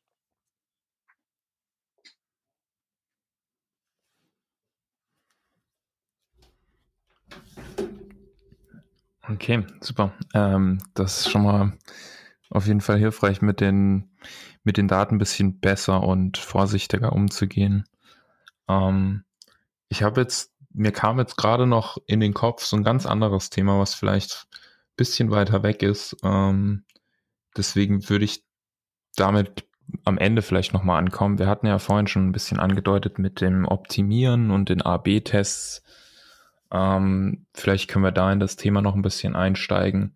Okay, 9.29 9.65
super. 9.81 10.13
Ähm, 10.33 10.79
das 10.93 11.19
ist 11.21 11.29
schon 11.29 11.43
mal 11.43 11.73
auf 12.49 12.65
jeden 12.65 12.81
Fall 12.81 12.97
hilfreich, 12.97 13.41
mit 13.41 13.59
den, 13.59 14.09
mit 14.63 14.77
den 14.77 14.87
Daten 14.87 15.15
ein 15.15 15.19
bisschen 15.19 15.59
besser 15.59 16.03
und 16.03 16.37
vorsichtiger 16.37 17.11
umzugehen. 17.11 17.83
Ähm, 18.69 19.23
ich 19.89 20.03
habe 20.03 20.21
jetzt, 20.21 20.53
mir 20.73 20.91
kam 20.91 21.19
jetzt 21.19 21.35
gerade 21.35 21.67
noch 21.67 21.97
in 22.07 22.21
den 22.21 22.33
Kopf 22.33 22.63
so 22.63 22.77
ein 22.77 22.83
ganz 22.83 23.05
anderes 23.05 23.49
Thema, 23.49 23.79
was 23.79 23.95
vielleicht 23.95 24.47
ein 24.51 24.95
bisschen 24.95 25.29
weiter 25.29 25.61
weg 25.61 25.83
ist. 25.83 26.15
Ähm, 26.23 26.85
deswegen 27.57 28.07
würde 28.09 28.25
ich 28.25 28.45
damit 29.17 29.65
am 30.05 30.17
Ende 30.17 30.41
vielleicht 30.41 30.73
nochmal 30.73 30.99
ankommen. 30.99 31.39
Wir 31.39 31.47
hatten 31.47 31.67
ja 31.67 31.79
vorhin 31.79 32.07
schon 32.07 32.27
ein 32.27 32.33
bisschen 32.33 32.59
angedeutet 32.59 33.19
mit 33.19 33.41
dem 33.41 33.65
Optimieren 33.65 34.51
und 34.51 34.69
den 34.69 34.81
AB-Tests 34.81 35.83
ähm, 36.71 37.45
vielleicht 37.53 37.89
können 37.89 38.05
wir 38.05 38.11
da 38.11 38.31
in 38.31 38.39
das 38.39 38.55
Thema 38.55 38.81
noch 38.81 38.95
ein 38.95 39.01
bisschen 39.01 39.35
einsteigen 39.35 40.15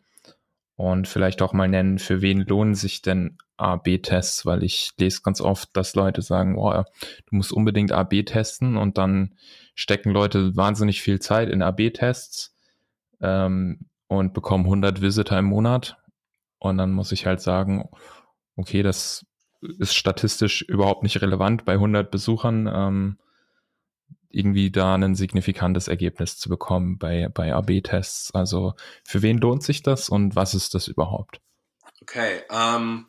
und 0.76 1.08
vielleicht 1.08 1.42
auch 1.42 1.54
mal 1.54 1.68
nennen, 1.68 2.00
für 2.00 2.22
wen 2.22 2.42
lohnen 2.42 2.76
sich 2.76 3.02
denn 3.02 3.38
A-B-Tests, 3.58 4.46
weil 4.46 4.64
ich 4.64 4.94
lese 4.98 5.22
ganz 5.22 5.40
oft, 5.40 5.70
dass 5.78 5.96
Leute 5.96 6.22
sagen, 6.22 6.58
oh, 6.58 6.72
du 6.72 7.36
musst 7.36 7.54
unbedingt 7.54 7.92
A-B 7.92 8.24
testen 8.24 8.78
und 8.78 8.98
dann 8.98 9.36
stecken 9.76 10.12
Leute 10.12 10.56
wahnsinnig 10.56 11.02
viel 11.02 11.20
Zeit 11.20 11.50
in 11.50 11.62
A-B-Tests 11.62 12.56
ähm, 13.22 13.86
und 14.08 14.34
bekommen 14.34 14.66
100 14.66 15.02
Visitor 15.02 15.38
im 15.38 15.46
Monat 15.46 15.98
und 16.58 16.78
dann 16.78 16.92
muss 16.92 17.12
ich 17.12 17.26
halt 17.26 17.42
sagen, 17.42 17.90
okay, 18.56 18.84
das 18.84 19.26
ist 19.62 19.96
statistisch 19.96 20.64
überhaupt 20.64 21.04
nicht 21.04 21.22
relevant 21.22 21.66
bei 21.66 21.74
100 21.74 22.10
Besuchern. 22.10 22.70
Ähm, 22.72 23.18
irgendwie 24.34 24.72
da 24.72 24.96
ein 24.96 25.16
signifikantes 25.16 25.88
Ergebnis 25.88 26.38
zu 26.38 26.50
bekommen 26.50 26.98
bei, 26.98 27.30
bei 27.34 27.54
AB-Tests. 27.54 28.32
Also 28.34 28.74
für 29.04 29.22
wen 29.22 29.38
lohnt 29.38 29.64
sich 29.64 29.84
das 29.84 30.10
und 30.10 30.36
was 30.36 30.54
ist 30.54 30.74
das 30.74 30.88
überhaupt? 30.88 31.42
Okay, 32.02 32.42
ähm, 32.50 33.08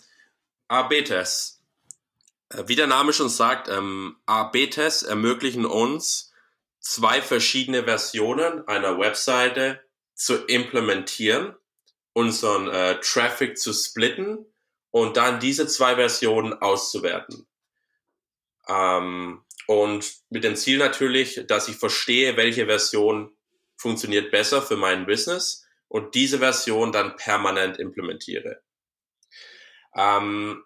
AB-Tests. 0.69 1.63
Äh, 2.51 2.65
wie 2.67 2.77
der 2.77 2.87
Name 2.87 3.13
schon 3.13 3.29
sagt, 3.29 3.69
ähm, 3.69 4.17
AB-Tests 4.27 5.03
ermöglichen 5.03 5.67
uns, 5.67 6.33
zwei 6.81 7.23
verschiedene 7.23 7.85
Versionen 7.85 8.67
einer 8.69 8.99
Webseite 8.99 9.81
zu 10.15 10.45
implementieren, 10.47 11.55
unseren 12.13 12.69
äh, 12.69 13.01
Traffic 13.01 13.59
zu 13.59 13.73
splitten 13.73 14.45
und 14.91 15.17
dann 15.17 15.41
diese 15.41 15.67
zwei 15.67 15.95
Versionen 15.95 16.53
auszuwerten. 16.53 17.47
Ähm, 18.69 19.43
und 19.66 20.12
mit 20.31 20.44
dem 20.44 20.57
Ziel 20.57 20.79
natürlich, 20.79 21.44
dass 21.46 21.68
ich 21.68 21.77
verstehe, 21.77 22.37
welche 22.37 22.66
Version 22.66 23.37
funktioniert 23.77 24.31
besser 24.31 24.62
für 24.62 24.77
mein 24.77 25.07
Business 25.07 25.66
und 25.88 26.14
diese 26.14 26.38
Version 26.38 26.92
dann 26.92 27.16
permanent 27.16 27.79
implementiere. 27.79 28.62
Ähm, 29.94 30.62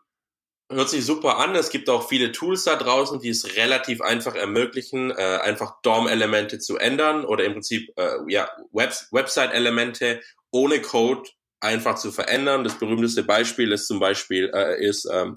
hört 0.70 0.88
sich 0.88 1.04
super 1.04 1.38
an. 1.38 1.54
Es 1.54 1.70
gibt 1.70 1.88
auch 1.88 2.08
viele 2.08 2.32
Tools 2.32 2.64
da 2.64 2.76
draußen, 2.76 3.20
die 3.20 3.30
es 3.30 3.56
relativ 3.56 4.00
einfach 4.00 4.34
ermöglichen, 4.34 5.10
äh, 5.10 5.38
einfach 5.42 5.80
DOM-Elemente 5.82 6.58
zu 6.58 6.76
ändern 6.76 7.24
oder 7.24 7.44
im 7.44 7.54
Prinzip 7.54 7.92
äh, 7.96 8.18
ja, 8.28 8.48
Web 8.72 8.92
Website-Elemente 9.10 10.20
ohne 10.50 10.80
Code 10.80 11.28
einfach 11.60 11.96
zu 11.96 12.12
verändern. 12.12 12.64
Das 12.64 12.78
berühmteste 12.78 13.22
Beispiel 13.22 13.72
ist 13.72 13.86
zum 13.86 14.00
Beispiel 14.00 14.50
äh, 14.54 14.84
ist 14.84 15.08
ähm, 15.12 15.36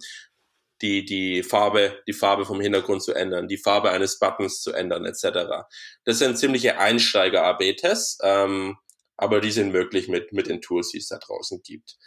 die, 0.82 1.06
die 1.06 1.44
Farbe, 1.44 2.02
die 2.08 2.14
Farbe 2.14 2.46
vom 2.46 2.62
Hintergrund 2.62 3.04
zu 3.04 3.14
ändern, 3.14 3.48
die 3.48 3.58
Farbe 3.58 3.92
eines 3.92 4.20
Buttons 4.20 4.62
zu 4.62 4.72
ändern, 4.74 5.06
etc. 5.06 5.66
Das 6.06 6.20
sind 6.20 6.38
ziemliche 6.38 6.78
Einsteiger-AB-Tests, 6.78 8.20
ähm, 8.24 8.78
aber 9.18 9.42
die 9.42 9.52
sind 9.52 9.72
möglich 9.72 10.08
mit, 10.08 10.32
mit 10.32 10.48
den 10.48 10.62
Tools, 10.62 10.90
die 10.90 11.00
es 11.00 11.08
da 11.08 11.18
draußen 11.18 11.62
gibt. 11.64 11.98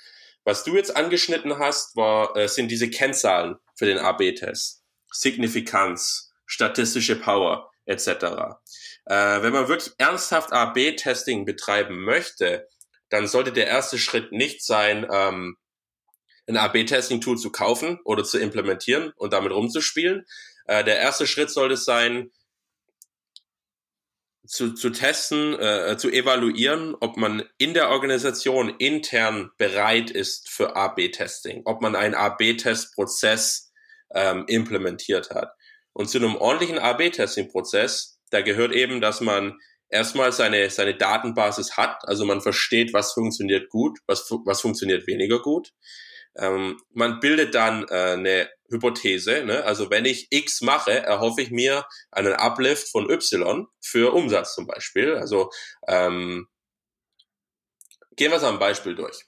Was 0.45 0.65
du 0.65 0.75
jetzt 0.75 0.97
angeschnitten 0.97 1.59
hast, 1.59 1.97
war, 1.97 2.37
äh, 2.37 2.49
sind 2.49 2.71
diese 2.71 2.91
Kennzahlen 2.91 3.57
für 3.77 3.87
den 3.87 3.99
AB-Test. 3.99 4.83
Signifikanz, 5.13 6.33
statistische 6.47 7.17
Power, 7.17 7.71
etc. 7.85 8.07
Äh, 9.05 9.43
wenn 9.43 9.53
man 9.53 9.69
wirklich 9.69 9.93
ernsthaft 9.99 10.53
AB-Testing 10.53 11.45
betreiben 11.45 12.03
möchte, 12.05 12.67
dann 13.11 13.27
sollte 13.27 13.53
der 13.53 13.67
erste 13.67 13.99
Schritt 13.99 14.33
nicht 14.33 14.65
sein, 14.65 15.07
ähm, 15.13 15.57
ein 16.49 16.57
AB-Testing-Tool 16.57 17.39
zu 17.39 17.51
kaufen 17.51 17.99
oder 18.05 18.25
zu 18.25 18.39
implementieren 18.39 19.13
und 19.17 19.33
damit 19.33 19.53
rumzuspielen. 19.53 20.25
Äh, 20.67 20.85
der 20.85 20.99
erste 20.99 21.27
Schritt 21.27 21.51
sollte 21.51 21.77
sein, 21.77 22.31
zu, 24.45 24.75
zu 24.75 24.91
testen, 24.91 25.59
äh, 25.59 25.97
zu 25.97 26.11
evaluieren, 26.11 26.97
ob 27.01 27.17
man 27.17 27.45
in 27.59 27.75
der 27.75 27.91
Organisation 27.91 28.75
intern 28.79 29.51
bereit 29.57 30.11
ist 30.11 30.49
für 30.51 30.75
AB-Testing, 30.75 31.63
ob 31.65 31.81
man 31.81 31.95
einen 31.95 32.15
AB-Test-Prozess 32.15 33.73
ähm, 34.15 34.45
implementiert 34.49 35.31
hat. 35.31 35.53
Und 35.93 36.11
zu 36.11 36.19
einem 36.19 36.37
ordentlichen 36.37 36.79
AB-Testing-Prozess, 36.79 38.19
da 38.31 38.41
gehört 38.41 38.73
eben, 38.73 39.01
dass 39.01 39.21
man 39.21 39.59
erstmal 39.89 40.33
seine, 40.33 40.69
seine 40.71 40.97
Datenbasis 40.97 41.77
hat, 41.77 42.01
also 42.09 42.25
man 42.25 42.41
versteht, 42.41 42.93
was 42.93 43.13
funktioniert 43.13 43.69
gut, 43.69 43.99
was, 44.07 44.29
was 44.45 44.61
funktioniert 44.61 45.07
weniger 45.07 45.41
gut. 45.41 45.73
Ähm, 46.37 46.81
man 46.91 47.21
bildet 47.21 47.55
dann 47.55 47.87
äh, 47.89 48.13
eine 48.13 48.51
Hypothese. 48.69 49.45
Ne? 49.45 49.65
Also 49.65 49.91
wenn 49.91 50.05
ich 50.05 50.29
X 50.31 50.63
mache, 50.63 50.93
erhoffe 50.93 51.43
ich 51.43 51.51
mir 51.51 51.87
einen 52.11 52.33
Uplift 52.33 52.89
von 52.89 53.11
Y 53.11 53.67
für 53.81 54.13
Umsatz 54.15 54.55
zum 54.55 54.67
Beispiel. 54.67 55.15
Also 55.15 55.51
ähm, 55.87 56.49
gehen 58.17 58.31
wir 58.31 58.39
es 58.39 58.45
am 58.45 58.59
Beispiel 58.59 58.95
durch. 58.95 59.25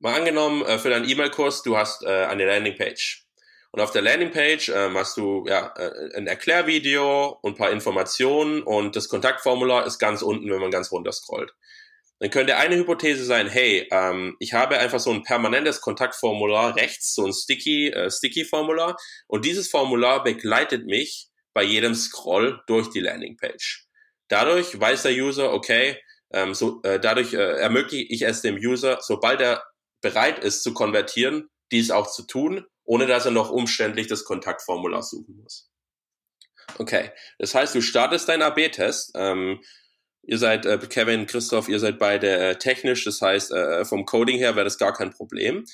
Mal 0.00 0.14
angenommen, 0.14 0.64
äh, 0.64 0.78
für 0.78 0.90
deinen 0.90 1.08
E-Mail-Kurs, 1.08 1.62
du 1.62 1.76
hast 1.76 2.02
äh, 2.02 2.26
eine 2.26 2.46
Landingpage. 2.46 3.26
Und 3.70 3.80
auf 3.80 3.90
der 3.90 4.02
Landingpage 4.02 4.68
ähm, 4.68 4.96
hast 4.96 5.16
du 5.16 5.44
ja, 5.48 5.74
äh, 5.76 6.16
ein 6.16 6.26
Erklärvideo 6.26 7.38
und 7.42 7.54
ein 7.54 7.56
paar 7.56 7.70
Informationen 7.70 8.62
und 8.62 8.96
das 8.96 9.08
Kontaktformular 9.08 9.86
ist 9.86 9.98
ganz 9.98 10.22
unten, 10.22 10.50
wenn 10.50 10.60
man 10.60 10.70
ganz 10.70 10.92
runter 10.92 11.12
scrollt 11.12 11.54
dann 12.20 12.30
könnte 12.30 12.56
eine 12.56 12.76
Hypothese 12.76 13.24
sein, 13.24 13.48
hey, 13.48 13.88
ähm, 13.90 14.36
ich 14.38 14.52
habe 14.52 14.78
einfach 14.78 15.00
so 15.00 15.10
ein 15.10 15.24
permanentes 15.24 15.80
Kontaktformular 15.80 16.76
rechts, 16.76 17.14
so 17.14 17.26
ein 17.26 17.32
Sticky, 17.32 17.90
äh, 17.90 18.10
Sticky-Formular 18.10 18.96
und 19.26 19.44
dieses 19.44 19.68
Formular 19.68 20.22
begleitet 20.22 20.86
mich 20.86 21.28
bei 21.52 21.62
jedem 21.62 21.94
Scroll 21.94 22.62
durch 22.66 22.90
die 22.90 23.00
Landingpage. 23.00 23.86
Dadurch 24.28 24.78
weiß 24.78 25.02
der 25.02 25.12
User, 25.12 25.52
okay, 25.52 26.00
ähm, 26.32 26.54
so, 26.54 26.80
äh, 26.82 26.98
dadurch 26.98 27.34
äh, 27.34 27.58
ermögliche 27.58 28.06
ich 28.08 28.22
es 28.22 28.42
dem 28.42 28.56
User, 28.56 28.98
sobald 29.00 29.40
er 29.40 29.64
bereit 30.00 30.38
ist 30.38 30.62
zu 30.62 30.74
konvertieren, 30.74 31.48
dies 31.70 31.90
auch 31.90 32.10
zu 32.10 32.26
tun, 32.26 32.64
ohne 32.84 33.06
dass 33.06 33.24
er 33.24 33.30
noch 33.30 33.50
umständlich 33.50 34.06
das 34.06 34.24
Kontaktformular 34.24 35.02
suchen 35.02 35.36
muss. 35.42 35.70
Okay, 36.78 37.10
das 37.38 37.54
heißt, 37.54 37.74
du 37.74 37.80
startest 37.80 38.28
deinen 38.28 38.42
AB-Test. 38.42 39.12
Ähm, 39.14 39.62
ihr 40.26 40.38
seid, 40.38 40.66
äh, 40.66 40.78
Kevin, 40.88 41.26
Christoph, 41.26 41.68
ihr 41.68 41.78
seid 41.78 41.98
beide 41.98 42.36
äh, 42.36 42.56
technisch, 42.56 43.04
das 43.04 43.20
heißt, 43.20 43.52
äh, 43.52 43.84
vom 43.84 44.04
Coding 44.04 44.38
her 44.38 44.56
wäre 44.56 44.64
das 44.64 44.78
gar 44.78 44.92
kein 44.92 45.10
Problem. 45.10 45.64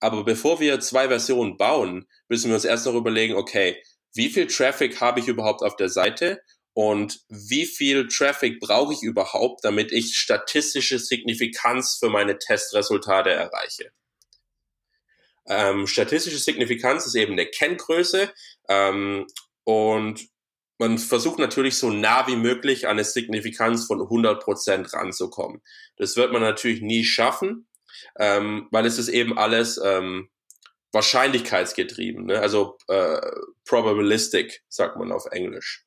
Aber 0.00 0.24
bevor 0.24 0.60
wir 0.60 0.80
zwei 0.80 1.08
Versionen 1.08 1.56
bauen, 1.56 2.06
müssen 2.28 2.48
wir 2.48 2.54
uns 2.54 2.64
erst 2.64 2.86
noch 2.86 2.94
überlegen, 2.94 3.34
okay, 3.34 3.82
wie 4.14 4.30
viel 4.30 4.46
Traffic 4.46 5.00
habe 5.00 5.20
ich 5.20 5.28
überhaupt 5.28 5.62
auf 5.62 5.76
der 5.76 5.88
Seite 5.88 6.40
und 6.72 7.20
wie 7.28 7.66
viel 7.66 8.08
Traffic 8.08 8.60
brauche 8.60 8.94
ich 8.94 9.02
überhaupt, 9.02 9.64
damit 9.64 9.92
ich 9.92 10.16
statistische 10.16 10.98
Signifikanz 10.98 11.98
für 11.98 12.08
meine 12.08 12.38
Testresultate 12.38 13.30
erreiche. 13.30 13.92
Ähm, 15.46 15.86
statistische 15.86 16.38
Signifikanz 16.38 17.06
ist 17.06 17.16
eben 17.16 17.32
eine 17.32 17.46
Kenngröße 17.46 18.32
ähm, 18.68 19.26
und 19.64 20.29
man 20.80 20.96
versucht 20.96 21.38
natürlich 21.38 21.76
so 21.76 21.90
nah 21.90 22.26
wie 22.26 22.36
möglich 22.36 22.86
an 22.86 22.92
eine 22.92 23.04
Signifikanz 23.04 23.86
von 23.86 24.00
100% 24.00 24.94
ranzukommen. 24.94 25.60
Das 25.98 26.16
wird 26.16 26.32
man 26.32 26.40
natürlich 26.40 26.80
nie 26.80 27.04
schaffen, 27.04 27.68
ähm, 28.18 28.66
weil 28.70 28.86
es 28.86 28.98
ist 28.98 29.08
eben 29.08 29.36
alles 29.36 29.78
ähm, 29.84 30.30
wahrscheinlichkeitsgetrieben, 30.92 32.24
ne? 32.24 32.40
also 32.40 32.78
äh, 32.88 33.20
probabilistic, 33.66 34.62
sagt 34.70 34.96
man 34.96 35.12
auf 35.12 35.26
Englisch. 35.26 35.84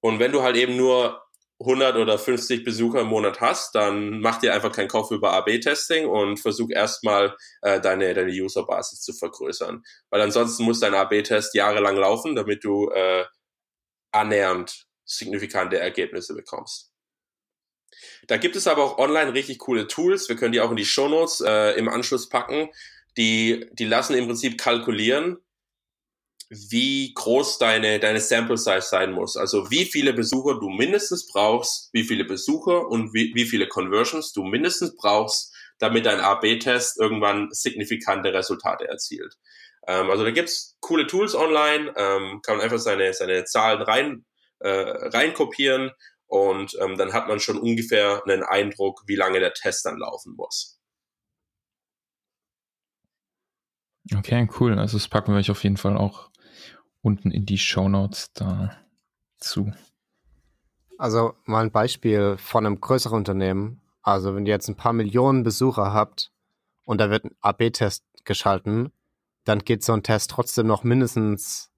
Und 0.00 0.20
wenn 0.20 0.30
du 0.30 0.42
halt 0.42 0.54
eben 0.54 0.76
nur 0.76 1.20
100 1.58 1.96
oder 1.96 2.16
50 2.16 2.62
Besucher 2.62 3.00
im 3.00 3.08
Monat 3.08 3.40
hast, 3.40 3.74
dann 3.74 4.20
mach 4.20 4.38
dir 4.38 4.54
einfach 4.54 4.70
keinen 4.70 4.88
Kauf 4.88 5.10
über 5.10 5.32
AB-Testing 5.32 6.06
und 6.06 6.38
versuch 6.38 6.70
erstmal 6.70 7.36
äh, 7.62 7.80
deine, 7.80 8.14
deine 8.14 8.30
Userbasis 8.30 9.00
zu 9.00 9.12
vergrößern. 9.12 9.82
Weil 10.10 10.20
ansonsten 10.20 10.62
muss 10.62 10.78
dein 10.78 10.94
AB-Test 10.94 11.56
jahrelang 11.56 11.96
laufen, 11.96 12.36
damit 12.36 12.62
du 12.62 12.88
äh, 12.90 13.24
annähernd 14.14 14.86
signifikante 15.04 15.78
Ergebnisse 15.78 16.34
bekommst. 16.34 16.90
Da 18.26 18.36
gibt 18.36 18.56
es 18.56 18.66
aber 18.66 18.84
auch 18.84 18.98
online 18.98 19.34
richtig 19.34 19.58
coole 19.58 19.86
Tools. 19.86 20.28
Wir 20.28 20.36
können 20.36 20.52
die 20.52 20.60
auch 20.60 20.70
in 20.70 20.76
die 20.76 20.84
Shownotes 20.84 21.40
äh, 21.40 21.78
im 21.78 21.88
Anschluss 21.88 22.28
packen. 22.28 22.70
Die, 23.16 23.66
die 23.72 23.84
lassen 23.84 24.14
im 24.14 24.26
Prinzip 24.26 24.58
kalkulieren, 24.58 25.38
wie 26.50 27.12
groß 27.14 27.58
deine, 27.58 28.00
deine 28.00 28.20
Sample 28.20 28.56
Size 28.56 28.82
sein 28.82 29.12
muss. 29.12 29.36
Also 29.36 29.70
wie 29.70 29.84
viele 29.84 30.12
Besucher 30.12 30.58
du 30.58 30.68
mindestens 30.68 31.26
brauchst, 31.26 31.90
wie 31.92 32.04
viele 32.04 32.24
Besucher 32.24 32.88
und 32.88 33.14
wie, 33.14 33.32
wie 33.34 33.44
viele 33.44 33.68
Conversions 33.68 34.32
du 34.32 34.44
mindestens 34.44 34.96
brauchst, 34.96 35.54
damit 35.78 36.06
dein 36.06 36.20
AB-Test 36.20 36.98
irgendwann 36.98 37.48
signifikante 37.50 38.32
Resultate 38.32 38.86
erzielt. 38.88 39.36
Ähm, 39.86 40.10
also 40.10 40.24
da 40.24 40.30
gibt's 40.30 40.76
coole 40.80 41.06
Tools 41.06 41.34
online, 41.34 41.92
ähm, 41.96 42.40
kann 42.42 42.56
man 42.56 42.64
einfach 42.64 42.78
seine, 42.78 43.12
seine 43.12 43.44
Zahlen 43.44 43.82
rein, 43.82 44.24
äh, 44.60 44.68
reinkopieren 44.68 45.90
und 46.26 46.76
ähm, 46.80 46.96
dann 46.96 47.12
hat 47.12 47.28
man 47.28 47.40
schon 47.40 47.58
ungefähr 47.58 48.22
einen 48.24 48.42
Eindruck, 48.42 49.02
wie 49.06 49.16
lange 49.16 49.40
der 49.40 49.52
Test 49.52 49.84
dann 49.84 49.98
laufen 49.98 50.34
muss. 50.36 50.80
Okay, 54.14 54.48
cool. 54.60 54.78
Also 54.78 54.98
das 54.98 55.08
packen 55.08 55.32
wir 55.32 55.38
euch 55.38 55.50
auf 55.50 55.64
jeden 55.64 55.76
Fall 55.76 55.96
auch 55.96 56.30
unten 57.00 57.30
in 57.30 57.46
die 57.46 57.58
Show 57.58 57.88
Notes 57.88 58.32
dazu. 58.32 59.72
Also 60.98 61.34
mal 61.44 61.64
ein 61.64 61.70
Beispiel 61.70 62.36
von 62.38 62.66
einem 62.66 62.80
größeren 62.80 63.18
Unternehmen. 63.18 63.80
Also 64.02 64.34
wenn 64.34 64.46
ihr 64.46 64.52
jetzt 64.52 64.68
ein 64.68 64.76
paar 64.76 64.92
Millionen 64.92 65.42
Besucher 65.42 65.92
habt 65.92 66.32
und 66.84 67.00
da 67.00 67.10
wird 67.10 67.24
ein 67.24 67.36
AB-Test 67.40 68.04
geschalten, 68.24 68.92
dann 69.44 69.60
geht 69.60 69.84
so 69.84 69.92
ein 69.92 70.02
Test 70.02 70.30
trotzdem 70.30 70.66
noch 70.66 70.84
mindestens 70.84 71.70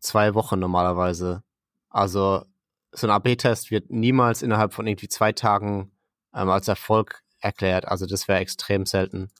zwei 0.00 0.34
Wochen 0.34 0.58
normalerweise. 0.58 1.42
Also 1.90 2.44
so 2.92 3.06
ein 3.06 3.10
AB-Test 3.10 3.70
wird 3.70 3.90
niemals 3.90 4.42
innerhalb 4.42 4.72
von 4.72 4.86
irgendwie 4.86 5.08
zwei 5.08 5.32
Tagen 5.32 5.92
ähm, 6.34 6.48
als 6.48 6.68
Erfolg 6.68 7.22
erklärt. 7.40 7.86
Also 7.86 8.06
das 8.06 8.28
wäre 8.28 8.40
extrem 8.40 8.86
selten. 8.86 9.30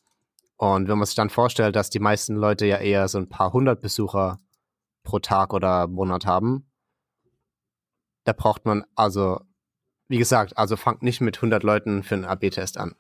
Und 0.57 0.89
wenn 0.89 0.99
man 0.99 1.07
sich 1.07 1.17
dann 1.17 1.31
vorstellt, 1.31 1.77
dass 1.77 1.91
die 1.91 2.01
meisten 2.01 2.35
Leute 2.35 2.67
ja 2.67 2.79
eher 2.79 3.09
so 3.09 3.19
ein 3.19 3.29
paar 3.29 3.53
hundert 3.53 3.81
Besucher 3.81 4.41
pro 5.05 5.19
Tag 5.21 5.53
oder 5.53 5.87
Monat 5.87 6.27
haben. 6.27 6.71
Da 8.25 8.33
braucht 8.33 8.65
man 8.65 8.85
also, 8.97 9.41
wie 10.09 10.19
gesagt, 10.19 10.57
also 10.57 10.77
fangt 10.77 11.03
nicht 11.03 11.21
mit 11.21 11.37
100 11.37 11.63
Leuten 11.63 12.03
für 12.03 12.15
einen 12.15 12.25
AB-Test 12.25 12.79
an. 12.79 12.97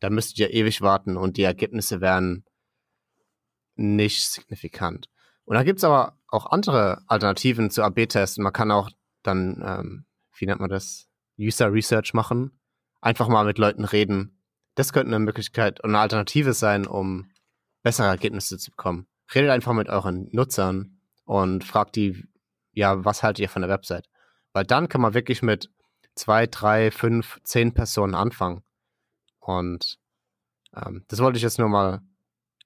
Da 0.00 0.10
müsst 0.10 0.38
ihr 0.38 0.52
ewig 0.52 0.80
warten 0.80 1.16
und 1.16 1.36
die 1.36 1.44
Ergebnisse 1.44 2.00
wären 2.00 2.44
nicht 3.82 4.24
signifikant. 4.26 5.08
Und 5.44 5.56
da 5.56 5.62
gibt 5.62 5.78
es 5.78 5.84
aber 5.84 6.16
auch 6.28 6.46
andere 6.46 7.02
Alternativen 7.08 7.70
zu 7.70 7.82
AB-Tests. 7.82 8.38
Man 8.38 8.52
kann 8.52 8.70
auch 8.70 8.90
dann, 9.22 9.62
ähm, 9.64 10.04
wie 10.36 10.46
nennt 10.46 10.60
man 10.60 10.70
das, 10.70 11.08
User 11.38 11.72
Research 11.72 12.14
machen. 12.14 12.58
Einfach 13.00 13.28
mal 13.28 13.44
mit 13.44 13.58
Leuten 13.58 13.84
reden. 13.84 14.38
Das 14.74 14.92
könnte 14.92 15.08
eine 15.08 15.18
Möglichkeit 15.18 15.80
und 15.80 15.90
eine 15.90 15.98
Alternative 15.98 16.54
sein, 16.54 16.86
um 16.86 17.30
bessere 17.82 18.06
Ergebnisse 18.06 18.58
zu 18.58 18.70
bekommen. 18.70 19.06
Redet 19.34 19.50
einfach 19.50 19.72
mit 19.72 19.88
euren 19.88 20.28
Nutzern 20.32 21.00
und 21.24 21.64
fragt 21.64 21.96
die, 21.96 22.24
ja, 22.72 23.04
was 23.04 23.22
haltet 23.22 23.40
ihr 23.40 23.48
von 23.48 23.62
der 23.62 23.70
Website? 23.70 24.08
Weil 24.52 24.64
dann 24.64 24.88
kann 24.88 25.00
man 25.00 25.14
wirklich 25.14 25.42
mit 25.42 25.70
zwei, 26.14 26.46
drei, 26.46 26.90
fünf, 26.90 27.40
zehn 27.42 27.74
Personen 27.74 28.14
anfangen. 28.14 28.62
Und 29.40 29.98
ähm, 30.74 31.04
das 31.08 31.20
wollte 31.20 31.36
ich 31.36 31.42
jetzt 31.42 31.58
nur 31.58 31.68
mal 31.68 32.02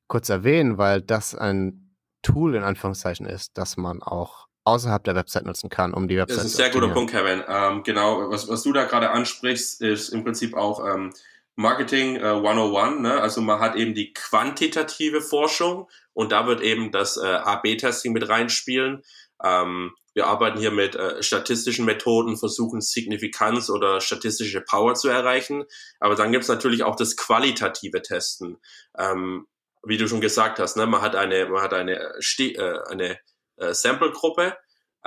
kurz 0.09 0.29
erwähnen, 0.29 0.79
weil 0.79 1.03
das 1.03 1.35
ein 1.35 1.97
Tool 2.23 2.55
in 2.55 2.63
Anführungszeichen 2.63 3.27
ist, 3.27 3.57
das 3.59 3.77
man 3.77 4.03
auch 4.03 4.47
außerhalb 4.65 5.05
der 5.05 5.15
Website 5.15 5.47
nutzen 5.47 5.71
kann, 5.71 5.95
um 5.95 6.09
die 6.09 6.17
Website 6.17 6.39
zu 6.39 6.43
Das 6.43 6.53
ist 6.53 6.61
ein 6.61 6.73
sehr 6.73 6.81
guter 6.81 6.93
Punkt, 6.93 7.13
Kevin. 7.13 7.43
Ähm, 7.49 7.83
genau, 7.85 8.31
was, 8.31 8.49
was 8.49 8.63
du 8.63 8.73
da 8.73 8.85
gerade 8.85 9.11
ansprichst, 9.11 9.81
ist 9.81 10.09
im 10.09 10.25
Prinzip 10.25 10.55
auch 10.55 10.85
ähm, 10.85 11.13
Marketing 11.55 12.17
äh, 12.17 12.21
101. 12.21 13.01
Ne? 13.01 13.21
Also 13.21 13.41
man 13.41 13.61
hat 13.61 13.77
eben 13.77 13.95
die 13.95 14.13
quantitative 14.13 15.21
Forschung 15.21 15.89
und 16.13 16.33
da 16.33 16.47
wird 16.47 16.61
eben 16.61 16.91
das 16.91 17.17
äh, 17.17 17.27
AB-Testing 17.27 18.13
mit 18.13 18.29
reinspielen. 18.29 19.03
Ähm, 19.43 19.93
wir 20.15 20.27
arbeiten 20.27 20.59
hier 20.59 20.71
mit 20.71 20.97
äh, 20.97 21.23
statistischen 21.23 21.85
Methoden, 21.85 22.37
versuchen 22.37 22.81
Signifikanz 22.81 23.71
oder 23.71 24.01
statistische 24.01 24.63
Power 24.63 24.95
zu 24.95 25.09
erreichen. 25.09 25.65
Aber 26.01 26.15
dann 26.15 26.33
gibt's 26.33 26.49
natürlich 26.49 26.83
auch 26.83 26.97
das 26.97 27.17
qualitative 27.17 28.03
Testen. 28.03 28.59
Ähm, 28.99 29.47
wie 29.87 29.97
du 29.97 30.09
schon 30.09 30.21
gesagt 30.21 30.59
hast, 30.59 30.77
ne? 30.77 30.87
man 30.87 31.03
hat 31.03 31.17
eine, 31.17 31.47
man 31.47 31.63
hat 31.63 31.75
eine, 31.75 31.97
äh, 32.39 32.79
eine 32.91 33.19
äh, 33.57 33.73
Sample-Gruppe 33.73 34.57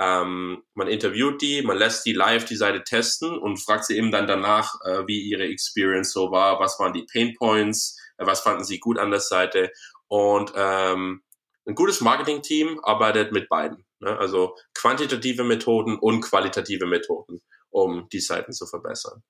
ähm, 0.00 0.62
man 0.72 0.88
interviewt 0.88 1.42
die, 1.42 1.60
man 1.60 1.76
lässt 1.76 2.06
die 2.06 2.14
live 2.14 2.46
die 2.46 2.56
Seite 2.56 2.82
testen 2.82 3.38
und 3.38 3.58
fragt 3.58 3.84
sie 3.84 3.98
eben 3.98 4.10
dann 4.10 4.26
danach, 4.26 4.74
äh, 4.86 5.06
wie 5.06 5.20
ihre 5.20 5.44
Experience 5.44 6.12
so 6.12 6.30
war, 6.30 6.58
was 6.58 6.80
waren 6.80 6.94
die 6.94 7.04
Pain 7.04 7.34
Points, 7.34 7.98
äh, 8.16 8.24
was 8.24 8.40
fanden 8.40 8.64
sie 8.64 8.80
gut 8.80 8.98
an 8.98 9.10
der 9.10 9.20
Seite. 9.20 9.70
Und 10.08 10.54
ähm, 10.56 11.22
ein 11.66 11.74
gutes 11.74 12.00
Marketing-Team 12.00 12.80
arbeitet 12.82 13.32
mit 13.32 13.50
beiden. 13.50 13.84
Ne? 13.98 14.18
Also 14.18 14.56
quantitative 14.72 15.44
Methoden 15.44 15.98
und 15.98 16.22
qualitative 16.22 16.86
Methoden, 16.86 17.42
um 17.68 18.08
die 18.10 18.20
Seiten 18.20 18.54
zu 18.54 18.66
verbessern. 18.66 19.22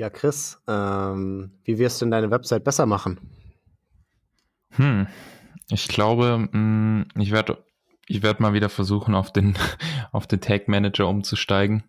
Ja, 0.00 0.08
Chris, 0.08 0.58
ähm, 0.66 1.50
wie 1.62 1.76
wirst 1.76 2.00
du 2.00 2.06
denn 2.06 2.12
deine 2.12 2.30
Website 2.30 2.64
besser 2.64 2.86
machen? 2.86 3.20
Hm, 4.70 5.06
ich 5.68 5.88
glaube, 5.88 6.38
mh, 6.38 6.48
hm, 6.52 7.08
ich 7.18 7.32
werde 7.32 7.62
ich 8.06 8.22
werd 8.22 8.40
mal 8.40 8.54
wieder 8.54 8.70
versuchen, 8.70 9.14
auf 9.14 9.30
den, 9.30 9.58
auf 10.10 10.26
den 10.26 10.40
Tag 10.40 10.68
Manager 10.68 11.06
umzusteigen, 11.06 11.84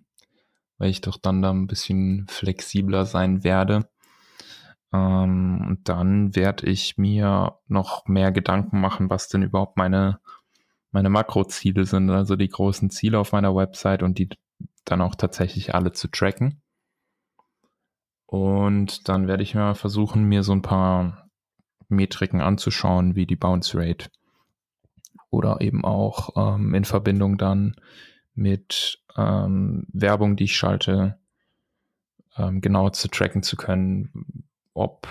weil 0.78 0.90
ich 0.90 1.00
doch 1.00 1.16
dann 1.16 1.42
da 1.42 1.52
ein 1.52 1.68
bisschen 1.68 2.28
flexibler 2.28 3.06
sein 3.06 3.46
werde. 3.46 3.90
Ähm, 4.92 5.66
und 5.70 5.88
dann 5.88 6.36
werde 6.36 6.68
ich 6.68 6.98
mir 6.98 7.60
noch 7.70 8.08
mehr 8.08 8.34
Gedanken 8.34 8.82
machen, 8.82 9.10
was 9.10 9.30
denn 9.30 9.42
überhaupt 9.42 9.78
meine, 9.78 10.20
meine 10.92 11.10
Makroziele 11.10 11.86
sind, 11.86 12.10
also 12.10 12.36
die 12.36 12.50
großen 12.50 12.90
Ziele 12.90 13.20
auf 13.20 13.32
meiner 13.32 13.56
Website 13.56 14.04
und 14.04 14.18
die 14.18 14.28
dann 14.84 15.00
auch 15.00 15.16
tatsächlich 15.16 15.74
alle 15.74 15.94
zu 15.94 16.10
tracken. 16.10 16.61
Und 18.32 19.10
dann 19.10 19.28
werde 19.28 19.44
ich 19.44 19.56
mal 19.56 19.76
versuchen, 19.76 20.24
mir 20.24 20.44
so 20.44 20.54
ein 20.54 20.62
paar 20.62 21.30
Metriken 21.90 22.40
anzuschauen, 22.40 23.14
wie 23.14 23.26
die 23.26 23.36
Bounce 23.36 23.78
Rate 23.78 24.10
oder 25.30 25.60
eben 25.60 25.84
auch 25.84 26.30
ähm, 26.38 26.74
in 26.74 26.86
Verbindung 26.86 27.38
dann 27.38 27.76
mit 28.34 29.04
ähm, 29.18 29.86
Werbung, 29.92 30.38
die 30.38 30.46
ich 30.46 30.56
schalte, 30.56 31.20
ähm, 32.38 32.62
genau 32.62 32.90
zu 32.92 33.10
tracken 33.10 33.44
zu 33.44 33.58
können, 33.58 34.46
ob 34.74 35.10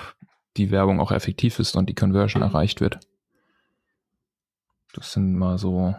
die 0.57 0.71
Werbung 0.71 0.99
auch 0.99 1.12
effektiv 1.12 1.59
ist 1.59 1.77
und 1.77 1.91
die 1.91 1.95
Conversion 1.95 2.43
erreicht 2.43 2.81
wird. 2.81 3.01
Das 4.95 5.12
sind 5.12 5.37
mal 5.37 5.59
so 5.59 5.95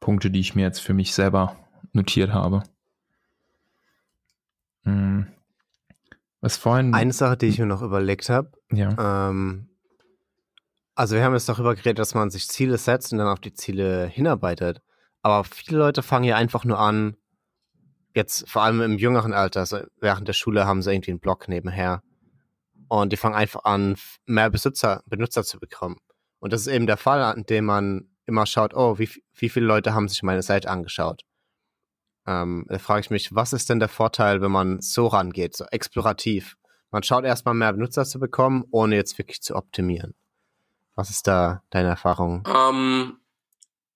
Punkte, 0.00 0.32
die 0.32 0.40
ich 0.40 0.56
mir 0.56 0.62
jetzt 0.62 0.80
für 0.80 0.94
mich 0.94 1.14
selber 1.14 1.56
notiert 1.92 2.32
habe. 2.32 2.64
Hm. 4.82 5.28
Was 6.40 6.56
vorhin. 6.56 6.94
Eine 6.94 7.12
Sache, 7.12 7.36
die 7.36 7.46
ich 7.46 7.58
mir 7.58 7.66
noch 7.66 7.82
überlegt 7.82 8.28
habe. 8.28 8.50
Ja. 8.72 9.28
Ähm, 9.28 9.68
also 10.94 11.14
wir 11.14 11.24
haben 11.24 11.34
jetzt 11.34 11.48
darüber 11.48 11.74
geredet, 11.74 11.98
dass 11.98 12.14
man 12.14 12.30
sich 12.30 12.48
Ziele 12.48 12.78
setzt 12.78 13.12
und 13.12 13.18
dann 13.18 13.28
auf 13.28 13.40
die 13.40 13.52
Ziele 13.52 14.06
hinarbeitet. 14.06 14.80
Aber 15.22 15.44
viele 15.44 15.78
Leute 15.78 16.02
fangen 16.02 16.24
ja 16.24 16.36
einfach 16.36 16.64
nur 16.64 16.78
an, 16.78 17.16
jetzt 18.14 18.48
vor 18.48 18.62
allem 18.62 18.80
im 18.80 18.98
jüngeren 18.98 19.32
Alter, 19.32 19.60
also 19.60 19.80
während 20.00 20.26
der 20.26 20.32
Schule 20.32 20.66
haben 20.66 20.82
sie 20.82 20.92
irgendwie 20.92 21.10
einen 21.10 21.20
Blog 21.20 21.48
nebenher. 21.48 22.02
Und 22.88 23.12
die 23.12 23.16
fangen 23.16 23.34
einfach 23.34 23.64
an, 23.64 23.96
mehr 24.24 24.48
Besitzer, 24.50 25.02
Benutzer 25.06 25.44
zu 25.44 25.58
bekommen. 25.58 25.96
Und 26.38 26.52
das 26.52 26.62
ist 26.62 26.68
eben 26.68 26.86
der 26.86 26.96
Fall, 26.96 27.22
an 27.22 27.44
dem 27.44 27.66
man 27.66 28.08
immer 28.24 28.46
schaut, 28.46 28.74
oh, 28.74 28.98
wie, 28.98 29.10
wie 29.34 29.48
viele 29.48 29.66
Leute 29.66 29.94
haben 29.94 30.08
sich 30.08 30.22
meine 30.22 30.42
Seite 30.42 30.70
angeschaut. 30.70 31.22
Ähm, 32.26 32.66
da 32.68 32.78
frage 32.78 33.00
ich 33.00 33.10
mich, 33.10 33.34
was 33.34 33.52
ist 33.52 33.70
denn 33.70 33.78
der 33.78 33.88
Vorteil, 33.88 34.40
wenn 34.40 34.50
man 34.50 34.80
so 34.80 35.06
rangeht, 35.06 35.56
so 35.56 35.64
explorativ? 35.70 36.56
Man 36.90 37.02
schaut 37.02 37.24
erstmal 37.24 37.54
mehr 37.54 37.72
Benutzer 37.72 38.04
zu 38.04 38.18
bekommen, 38.18 38.64
ohne 38.70 38.96
jetzt 38.96 39.18
wirklich 39.18 39.42
zu 39.42 39.54
optimieren. 39.54 40.14
Was 40.94 41.10
ist 41.10 41.26
da 41.26 41.62
deine 41.70 41.88
Erfahrung? 41.88 42.46
Ähm, 42.48 43.18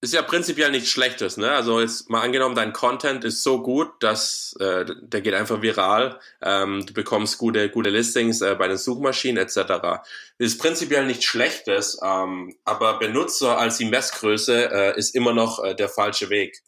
ist 0.01 0.13
ja 0.13 0.23
prinzipiell 0.23 0.71
nichts 0.71 0.89
Schlechtes, 0.89 1.37
ne? 1.37 1.51
Also 1.51 1.79
jetzt 1.79 2.09
mal 2.09 2.21
angenommen, 2.21 2.55
dein 2.55 2.73
Content 2.73 3.23
ist 3.23 3.43
so 3.43 3.61
gut, 3.61 3.91
dass 4.01 4.55
äh, 4.59 4.83
der 4.99 5.21
geht 5.21 5.35
einfach 5.35 5.61
viral. 5.61 6.19
Ähm, 6.41 6.83
du 6.85 6.93
bekommst 6.93 7.37
gute, 7.37 7.69
gute 7.69 7.91
Listings 7.91 8.41
äh, 8.41 8.55
bei 8.55 8.67
den 8.67 8.77
Suchmaschinen 8.77 9.43
etc. 9.43 10.01
Ist 10.39 10.59
prinzipiell 10.59 11.05
nichts 11.05 11.25
Schlechtes, 11.25 11.99
ähm, 12.03 12.55
aber 12.65 12.97
Benutzer 12.97 13.59
als 13.59 13.77
die 13.77 13.85
Messgröße 13.85 14.71
äh, 14.71 14.97
ist 14.97 15.13
immer 15.13 15.33
noch 15.33 15.63
äh, 15.63 15.75
der 15.75 15.89
falsche 15.89 16.31
Weg. 16.31 16.63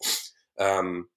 Ähm, 0.56 1.08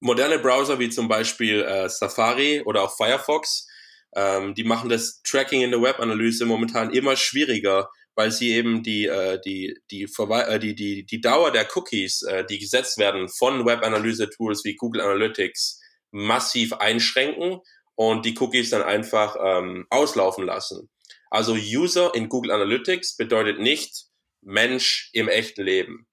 moderne 0.00 0.38
Browser 0.38 0.78
wie 0.78 0.90
zum 0.90 1.08
Beispiel 1.08 1.62
äh, 1.62 1.88
Safari 1.88 2.62
oder 2.62 2.82
auch 2.82 2.96
Firefox, 2.96 3.66
ähm, 4.14 4.54
die 4.54 4.64
machen 4.64 4.88
das 4.88 5.22
Tracking 5.22 5.62
in 5.62 5.70
der 5.70 5.82
Webanalyse 5.82 6.46
momentan 6.46 6.90
immer 6.90 7.16
schwieriger 7.16 7.88
weil 8.18 8.32
sie 8.32 8.50
eben 8.50 8.82
die, 8.82 9.06
äh, 9.06 9.40
die, 9.40 9.78
die, 9.92 10.02
äh, 10.02 10.58
die, 10.58 10.74
die, 10.74 11.06
die 11.06 11.20
Dauer 11.20 11.52
der 11.52 11.68
Cookies, 11.72 12.22
äh, 12.22 12.44
die 12.44 12.58
gesetzt 12.58 12.98
werden 12.98 13.28
von 13.28 13.64
Web-Analyse-Tools 13.64 14.64
wie 14.64 14.74
Google 14.74 15.02
Analytics, 15.02 15.80
massiv 16.10 16.72
einschränken 16.72 17.60
und 17.94 18.26
die 18.26 18.36
Cookies 18.36 18.70
dann 18.70 18.82
einfach 18.82 19.36
ähm, 19.40 19.86
auslaufen 19.90 20.46
lassen. 20.46 20.90
Also 21.30 21.54
User 21.54 22.12
in 22.12 22.28
Google 22.28 22.50
Analytics 22.50 23.16
bedeutet 23.16 23.60
nicht 23.60 24.06
Mensch 24.42 25.10
im 25.12 25.28
echten 25.28 25.62
Leben. 25.62 26.07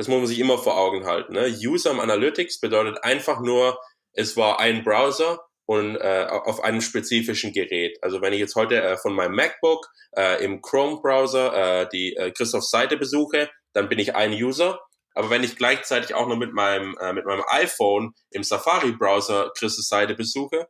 Das 0.00 0.08
muss 0.08 0.16
man 0.16 0.26
sich 0.26 0.38
immer 0.38 0.56
vor 0.56 0.78
Augen 0.78 1.04
halten. 1.04 1.34
Ne? 1.34 1.54
User 1.62 1.90
im 1.90 2.00
Analytics 2.00 2.58
bedeutet 2.58 3.04
einfach 3.04 3.42
nur, 3.42 3.78
es 4.14 4.34
war 4.34 4.58
ein 4.58 4.82
Browser 4.82 5.44
und 5.66 5.96
äh, 5.96 6.26
auf 6.26 6.64
einem 6.64 6.80
spezifischen 6.80 7.52
Gerät. 7.52 7.98
Also 8.00 8.22
wenn 8.22 8.32
ich 8.32 8.40
jetzt 8.40 8.56
heute 8.56 8.80
äh, 8.80 8.96
von 8.96 9.12
meinem 9.12 9.34
MacBook 9.34 9.86
äh, 10.16 10.42
im 10.42 10.62
Chrome-Browser 10.62 11.82
äh, 11.82 11.88
die 11.92 12.16
äh, 12.16 12.30
Christophs 12.30 12.70
Seite 12.70 12.96
besuche, 12.96 13.50
dann 13.74 13.90
bin 13.90 13.98
ich 13.98 14.16
ein 14.16 14.32
User. 14.32 14.80
Aber 15.12 15.28
wenn 15.28 15.44
ich 15.44 15.56
gleichzeitig 15.56 16.14
auch 16.14 16.28
noch 16.28 16.38
mit 16.38 16.54
meinem, 16.54 16.96
äh, 16.98 17.12
mit 17.12 17.26
meinem 17.26 17.44
iPhone 17.48 18.14
im 18.30 18.42
Safari-Browser 18.42 19.52
Christophs 19.54 19.90
Seite 19.90 20.14
besuche, 20.14 20.66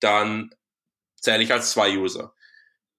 dann 0.00 0.50
zähle 1.18 1.42
ich 1.42 1.50
als 1.50 1.70
zwei 1.70 1.96
User. 1.96 2.34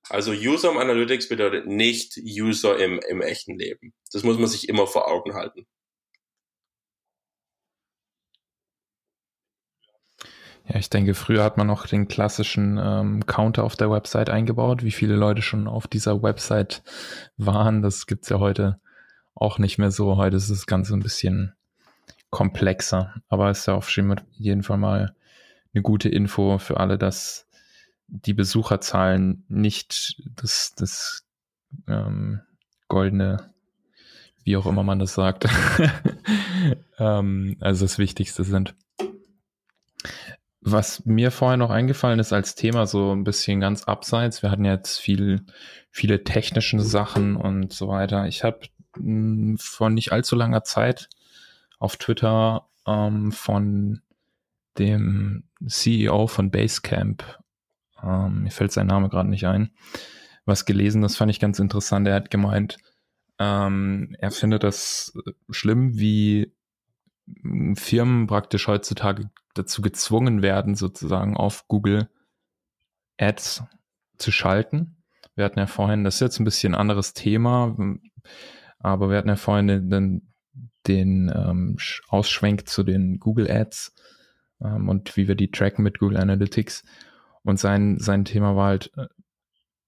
Also 0.10 0.32
User 0.32 0.72
im 0.72 0.78
Analytics 0.78 1.30
bedeutet 1.30 1.68
nicht 1.68 2.18
User 2.18 2.80
im, 2.80 3.00
im 3.08 3.22
echten 3.22 3.58
Leben. 3.58 3.94
Das 4.12 4.24
muss 4.24 4.40
man 4.40 4.48
sich 4.48 4.68
immer 4.68 4.88
vor 4.88 5.08
Augen 5.08 5.36
halten. 5.36 5.68
Ja, 10.68 10.78
ich 10.78 10.90
denke, 10.90 11.14
früher 11.14 11.44
hat 11.44 11.58
man 11.58 11.68
noch 11.68 11.86
den 11.86 12.08
klassischen 12.08 12.80
ähm, 12.82 13.26
Counter 13.26 13.64
auf 13.64 13.76
der 13.76 13.92
Website 13.92 14.30
eingebaut, 14.30 14.84
wie 14.84 14.92
viele 14.92 15.16
Leute 15.16 15.42
schon 15.42 15.68
auf 15.68 15.88
dieser 15.88 16.24
Website 16.24 16.82
waren. 17.38 17.82
Das 17.82 18.08
gibt's 18.08 18.30
ja 18.30 18.40
heute 18.40 18.80
auch 19.36 19.60
nicht 19.60 19.78
mehr 19.78 19.92
so. 19.92 20.18
Heute 20.18 20.38
ist 20.38 20.50
das 20.50 20.66
Ganze 20.66 20.94
ein 20.94 21.04
bisschen 21.04 21.54
komplexer. 22.32 23.14
Aber 23.30 23.50
es 23.50 23.60
ist 23.60 23.66
ja 23.68 23.76
auf 23.76 23.90
jeden 23.96 24.64
Fall 24.64 24.78
mal 24.78 25.16
eine 25.74 25.82
gute 25.84 26.10
Info 26.10 26.58
für 26.58 26.80
alle, 26.80 26.98
dass 26.98 27.48
die 28.08 28.34
Besucherzahlen 28.34 29.44
nicht 29.48 30.22
das, 30.36 30.74
das 30.76 31.26
ähm, 31.88 32.42
goldene, 32.88 33.52
wie 34.44 34.58
auch 34.58 34.66
immer 34.66 34.84
man 34.84 35.00
das 35.00 35.14
sagt, 35.14 35.48
ähm, 37.00 37.58
also 37.60 37.86
das 37.86 37.98
Wichtigste 37.98 38.44
sind. 38.44 38.76
Was 40.68 41.06
mir 41.06 41.30
vorher 41.30 41.58
noch 41.58 41.70
eingefallen 41.70 42.18
ist 42.18 42.34
als 42.34 42.56
Thema, 42.56 42.88
so 42.88 43.12
ein 43.12 43.24
bisschen 43.24 43.60
ganz 43.60 43.84
abseits, 43.84 44.42
wir 44.42 44.50
hatten 44.50 44.66
jetzt 44.66 44.98
viel, 44.98 45.46
viele 45.92 46.24
technische 46.24 46.80
Sachen 46.80 47.36
und 47.36 47.72
so 47.72 47.88
weiter. 47.88 48.26
Ich 48.26 48.44
habe 48.44 48.62
hm, 48.96 49.60
vor 49.60 49.92
nicht 49.92 50.12
allzu 50.12 50.36
langer 50.36 50.64
Zeit 50.64 51.08
auf 51.78 51.98
Twitter 51.98 52.68
ähm, 52.88 53.32
von 53.32 54.02
dem 54.80 55.44
CEO 55.68 56.26
von 56.26 56.50
Basecamp, 56.50 57.24
ähm, 58.02 58.42
mir 58.42 58.52
fällt 58.52 58.72
sein 58.72 58.88
Name 58.88 59.10
gerade 59.10 59.30
nicht 59.30 59.46
ein, 59.46 59.70
was 60.46 60.66
gelesen, 60.66 61.04
das 61.04 61.16
fand 61.16 61.30
ich 61.30 61.40
ganz 61.40 61.60
interessant. 61.60 62.08
Er 62.08 62.16
hat 62.16 62.32
gemeint, 62.32 62.78
ähm, 63.38 64.16
er 64.18 64.32
findet 64.32 64.64
das 64.64 65.14
schlimm, 65.52 66.00
wie 66.00 66.52
Firmen 67.76 68.26
praktisch 68.26 68.68
heutzutage 68.68 69.30
dazu 69.56 69.82
gezwungen 69.82 70.42
werden, 70.42 70.76
sozusagen 70.76 71.36
auf 71.36 71.68
Google 71.68 72.10
Ads 73.18 73.64
zu 74.18 74.32
schalten. 74.32 75.04
Wir 75.36 75.46
hatten 75.46 75.60
ja 75.60 75.68
vorhin, 75.68 76.04
das 76.04 76.16
ist 76.16 76.22
jetzt 76.22 76.40
ein 76.40 76.46
bisschen 76.46 76.74
ein 76.74 76.80
anderes 76.80 77.14
Thema, 77.14 77.76
aber 78.80 79.10
wir 79.10 79.18
hatten 79.18 79.30
ja 79.30 79.36
vorhin 79.36 79.68
den, 79.68 79.90
den, 79.90 80.34
den 80.88 81.34
ähm, 81.34 81.78
Ausschwenk 82.08 82.68
zu 82.68 82.84
den 82.84 83.20
Google 83.20 83.50
Ads 83.50 83.94
ähm, 84.62 84.90
und 84.90 85.18
wie 85.18 85.28
wir 85.28 85.36
die 85.36 85.52
tracken 85.52 85.84
mit 85.84 86.00
Google 86.00 86.18
Analytics. 86.18 86.84
Und 87.44 87.60
sein, 87.60 87.98
sein 88.00 88.26
Thema 88.26 88.56
war 88.56 88.68
halt, 88.68 88.92
äh, 88.98 89.08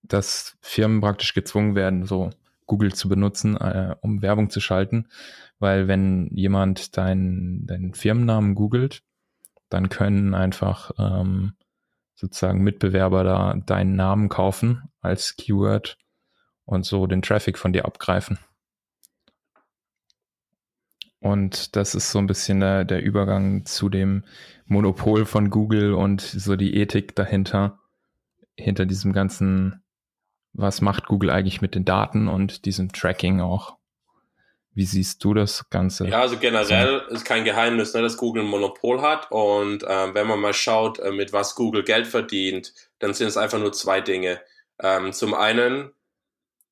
dass 0.03 0.57
Firmen 0.61 1.01
praktisch 1.01 1.33
gezwungen 1.33 1.75
werden, 1.75 2.05
so 2.05 2.29
Google 2.65 2.93
zu 2.93 3.09
benutzen, 3.09 3.57
äh, 3.57 3.95
um 4.01 4.21
Werbung 4.21 4.49
zu 4.49 4.59
schalten. 4.59 5.07
Weil 5.59 5.87
wenn 5.87 6.29
jemand 6.33 6.97
deinen, 6.97 7.65
deinen 7.65 7.93
Firmennamen 7.93 8.53
googelt, 8.53 9.01
dann 9.69 9.89
können 9.89 10.33
einfach 10.33 10.91
ähm, 10.97 11.53
sozusagen 12.15 12.63
Mitbewerber 12.63 13.23
da 13.23 13.53
deinen 13.53 13.95
Namen 13.95 14.29
kaufen 14.29 14.83
als 15.01 15.35
Keyword 15.35 15.97
und 16.65 16.85
so 16.85 17.07
den 17.07 17.21
Traffic 17.21 17.57
von 17.57 17.73
dir 17.73 17.85
abgreifen. 17.85 18.39
Und 21.19 21.75
das 21.75 21.95
ist 21.95 22.11
so 22.11 22.19
ein 22.19 22.27
bisschen 22.27 22.59
der, 22.59 22.85
der 22.85 23.01
Übergang 23.01 23.65
zu 23.65 23.89
dem 23.89 24.23
Monopol 24.65 25.25
von 25.25 25.49
Google 25.49 25.93
und 25.93 26.21
so 26.21 26.55
die 26.55 26.75
Ethik 26.75 27.15
dahinter, 27.15 27.79
hinter 28.55 28.85
diesem 28.85 29.13
ganzen, 29.13 29.83
was 30.53 30.81
macht 30.81 31.05
Google 31.07 31.31
eigentlich 31.31 31.61
mit 31.61 31.75
den 31.75 31.85
Daten 31.85 32.27
und 32.27 32.65
diesem 32.65 32.91
Tracking 32.91 33.41
auch. 33.41 33.76
Wie 34.77 34.85
siehst 34.85 35.23
du 35.23 35.33
das 35.33 35.71
Ganze? 35.71 36.07
Ja, 36.07 36.21
also 36.21 36.37
generell 36.37 37.01
ist 37.09 37.25
kein 37.25 37.43
Geheimnis, 37.43 37.95
ne, 37.95 38.03
dass 38.03 38.15
Google 38.15 38.43
ein 38.43 38.47
Monopol 38.47 39.01
hat. 39.01 39.31
Und 39.31 39.81
äh, 39.81 40.13
wenn 40.13 40.27
man 40.27 40.39
mal 40.39 40.53
schaut, 40.53 40.99
äh, 40.99 41.11
mit 41.11 41.33
was 41.33 41.55
Google 41.55 41.83
Geld 41.83 42.05
verdient, 42.05 42.75
dann 42.99 43.15
sind 43.15 43.25
es 43.25 43.37
einfach 43.37 43.57
nur 43.57 43.73
zwei 43.73 44.01
Dinge. 44.01 44.39
Ähm, 44.79 45.13
zum 45.13 45.33
einen 45.33 45.93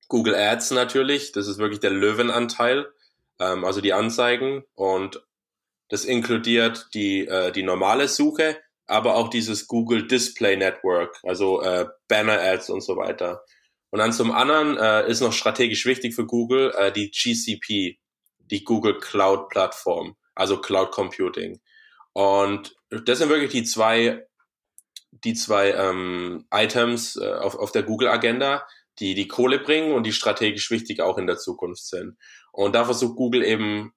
Google 0.08 0.36
Ads 0.36 0.70
natürlich, 0.70 1.32
das 1.32 1.48
ist 1.48 1.58
wirklich 1.58 1.80
der 1.80 1.90
Löwenanteil, 1.90 2.86
ähm, 3.40 3.66
also 3.66 3.82
die 3.82 3.94
Anzeigen. 3.94 4.64
Und 4.76 5.26
das 5.90 6.06
inkludiert 6.06 6.90
die, 6.94 7.26
äh, 7.26 7.52
die 7.52 7.64
normale 7.64 8.08
Suche, 8.08 8.56
aber 8.86 9.16
auch 9.16 9.30
dieses 9.32 9.66
Google 9.66 10.06
Display 10.06 10.58
Network, 10.58 11.20
also 11.24 11.64
äh, 11.64 11.88
Banner 12.08 12.40
Ads 12.40 12.70
und 12.70 12.82
so 12.82 12.98
weiter. 12.98 13.44
Und 13.92 14.00
dann 14.00 14.14
zum 14.14 14.32
anderen 14.32 14.78
äh, 14.78 15.10
ist 15.10 15.22
noch 15.22 15.34
strategisch 15.34 15.86
wichtig 15.86 16.16
für 16.16 16.26
Google 16.26 16.74
äh, 16.78 16.92
die 16.92 17.12
GCP, 17.12 18.00
die 18.40 18.64
Google 18.64 18.98
Cloud 19.00 19.50
Plattform, 19.50 20.16
also 20.34 20.60
Cloud 20.60 20.92
Computing. 20.92 21.62
Und 22.14 22.76
das 22.90 23.20
sind 23.20 23.30
wirklich 23.30 23.52
die 23.52 23.64
zwei, 23.64 24.26
die 25.12 25.34
zwei 25.34 25.72
ähm, 25.72 26.46
Items 26.52 27.16
äh, 27.16 27.34
auf, 27.34 27.56
auf 27.56 27.72
der 27.72 27.84
Google 27.84 28.08
Agenda, 28.10 28.66
die 29.00 29.16
die 29.16 29.28
Kohle 29.28 29.60
bringen 29.60 29.94
und 29.94 30.04
die 30.04 30.14
strategisch 30.14 30.72
wichtig 30.72 31.02
auch 31.02 31.18
in 31.18 31.28
der 31.28 31.38
Zukunft 31.38 31.86
sind. 31.86 32.18
Und 32.52 32.74
da 32.74 32.86
versucht 32.86 33.18
Google 33.18 33.44
eben 33.44 33.94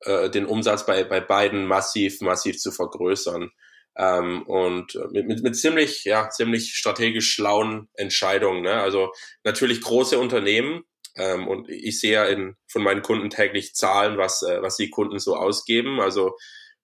äh, 0.00 0.30
den 0.30 0.46
Umsatz 0.46 0.86
bei, 0.86 1.04
bei 1.04 1.20
beiden 1.20 1.66
massiv, 1.66 2.20
massiv 2.20 2.58
zu 2.58 2.72
vergrößern. 2.72 3.50
Ähm, 3.96 4.42
und 4.42 4.98
mit, 5.12 5.26
mit, 5.26 5.42
mit 5.42 5.56
ziemlich, 5.56 6.04
ja, 6.04 6.28
ziemlich 6.30 6.74
strategisch 6.74 7.32
schlauen 7.32 7.88
Entscheidungen. 7.94 8.62
Ne? 8.62 8.74
Also 8.74 9.12
natürlich 9.44 9.80
große 9.80 10.18
Unternehmen, 10.18 10.84
ähm, 11.16 11.46
und 11.46 11.68
ich 11.68 12.00
sehe 12.00 12.14
ja 12.14 12.24
in, 12.24 12.56
von 12.68 12.82
meinen 12.82 13.02
Kunden 13.02 13.30
täglich 13.30 13.74
Zahlen, 13.74 14.18
was, 14.18 14.42
äh, 14.42 14.62
was 14.62 14.76
die 14.76 14.90
Kunden 14.90 15.18
so 15.18 15.36
ausgeben. 15.36 16.00
Also 16.00 16.36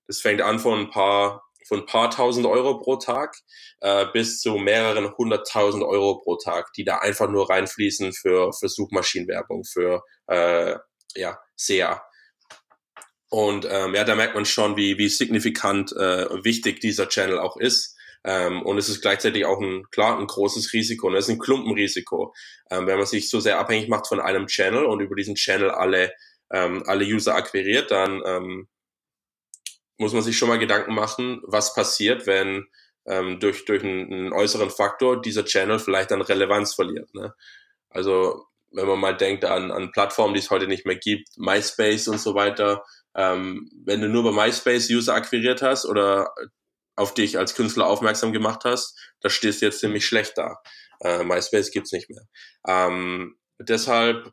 das 0.06 0.20
fängt 0.20 0.40
an 0.40 0.58
von 0.58 0.78
ein 0.80 0.90
paar 0.90 1.42
von 1.66 1.80
ein 1.80 1.86
paar 1.86 2.10
tausend 2.10 2.46
Euro 2.46 2.80
pro 2.80 2.96
Tag 2.96 3.36
äh, 3.80 4.06
bis 4.12 4.40
zu 4.40 4.54
mehreren 4.54 5.16
hunderttausend 5.16 5.84
Euro 5.84 6.20
pro 6.20 6.36
Tag, 6.36 6.72
die 6.76 6.84
da 6.84 6.98
einfach 6.98 7.28
nur 7.28 7.48
reinfließen 7.48 8.12
für, 8.12 8.52
für 8.52 8.68
Suchmaschinenwerbung, 8.68 9.62
für 9.64 10.02
äh, 10.26 10.76
ja, 11.14 11.38
SEA. 11.54 12.02
Und 13.30 13.66
ähm, 13.70 13.94
ja, 13.94 14.02
da 14.04 14.16
merkt 14.16 14.34
man 14.34 14.44
schon, 14.44 14.76
wie, 14.76 14.98
wie 14.98 15.08
signifikant 15.08 15.92
äh, 15.92 16.44
wichtig 16.44 16.80
dieser 16.80 17.08
Channel 17.08 17.38
auch 17.38 17.56
ist. 17.56 17.96
Ähm, 18.24 18.62
und 18.62 18.76
es 18.76 18.88
ist 18.88 19.00
gleichzeitig 19.00 19.46
auch 19.46 19.60
ein, 19.60 19.88
klar, 19.90 20.18
ein 20.18 20.26
großes 20.26 20.72
Risiko. 20.72 21.06
Und 21.06 21.14
es 21.14 21.26
ist 21.26 21.30
ein 21.30 21.38
Klumpenrisiko. 21.38 22.34
Ähm, 22.70 22.86
wenn 22.86 22.98
man 22.98 23.06
sich 23.06 23.30
so 23.30 23.38
sehr 23.38 23.60
abhängig 23.60 23.88
macht 23.88 24.08
von 24.08 24.20
einem 24.20 24.48
Channel 24.48 24.84
und 24.84 25.00
über 25.00 25.14
diesen 25.14 25.36
Channel 25.36 25.70
alle, 25.70 26.12
ähm, 26.52 26.82
alle 26.86 27.04
User 27.04 27.36
akquiriert, 27.36 27.92
dann 27.92 28.20
ähm, 28.26 28.68
muss 29.96 30.12
man 30.12 30.22
sich 30.22 30.36
schon 30.36 30.48
mal 30.48 30.58
Gedanken 30.58 30.94
machen, 30.94 31.40
was 31.44 31.72
passiert, 31.72 32.26
wenn 32.26 32.66
ähm, 33.06 33.38
durch, 33.38 33.64
durch 33.64 33.84
einen, 33.84 34.12
einen 34.12 34.32
äußeren 34.32 34.70
Faktor 34.70 35.20
dieser 35.22 35.44
Channel 35.44 35.78
vielleicht 35.78 36.10
an 36.10 36.22
Relevanz 36.22 36.74
verliert. 36.74 37.14
Ne? 37.14 37.32
Also 37.90 38.46
wenn 38.70 38.86
man 38.86 39.00
mal 39.00 39.16
denkt 39.16 39.44
an, 39.44 39.70
an 39.70 39.92
Plattformen, 39.92 40.34
die 40.34 40.40
es 40.40 40.50
heute 40.50 40.66
nicht 40.66 40.86
mehr 40.86 40.96
gibt, 40.96 41.28
MySpace 41.36 42.08
und 42.08 42.18
so 42.18 42.34
weiter, 42.34 42.84
ähm, 43.14 43.70
wenn 43.84 44.00
du 44.00 44.08
nur 44.08 44.24
bei 44.24 44.46
MySpace 44.46 44.90
User 44.90 45.14
akquiriert 45.14 45.62
hast 45.62 45.86
oder 45.86 46.32
auf 46.96 47.14
dich 47.14 47.38
als 47.38 47.54
Künstler 47.54 47.86
aufmerksam 47.86 48.32
gemacht 48.32 48.64
hast, 48.64 48.98
da 49.20 49.30
stehst 49.30 49.60
du 49.60 49.66
jetzt 49.66 49.80
ziemlich 49.80 50.06
schlecht 50.06 50.36
da. 50.36 50.60
Äh, 51.00 51.24
MySpace 51.24 51.70
gibt's 51.70 51.92
nicht 51.92 52.10
mehr. 52.10 52.22
Ähm, 52.66 53.38
deshalb 53.58 54.32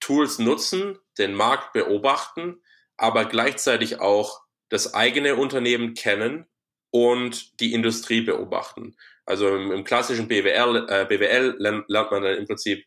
Tools 0.00 0.38
nutzen, 0.38 0.98
den 1.18 1.34
Markt 1.34 1.72
beobachten, 1.72 2.62
aber 2.96 3.24
gleichzeitig 3.24 4.00
auch 4.00 4.40
das 4.68 4.94
eigene 4.94 5.36
Unternehmen 5.36 5.94
kennen 5.94 6.46
und 6.90 7.60
die 7.60 7.72
Industrie 7.72 8.20
beobachten. 8.20 8.96
Also 9.28 9.54
im, 9.54 9.70
im 9.72 9.84
klassischen 9.84 10.26
BWL, 10.26 10.86
äh, 10.88 11.04
BWL 11.04 11.56
lernt, 11.58 12.10
man 12.10 12.22
dann 12.22 12.38
im 12.38 12.46
Prinzip 12.46 12.82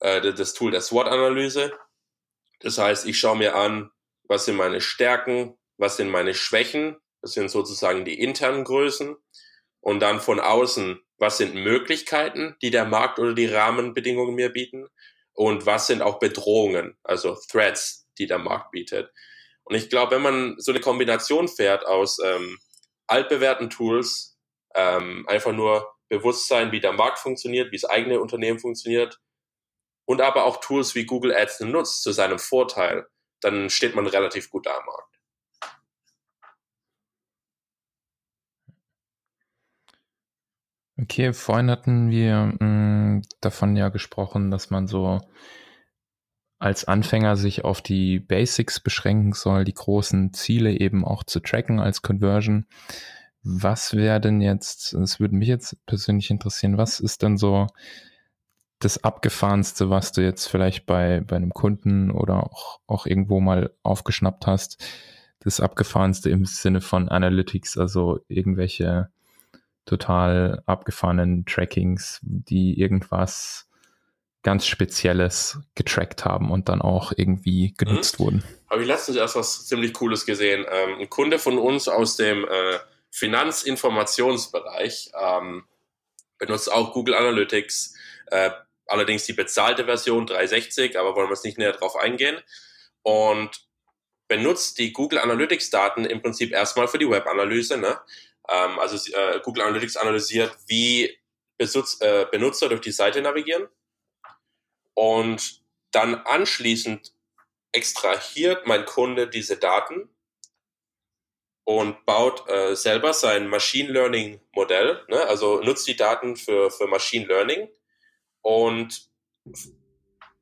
äh, 0.00 0.20
das 0.20 0.52
Tool 0.52 0.72
der 0.72 0.82
SWOT-Analyse. 0.82 1.72
Das 2.60 2.76
heißt, 2.76 3.06
ich 3.06 3.18
schaue 3.18 3.38
mir 3.38 3.54
an, 3.54 3.90
was 4.28 4.44
sind 4.44 4.56
meine 4.56 4.82
Stärken, 4.82 5.56
was 5.78 5.96
sind 5.96 6.10
meine 6.10 6.34
Schwächen, 6.34 6.98
das 7.22 7.32
sind 7.32 7.50
sozusagen 7.50 8.04
die 8.04 8.20
internen 8.20 8.64
Größen. 8.64 9.16
Und 9.80 10.00
dann 10.00 10.20
von 10.20 10.38
außen, 10.38 11.00
was 11.16 11.38
sind 11.38 11.54
Möglichkeiten, 11.54 12.56
die 12.60 12.70
der 12.70 12.84
Markt 12.84 13.18
oder 13.18 13.32
die 13.32 13.46
Rahmenbedingungen 13.46 14.34
mir 14.34 14.50
bieten? 14.50 14.86
Und 15.32 15.64
was 15.64 15.86
sind 15.86 16.02
auch 16.02 16.18
Bedrohungen, 16.18 16.98
also 17.02 17.38
Threats, 17.50 18.06
die 18.18 18.26
der 18.26 18.38
Markt 18.38 18.70
bietet. 18.70 19.10
Und 19.64 19.76
ich 19.76 19.88
glaube, 19.88 20.16
wenn 20.16 20.22
man 20.22 20.56
so 20.58 20.72
eine 20.72 20.80
Kombination 20.80 21.48
fährt 21.48 21.86
aus 21.86 22.18
ähm, 22.22 22.58
altbewährten 23.06 23.70
Tools, 23.70 24.35
ähm, 24.76 25.26
einfach 25.28 25.52
nur 25.52 25.92
Bewusstsein, 26.08 26.70
wie 26.70 26.80
der 26.80 26.92
Markt 26.92 27.18
funktioniert, 27.18 27.72
wie 27.72 27.76
das 27.76 27.90
eigene 27.90 28.20
Unternehmen 28.20 28.60
funktioniert 28.60 29.18
und 30.04 30.20
aber 30.20 30.44
auch 30.44 30.60
Tools 30.60 30.94
wie 30.94 31.04
Google 31.04 31.34
Ads 31.34 31.60
nutzt 31.60 32.02
zu 32.02 32.12
seinem 32.12 32.38
Vorteil, 32.38 33.06
dann 33.40 33.70
steht 33.70 33.96
man 33.96 34.06
relativ 34.06 34.50
gut 34.50 34.66
da 34.66 34.76
am 34.76 34.86
Markt. 34.86 35.16
Okay, 40.98 41.34
vorhin 41.34 41.70
hatten 41.70 42.10
wir 42.10 42.54
mh, 42.58 42.66
mm, 42.66 43.22
davon 43.40 43.76
ja 43.76 43.90
gesprochen, 43.90 44.50
dass 44.50 44.70
man 44.70 44.86
so 44.86 45.20
als 46.58 46.86
Anfänger 46.86 47.36
sich 47.36 47.64
auf 47.64 47.82
die 47.82 48.18
Basics 48.18 48.80
beschränken 48.80 49.32
soll, 49.32 49.64
die 49.64 49.74
großen 49.74 50.32
Ziele 50.32 50.72
eben 50.72 51.04
auch 51.04 51.22
zu 51.22 51.40
tracken 51.40 51.80
als 51.80 52.00
Conversion. 52.00 52.66
Was 53.48 53.94
wäre 53.94 54.20
denn 54.20 54.40
jetzt, 54.40 54.94
das 54.94 55.20
würde 55.20 55.36
mich 55.36 55.46
jetzt 55.46 55.76
persönlich 55.86 56.30
interessieren, 56.30 56.78
was 56.78 56.98
ist 56.98 57.22
denn 57.22 57.36
so 57.36 57.68
das 58.80 59.04
Abgefahrenste, 59.04 59.88
was 59.88 60.10
du 60.10 60.20
jetzt 60.20 60.48
vielleicht 60.48 60.84
bei, 60.84 61.20
bei 61.20 61.36
einem 61.36 61.52
Kunden 61.52 62.10
oder 62.10 62.42
auch, 62.42 62.80
auch 62.88 63.06
irgendwo 63.06 63.38
mal 63.38 63.70
aufgeschnappt 63.84 64.48
hast? 64.48 64.84
Das 65.38 65.60
Abgefahrenste 65.60 66.28
im 66.28 66.44
Sinne 66.44 66.80
von 66.80 67.08
Analytics, 67.08 67.78
also 67.78 68.18
irgendwelche 68.26 69.10
total 69.84 70.64
abgefahrenen 70.66 71.46
Trackings, 71.46 72.18
die 72.22 72.80
irgendwas 72.80 73.68
ganz 74.42 74.66
Spezielles 74.66 75.60
getrackt 75.76 76.24
haben 76.24 76.50
und 76.50 76.68
dann 76.68 76.82
auch 76.82 77.12
irgendwie 77.16 77.74
genutzt 77.78 78.18
mhm. 78.18 78.24
wurden. 78.24 78.44
Habe 78.68 78.82
ich 78.82 78.88
letztens 78.88 79.16
erst 79.16 79.36
was 79.36 79.66
ziemlich 79.66 79.92
Cooles 79.92 80.26
gesehen. 80.26 80.66
Ähm, 80.68 81.00
ein 81.00 81.10
Kunde 81.10 81.38
von 81.38 81.58
uns 81.58 81.86
aus 81.86 82.16
dem 82.16 82.44
äh, 82.44 82.78
Finanzinformationsbereich 83.12 85.12
ähm, 85.18 85.66
benutzt 86.38 86.70
auch 86.70 86.92
Google 86.92 87.14
Analytics, 87.14 87.94
äh, 88.26 88.50
allerdings 88.86 89.24
die 89.24 89.32
bezahlte 89.32 89.84
Version 89.84 90.26
360, 90.26 90.98
aber 90.98 91.14
wollen 91.14 91.28
wir 91.28 91.34
jetzt 91.34 91.44
nicht 91.44 91.58
näher 91.58 91.72
drauf 91.72 91.96
eingehen. 91.96 92.40
Und 93.02 93.66
benutzt 94.28 94.78
die 94.78 94.92
Google 94.92 95.18
Analytics 95.18 95.70
Daten 95.70 96.04
im 96.04 96.20
Prinzip 96.20 96.52
erstmal 96.52 96.88
für 96.88 96.98
die 96.98 97.08
Webanalyse. 97.08 97.78
Ne? 97.78 97.98
Ähm, 98.48 98.78
also 98.78 98.96
äh, 99.12 99.40
Google 99.40 99.64
Analytics 99.64 99.96
analysiert, 99.96 100.56
wie 100.66 101.18
Besitz, 101.56 102.00
äh, 102.00 102.26
Benutzer 102.30 102.68
durch 102.68 102.80
die 102.80 102.92
Seite 102.92 103.22
navigieren 103.22 103.68
und 104.94 105.62
dann 105.90 106.14
anschließend 106.14 107.12
extrahiert 107.72 108.66
mein 108.66 108.84
Kunde 108.84 109.28
diese 109.28 109.56
Daten 109.56 110.08
und 111.66 112.06
baut 112.06 112.48
äh, 112.48 112.74
selber 112.74 113.12
sein 113.12 113.48
Machine 113.48 113.92
Learning 113.92 114.40
Modell, 114.52 115.04
ne? 115.08 115.26
also 115.26 115.60
nutzt 115.60 115.86
die 115.86 115.96
Daten 115.96 116.36
für, 116.36 116.70
für 116.70 116.86
Machine 116.86 117.26
Learning 117.26 117.68
und 118.40 119.10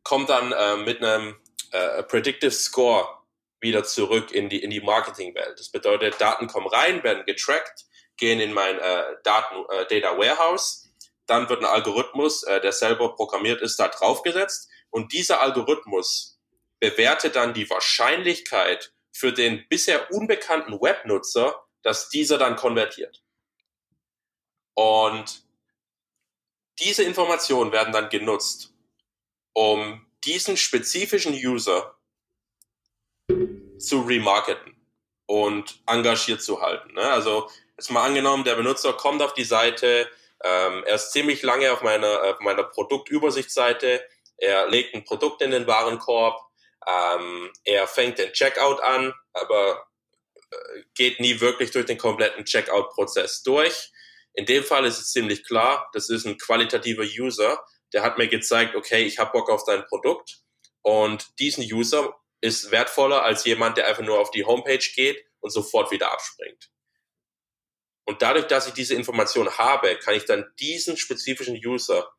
kommt 0.05 0.29
dann 0.29 0.53
äh, 0.53 0.77
mit 0.77 1.03
einem 1.03 1.37
äh, 1.73 2.03
Predictive 2.05 2.53
Score 2.53 3.09
wieder 3.59 3.83
zurück 3.85 4.31
in 4.31 4.49
die, 4.49 4.63
in 4.63 4.71
die 4.71 4.83
Marketingwelt. 4.83 5.59
Das 5.59 5.71
bedeutet, 5.71 6.21
Daten 6.21 6.47
kommen 6.47 6.69
rein, 6.69 7.03
werden 7.03 7.25
getrackt, 7.25 7.87
gehen 8.19 8.39
in 8.39 8.53
mein 8.53 8.79
äh, 8.79 9.03
Daten, 9.25 9.65
äh, 9.71 9.87
Data 9.87 10.17
Warehouse 10.19 10.85
dann 11.27 11.49
wird 11.49 11.61
ein 11.61 11.67
Algorithmus, 11.67 12.43
äh, 12.43 12.61
der 12.61 12.73
selber 12.73 13.15
programmiert 13.15 13.63
ist, 13.63 13.79
da 13.79 13.89
draufgesetzt 13.89 14.69
und 14.91 15.13
dieser 15.13 15.41
Algorithmus 15.41 16.39
bewertet 16.81 17.37
dann 17.37 17.55
die 17.55 17.69
Wahrscheinlichkeit 17.71 18.93
für 19.15 19.33
den 19.33 19.67
bisher 19.69 20.11
unbekannten 20.11 20.81
Webnutzer, 20.81 21.65
dass 21.83 22.09
dieser 22.09 22.39
dann 22.39 22.57
konvertiert. 22.57 23.23
Und 24.75 25.45
diese 26.81 27.05
Informationen 27.05 27.73
werden 27.73 27.93
dann 27.93 28.09
genutzt, 28.09 28.75
um 29.53 30.05
diesen 30.25 30.57
spezifischen 30.57 31.35
User 31.35 31.97
zu 33.79 34.01
remarketen 34.01 34.75
und 35.27 35.81
engagiert 35.87 36.43
zu 36.43 36.61
halten. 36.61 36.95
Ne? 36.95 37.03
Also 37.03 37.49
jetzt 37.77 37.91
mal 37.91 38.05
angenommen, 38.05 38.45
der 38.45 38.57
Benutzer 38.57 38.95
kommt 38.95 39.23
auf 39.23 39.35
die 39.35 39.45
Seite, 39.45 40.11
ähm, 40.45 40.85
er 40.85 40.97
ist 40.97 41.13
ziemlich 41.13 41.43
lange 41.43 41.73
auf 41.73 41.83
meiner, 41.83 42.23
auf 42.23 42.41
meiner 42.41 42.65
Produktübersichtsseite. 42.65 44.05
Er 44.37 44.69
legt 44.69 44.95
ein 44.95 45.05
Produkt 45.05 45.41
in 45.41 45.51
den 45.51 45.67
Warenkorb. 45.67 46.44
Ähm, 46.87 47.51
er 47.65 47.87
fängt 47.87 48.19
den 48.19 48.33
Checkout 48.33 48.81
an, 48.81 49.15
aber 49.33 49.87
äh, 50.51 50.83
geht 50.95 51.21
nie 51.21 51.41
wirklich 51.41 51.71
durch 51.71 51.87
den 51.87 51.99
kompletten 51.99 52.45
Checkout-Prozess 52.45 53.43
durch. 53.43 53.93
In 54.35 54.47
dem 54.47 54.65
Fall 54.65 54.85
ist 54.85 54.99
es 54.99 55.13
ziemlich 55.13 55.45
klar, 55.45 55.89
das 55.93 56.11
ist 56.11 56.27
ein 56.27 56.39
qualitativer 56.39 57.05
User, 57.05 57.65
der 57.93 58.03
hat 58.03 58.19
mir 58.19 58.29
gezeigt, 58.29 58.75
okay, 58.75 59.05
ich 59.05 59.19
habe 59.19 59.33
Bock 59.33 59.49
auf 59.49 59.65
dein 59.65 59.87
Produkt 59.87 60.39
und 60.83 61.39
diesen 61.39 61.63
User 61.65 62.15
ist 62.41 62.71
wertvoller 62.71 63.23
als 63.23 63.45
jemand, 63.45 63.79
der 63.79 63.87
einfach 63.87 64.03
nur 64.03 64.19
auf 64.19 64.31
die 64.33 64.45
Homepage 64.45 64.85
geht 64.95 65.25
und 65.41 65.51
sofort 65.51 65.91
wieder 65.93 66.13
abspringt. 66.13 66.71
Und 68.07 68.21
dadurch, 68.21 68.47
dass 68.47 68.67
ich 68.67 68.75
diese 68.75 68.95
Information 68.95 69.57
habe, 69.57 69.97
kann 69.97 70.15
ich 70.15 70.27
dann 70.27 70.53
diesen 70.59 70.97
spezifischen 70.97 71.57
User 71.65 72.13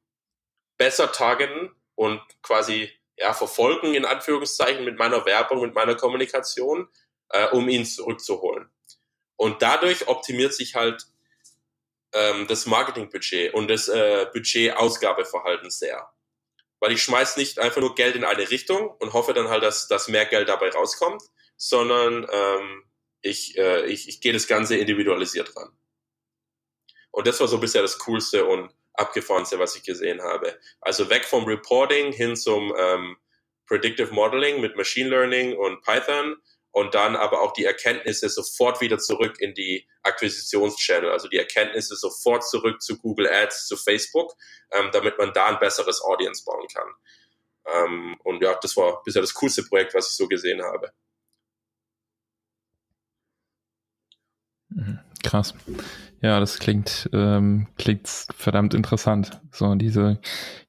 besser 0.77 1.11
targeten 1.11 1.75
und 1.95 2.21
quasi 2.41 2.91
ja, 3.17 3.33
verfolgen, 3.33 3.93
in 3.93 4.05
Anführungszeichen, 4.05 4.83
mit 4.83 4.97
meiner 4.97 5.25
Werbung, 5.25 5.61
mit 5.61 5.73
meiner 5.73 5.95
Kommunikation, 5.95 6.89
äh, 7.29 7.47
um 7.49 7.69
ihn 7.69 7.85
zurückzuholen. 7.85 8.69
Und 9.37 9.61
dadurch 9.61 10.07
optimiert 10.07 10.53
sich 10.53 10.75
halt 10.75 11.05
ähm, 12.13 12.47
das 12.47 12.65
Marketingbudget 12.65 13.53
und 13.53 13.67
das 13.69 13.87
äh, 13.87 14.27
Budget-Ausgabeverhalten 14.33 15.69
sehr. 15.69 16.09
Weil 16.79 16.91
ich 16.91 17.03
schmeiß 17.03 17.37
nicht 17.37 17.59
einfach 17.59 17.81
nur 17.81 17.95
Geld 17.95 18.15
in 18.15 18.23
eine 18.23 18.49
Richtung 18.49 18.89
und 18.99 19.13
hoffe 19.13 19.33
dann 19.33 19.49
halt, 19.49 19.63
dass, 19.63 19.87
dass 19.87 20.07
mehr 20.07 20.25
Geld 20.25 20.49
dabei 20.49 20.69
rauskommt, 20.69 21.21
sondern 21.57 22.27
ähm, 22.31 22.83
ich, 23.21 23.57
äh, 23.57 23.85
ich, 23.85 24.07
ich 24.07 24.21
gehe 24.21 24.33
das 24.33 24.47
Ganze 24.47 24.77
individualisiert 24.77 25.55
ran. 25.55 25.77
Und 27.11 27.27
das 27.27 27.39
war 27.39 27.47
so 27.47 27.59
bisher 27.59 27.81
das 27.81 27.97
Coolste 27.99 28.45
und 28.45 28.74
abgefahrenste, 28.97 29.59
was 29.59 29.75
ich 29.75 29.83
gesehen 29.83 30.21
habe. 30.21 30.57
Also 30.81 31.09
weg 31.09 31.25
vom 31.25 31.45
Reporting 31.45 32.11
hin 32.11 32.35
zum 32.35 32.73
ähm, 32.77 33.17
Predictive 33.67 34.13
Modeling 34.13 34.61
mit 34.61 34.75
Machine 34.75 35.09
Learning 35.09 35.55
und 35.57 35.81
Python 35.81 36.37
und 36.71 36.93
dann 36.93 37.15
aber 37.15 37.41
auch 37.41 37.53
die 37.53 37.63
Erkenntnisse 37.63 38.27
sofort 38.29 38.81
wieder 38.81 38.97
zurück 38.97 39.39
in 39.39 39.53
die 39.53 39.87
Akquisitionschannel, 40.03 41.09
also 41.09 41.29
die 41.29 41.37
Erkenntnisse 41.37 41.95
sofort 41.95 42.47
zurück 42.47 42.81
zu 42.81 42.99
Google 42.99 43.29
Ads, 43.29 43.67
zu 43.67 43.77
Facebook, 43.77 44.33
ähm, 44.71 44.89
damit 44.91 45.17
man 45.17 45.31
da 45.33 45.45
ein 45.45 45.59
besseres 45.59 46.01
Audience 46.01 46.43
bauen 46.43 46.67
kann. 46.67 46.89
Ähm, 47.73 48.17
und 48.23 48.43
ja, 48.43 48.55
das 48.61 48.75
war 48.75 49.01
bisher 49.03 49.21
das 49.21 49.33
coolste 49.33 49.63
Projekt, 49.63 49.93
was 49.93 50.09
ich 50.09 50.17
so 50.17 50.27
gesehen 50.27 50.61
habe. 50.61 50.91
Krass. 55.25 55.53
Ja, 56.21 56.39
das 56.39 56.59
klingt, 56.59 57.09
ähm, 57.13 57.67
klingt 57.77 58.07
verdammt 58.07 58.73
interessant, 58.73 59.41
so 59.51 59.75
diese 59.75 60.19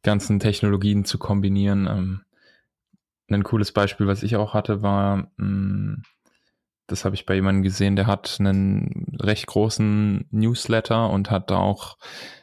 ganzen 0.02 0.38
Technologien 0.40 1.04
zu 1.04 1.18
kombinieren. 1.18 1.86
Ähm, 1.86 2.20
ein 3.28 3.44
cooles 3.44 3.72
Beispiel, 3.72 4.06
was 4.06 4.22
ich 4.22 4.36
auch 4.36 4.54
hatte, 4.54 4.82
war, 4.82 5.16
mh, 5.16 5.38
hm, 5.38 6.02
das 6.88 7.04
habe 7.04 7.16
ich 7.16 7.26
bei 7.26 7.34
jemandem 7.34 7.64
gesehen, 7.64 7.96
der 7.96 8.06
hat 8.06 8.36
einen 8.38 9.16
recht 9.18 9.46
großen 9.46 10.26
Newsletter 10.30 11.10
und 11.10 11.30
hat 11.30 11.50
da 11.50 11.56
auch 11.56 11.98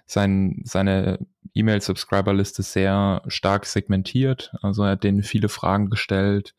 sein, 0.05 0.61
seine 0.65 1.19
E-Mail-Subscriber-Liste 1.53 2.61
sehr 2.61 3.21
stark 3.27 3.65
segmentiert. 3.65 4.53
Also 4.61 4.83
er 4.83 4.91
hat 4.91 5.03
denen 5.05 5.23
viele 5.23 5.47
Fragen 5.47 5.89
gestellt 5.89 6.55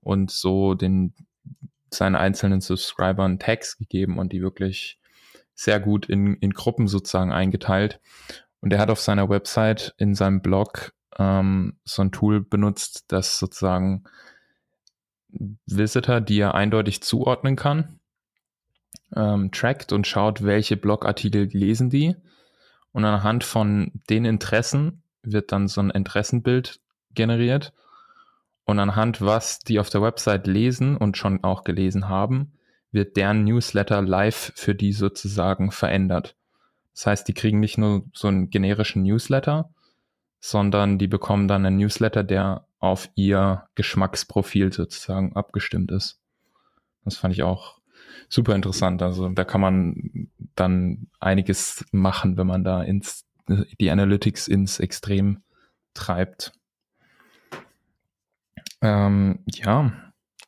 und 0.00 0.30
so 0.30 0.74
den 0.74 1.14
seinen 1.94 2.16
einzelnen 2.16 2.60
Subscribern 2.60 3.38
Tags 3.38 3.76
gegeben 3.78 4.18
und 4.18 4.32
die 4.32 4.42
wirklich 4.42 4.98
sehr 5.54 5.80
gut 5.80 6.06
in, 6.06 6.34
in 6.34 6.50
Gruppen 6.50 6.88
sozusagen 6.88 7.32
eingeteilt. 7.32 8.00
Und 8.60 8.72
er 8.72 8.78
hat 8.78 8.90
auf 8.90 9.00
seiner 9.00 9.28
Website 9.28 9.94
in 9.98 10.14
seinem 10.14 10.40
Blog 10.40 10.92
ähm, 11.18 11.78
so 11.84 12.02
ein 12.02 12.12
Tool 12.12 12.40
benutzt, 12.40 13.04
das 13.08 13.38
sozusagen 13.38 14.04
Visitor, 15.66 16.20
die 16.20 16.38
er 16.40 16.54
eindeutig 16.54 17.02
zuordnen 17.02 17.56
kann, 17.56 18.00
ähm, 19.14 19.50
trackt 19.52 19.92
und 19.92 20.06
schaut, 20.06 20.44
welche 20.44 20.76
Blogartikel 20.76 21.48
lesen 21.52 21.90
die. 21.90 22.16
Und 22.92 23.04
anhand 23.04 23.42
von 23.44 23.92
den 24.08 24.24
Interessen 24.24 25.02
wird 25.22 25.52
dann 25.52 25.68
so 25.68 25.80
ein 25.80 25.90
Interessenbild 25.90 26.80
generiert. 27.12 27.72
Und 28.64 28.78
anhand, 28.78 29.20
was 29.20 29.58
die 29.60 29.78
auf 29.78 29.90
der 29.90 30.02
Website 30.02 30.46
lesen 30.46 30.96
und 30.96 31.16
schon 31.16 31.44
auch 31.44 31.64
gelesen 31.64 32.08
haben, 32.08 32.52
wird 32.92 33.16
deren 33.16 33.44
Newsletter 33.44 34.00
live 34.02 34.52
für 34.54 34.74
die 34.74 34.92
sozusagen 34.92 35.70
verändert. 35.70 36.36
Das 36.92 37.06
heißt, 37.06 37.28
die 37.28 37.34
kriegen 37.34 37.60
nicht 37.60 37.76
nur 37.76 38.04
so 38.14 38.28
einen 38.28 38.50
generischen 38.50 39.02
Newsletter, 39.02 39.70
sondern 40.40 40.98
die 40.98 41.08
bekommen 41.08 41.48
dann 41.48 41.66
einen 41.66 41.78
Newsletter, 41.78 42.22
der 42.22 42.66
auf 42.78 43.08
ihr 43.14 43.64
Geschmacksprofil 43.74 44.72
sozusagen 44.72 45.34
abgestimmt 45.34 45.90
ist. 45.90 46.20
Das 47.04 47.16
fand 47.16 47.34
ich 47.34 47.42
auch 47.42 47.80
super 48.28 48.54
interessant. 48.54 49.02
Also 49.02 49.28
da 49.28 49.44
kann 49.44 49.60
man 49.60 50.30
dann 50.54 51.08
einiges 51.18 51.84
machen, 51.92 52.36
wenn 52.36 52.46
man 52.46 52.62
da 52.62 52.82
ins, 52.82 53.26
die 53.80 53.90
Analytics 53.90 54.48
ins 54.48 54.80
Extrem 54.80 55.42
treibt. 55.94 56.52
Ähm, 58.84 59.38
ja, 59.46 59.92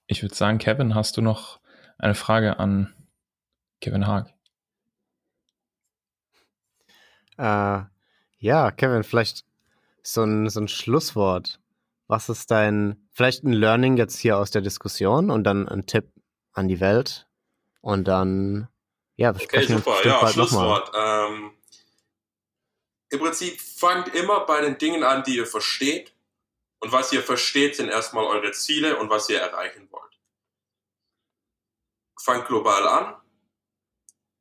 ich 0.07 0.23
würde 0.23 0.35
sagen, 0.35 0.59
Kevin, 0.59 0.95
hast 0.95 1.17
du 1.17 1.23
noch 1.23 1.59
eine 1.97 2.15
Frage 2.15 2.59
an 2.59 2.95
Kevin 3.81 4.07
Haag? 4.07 4.35
Äh, 7.39 7.85
ja, 8.39 8.71
Kevin, 8.73 9.05
vielleicht 9.05 9.47
so 10.03 10.23
ein, 10.23 10.51
so 10.51 10.61
ein 10.61 10.69
Schlusswort. 10.69 11.61
Was 12.09 12.29
ist 12.29 12.51
dein, 12.51 13.09
vielleicht 13.11 13.43
ein 13.43 13.55
Learning 13.55 13.97
jetzt 13.97 14.19
hier 14.19 14.37
aus 14.37 14.51
der 14.51 14.61
Diskussion 14.61 15.31
und 15.31 15.45
dann 15.45 15.67
ein 15.67 15.87
Tipp 15.87 16.13
an 16.53 16.69
die 16.69 16.81
Welt 16.81 17.27
und 17.81 18.07
dann, 18.07 18.69
ja, 19.17 19.31
okay, 19.31 19.63
super, 19.67 19.97
ja, 20.05 20.29
Schlusswort. 20.29 20.93
Ähm, 20.95 21.53
Im 23.09 23.19
Prinzip 23.19 23.59
fangt 23.59 24.15
immer 24.15 24.45
bei 24.45 24.61
den 24.61 24.77
Dingen 24.77 25.05
an, 25.05 25.23
die 25.23 25.37
ihr 25.37 25.47
versteht. 25.47 26.13
Und 26.81 26.93
was 26.93 27.13
ihr 27.13 27.23
versteht, 27.23 27.77
sind 27.77 27.89
erstmal 27.89 28.25
eure 28.25 28.53
Ziele 28.53 28.99
und 28.99 29.11
was 29.11 29.29
ihr 29.29 29.41
erreichen 29.41 29.89
wollt. 29.91 30.03
Fangt 32.21 32.47
global 32.47 32.87
an 32.87 33.17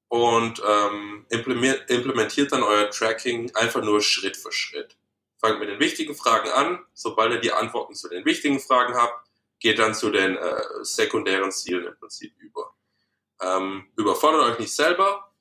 und 0.09 0.61
ähm, 0.65 1.25
implementiert 1.29 2.51
dann 2.51 2.63
euer 2.63 2.89
Tracking 2.89 3.55
einfach 3.55 3.83
nur 3.83 4.01
Schritt 4.01 4.37
für 4.37 4.51
Schritt 4.51 4.97
fangt 5.45 5.59
mit 5.59 5.69
den 5.69 5.79
wichtigen 5.79 6.15
Fragen 6.15 6.49
an. 6.49 6.79
Sobald 6.93 7.33
ihr 7.33 7.39
die 7.39 7.51
Antworten 7.51 7.93
zu 7.93 8.09
den 8.09 8.25
wichtigen 8.25 8.59
Fragen 8.59 8.95
habt, 8.95 9.27
geht 9.59 9.79
dann 9.79 9.93
zu 9.93 10.09
den 10.09 10.37
äh, 10.37 10.61
sekundären 10.81 11.51
Zielen 11.51 11.85
im 11.85 11.95
Prinzip 11.97 12.33
über. 12.39 12.73
Ähm, 13.41 13.87
überfordert 13.95 14.43
euch 14.43 14.59
nicht 14.59 14.73
selber. 14.73 15.31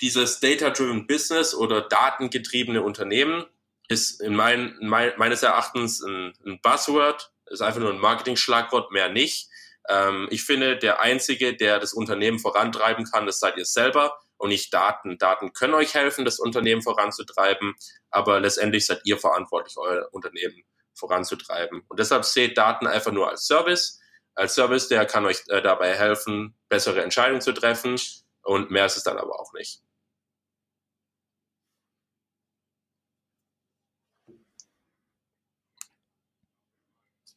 Dieses 0.00 0.40
Data-Driven 0.40 1.06
Business 1.06 1.54
oder 1.54 1.80
datengetriebene 1.80 2.82
Unternehmen 2.82 3.44
ist 3.88 4.20
in 4.20 4.34
mein, 4.34 4.76
mein, 4.80 5.12
meines 5.16 5.42
Erachtens 5.42 6.02
ein, 6.02 6.34
ein 6.46 6.60
Buzzword, 6.62 7.32
ist 7.46 7.62
einfach 7.62 7.80
nur 7.80 7.92
ein 7.92 8.00
Marketing-Schlagwort, 8.00 8.92
mehr 8.92 9.08
nicht. 9.08 9.48
Ähm, 9.88 10.28
ich 10.30 10.44
finde, 10.44 10.76
der 10.76 11.00
Einzige, 11.00 11.56
der 11.56 11.78
das 11.80 11.94
Unternehmen 11.94 12.38
vorantreiben 12.38 13.06
kann, 13.06 13.26
das 13.26 13.40
seid 13.40 13.56
ihr 13.56 13.64
selber 13.64 14.20
und 14.36 14.50
nicht 14.50 14.72
Daten. 14.72 15.18
Daten 15.18 15.52
können 15.52 15.74
euch 15.74 15.94
helfen, 15.94 16.24
das 16.24 16.38
Unternehmen 16.38 16.82
voranzutreiben, 16.82 17.74
aber 18.10 18.40
letztendlich 18.40 18.86
seid 18.86 19.00
ihr 19.04 19.18
verantwortlich, 19.18 19.76
euer 19.78 20.08
Unternehmen 20.12 20.62
voranzutreiben. 20.94 21.82
Und 21.88 21.98
deshalb 21.98 22.24
seht 22.24 22.58
Daten 22.58 22.86
einfach 22.86 23.12
nur 23.12 23.28
als 23.28 23.46
Service. 23.46 24.00
Als 24.34 24.54
Service, 24.54 24.88
der 24.88 25.06
kann 25.06 25.24
euch 25.24 25.42
äh, 25.48 25.62
dabei 25.62 25.96
helfen, 25.96 26.56
bessere 26.68 27.02
Entscheidungen 27.02 27.40
zu 27.40 27.52
treffen 27.52 27.96
und 28.42 28.70
mehr 28.70 28.86
ist 28.86 28.96
es 28.96 29.02
dann 29.02 29.18
aber 29.18 29.40
auch 29.40 29.52
nicht. 29.52 29.82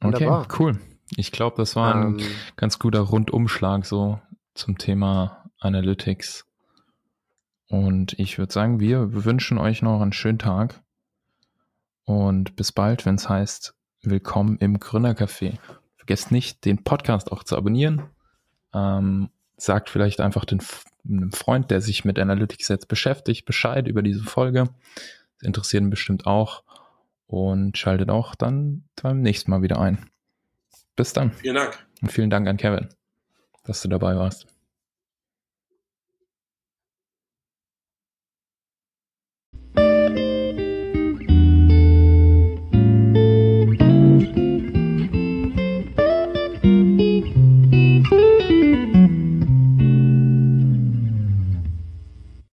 Okay, 0.01 0.25
Wunderbar. 0.25 0.47
cool. 0.59 0.79
Ich 1.15 1.31
glaube, 1.31 1.57
das 1.57 1.75
war 1.75 1.93
ein 1.93 2.19
ähm, 2.19 2.25
ganz 2.55 2.79
guter 2.79 3.01
Rundumschlag 3.01 3.85
so 3.85 4.19
zum 4.55 4.77
Thema 4.77 5.45
Analytics. 5.59 6.45
Und 7.67 8.17
ich 8.19 8.37
würde 8.37 8.51
sagen, 8.51 8.79
wir 8.79 9.23
wünschen 9.25 9.57
euch 9.57 9.81
noch 9.81 10.01
einen 10.01 10.11
schönen 10.11 10.39
Tag. 10.39 10.81
Und 12.03 12.55
bis 12.55 12.71
bald, 12.71 13.05
wenn 13.05 13.15
es 13.15 13.29
heißt, 13.29 13.75
willkommen 14.01 14.57
im 14.57 14.79
Gründercafé. 14.79 15.59
Vergesst 15.97 16.31
nicht, 16.31 16.65
den 16.65 16.83
Podcast 16.83 17.31
auch 17.31 17.43
zu 17.43 17.55
abonnieren. 17.55 18.01
Ähm, 18.73 19.29
sagt 19.57 19.89
vielleicht 19.89 20.19
einfach 20.19 20.45
den, 20.45 20.61
einem 21.07 21.31
Freund, 21.31 21.69
der 21.69 21.79
sich 21.79 22.05
mit 22.05 22.17
Analytics 22.17 22.69
jetzt 22.69 22.87
beschäftigt, 22.87 23.45
Bescheid 23.45 23.87
über 23.87 24.01
diese 24.01 24.23
Folge. 24.23 24.69
Das 25.37 25.47
interessiert 25.47 25.83
ihn 25.83 25.91
bestimmt 25.91 26.25
auch. 26.25 26.63
Und 27.31 27.77
schaltet 27.77 28.09
auch 28.09 28.35
dann 28.35 28.83
beim 29.01 29.21
nächsten 29.21 29.51
Mal 29.51 29.61
wieder 29.61 29.79
ein. 29.79 30.05
Bis 30.97 31.13
dann. 31.13 31.31
Vielen 31.31 31.55
Dank. 31.55 31.87
Und 32.01 32.11
vielen 32.11 32.29
Dank 32.29 32.45
an 32.45 32.57
Kevin, 32.57 32.89
dass 33.63 33.81
du 33.81 33.87
dabei 33.87 34.17
warst. 34.17 34.47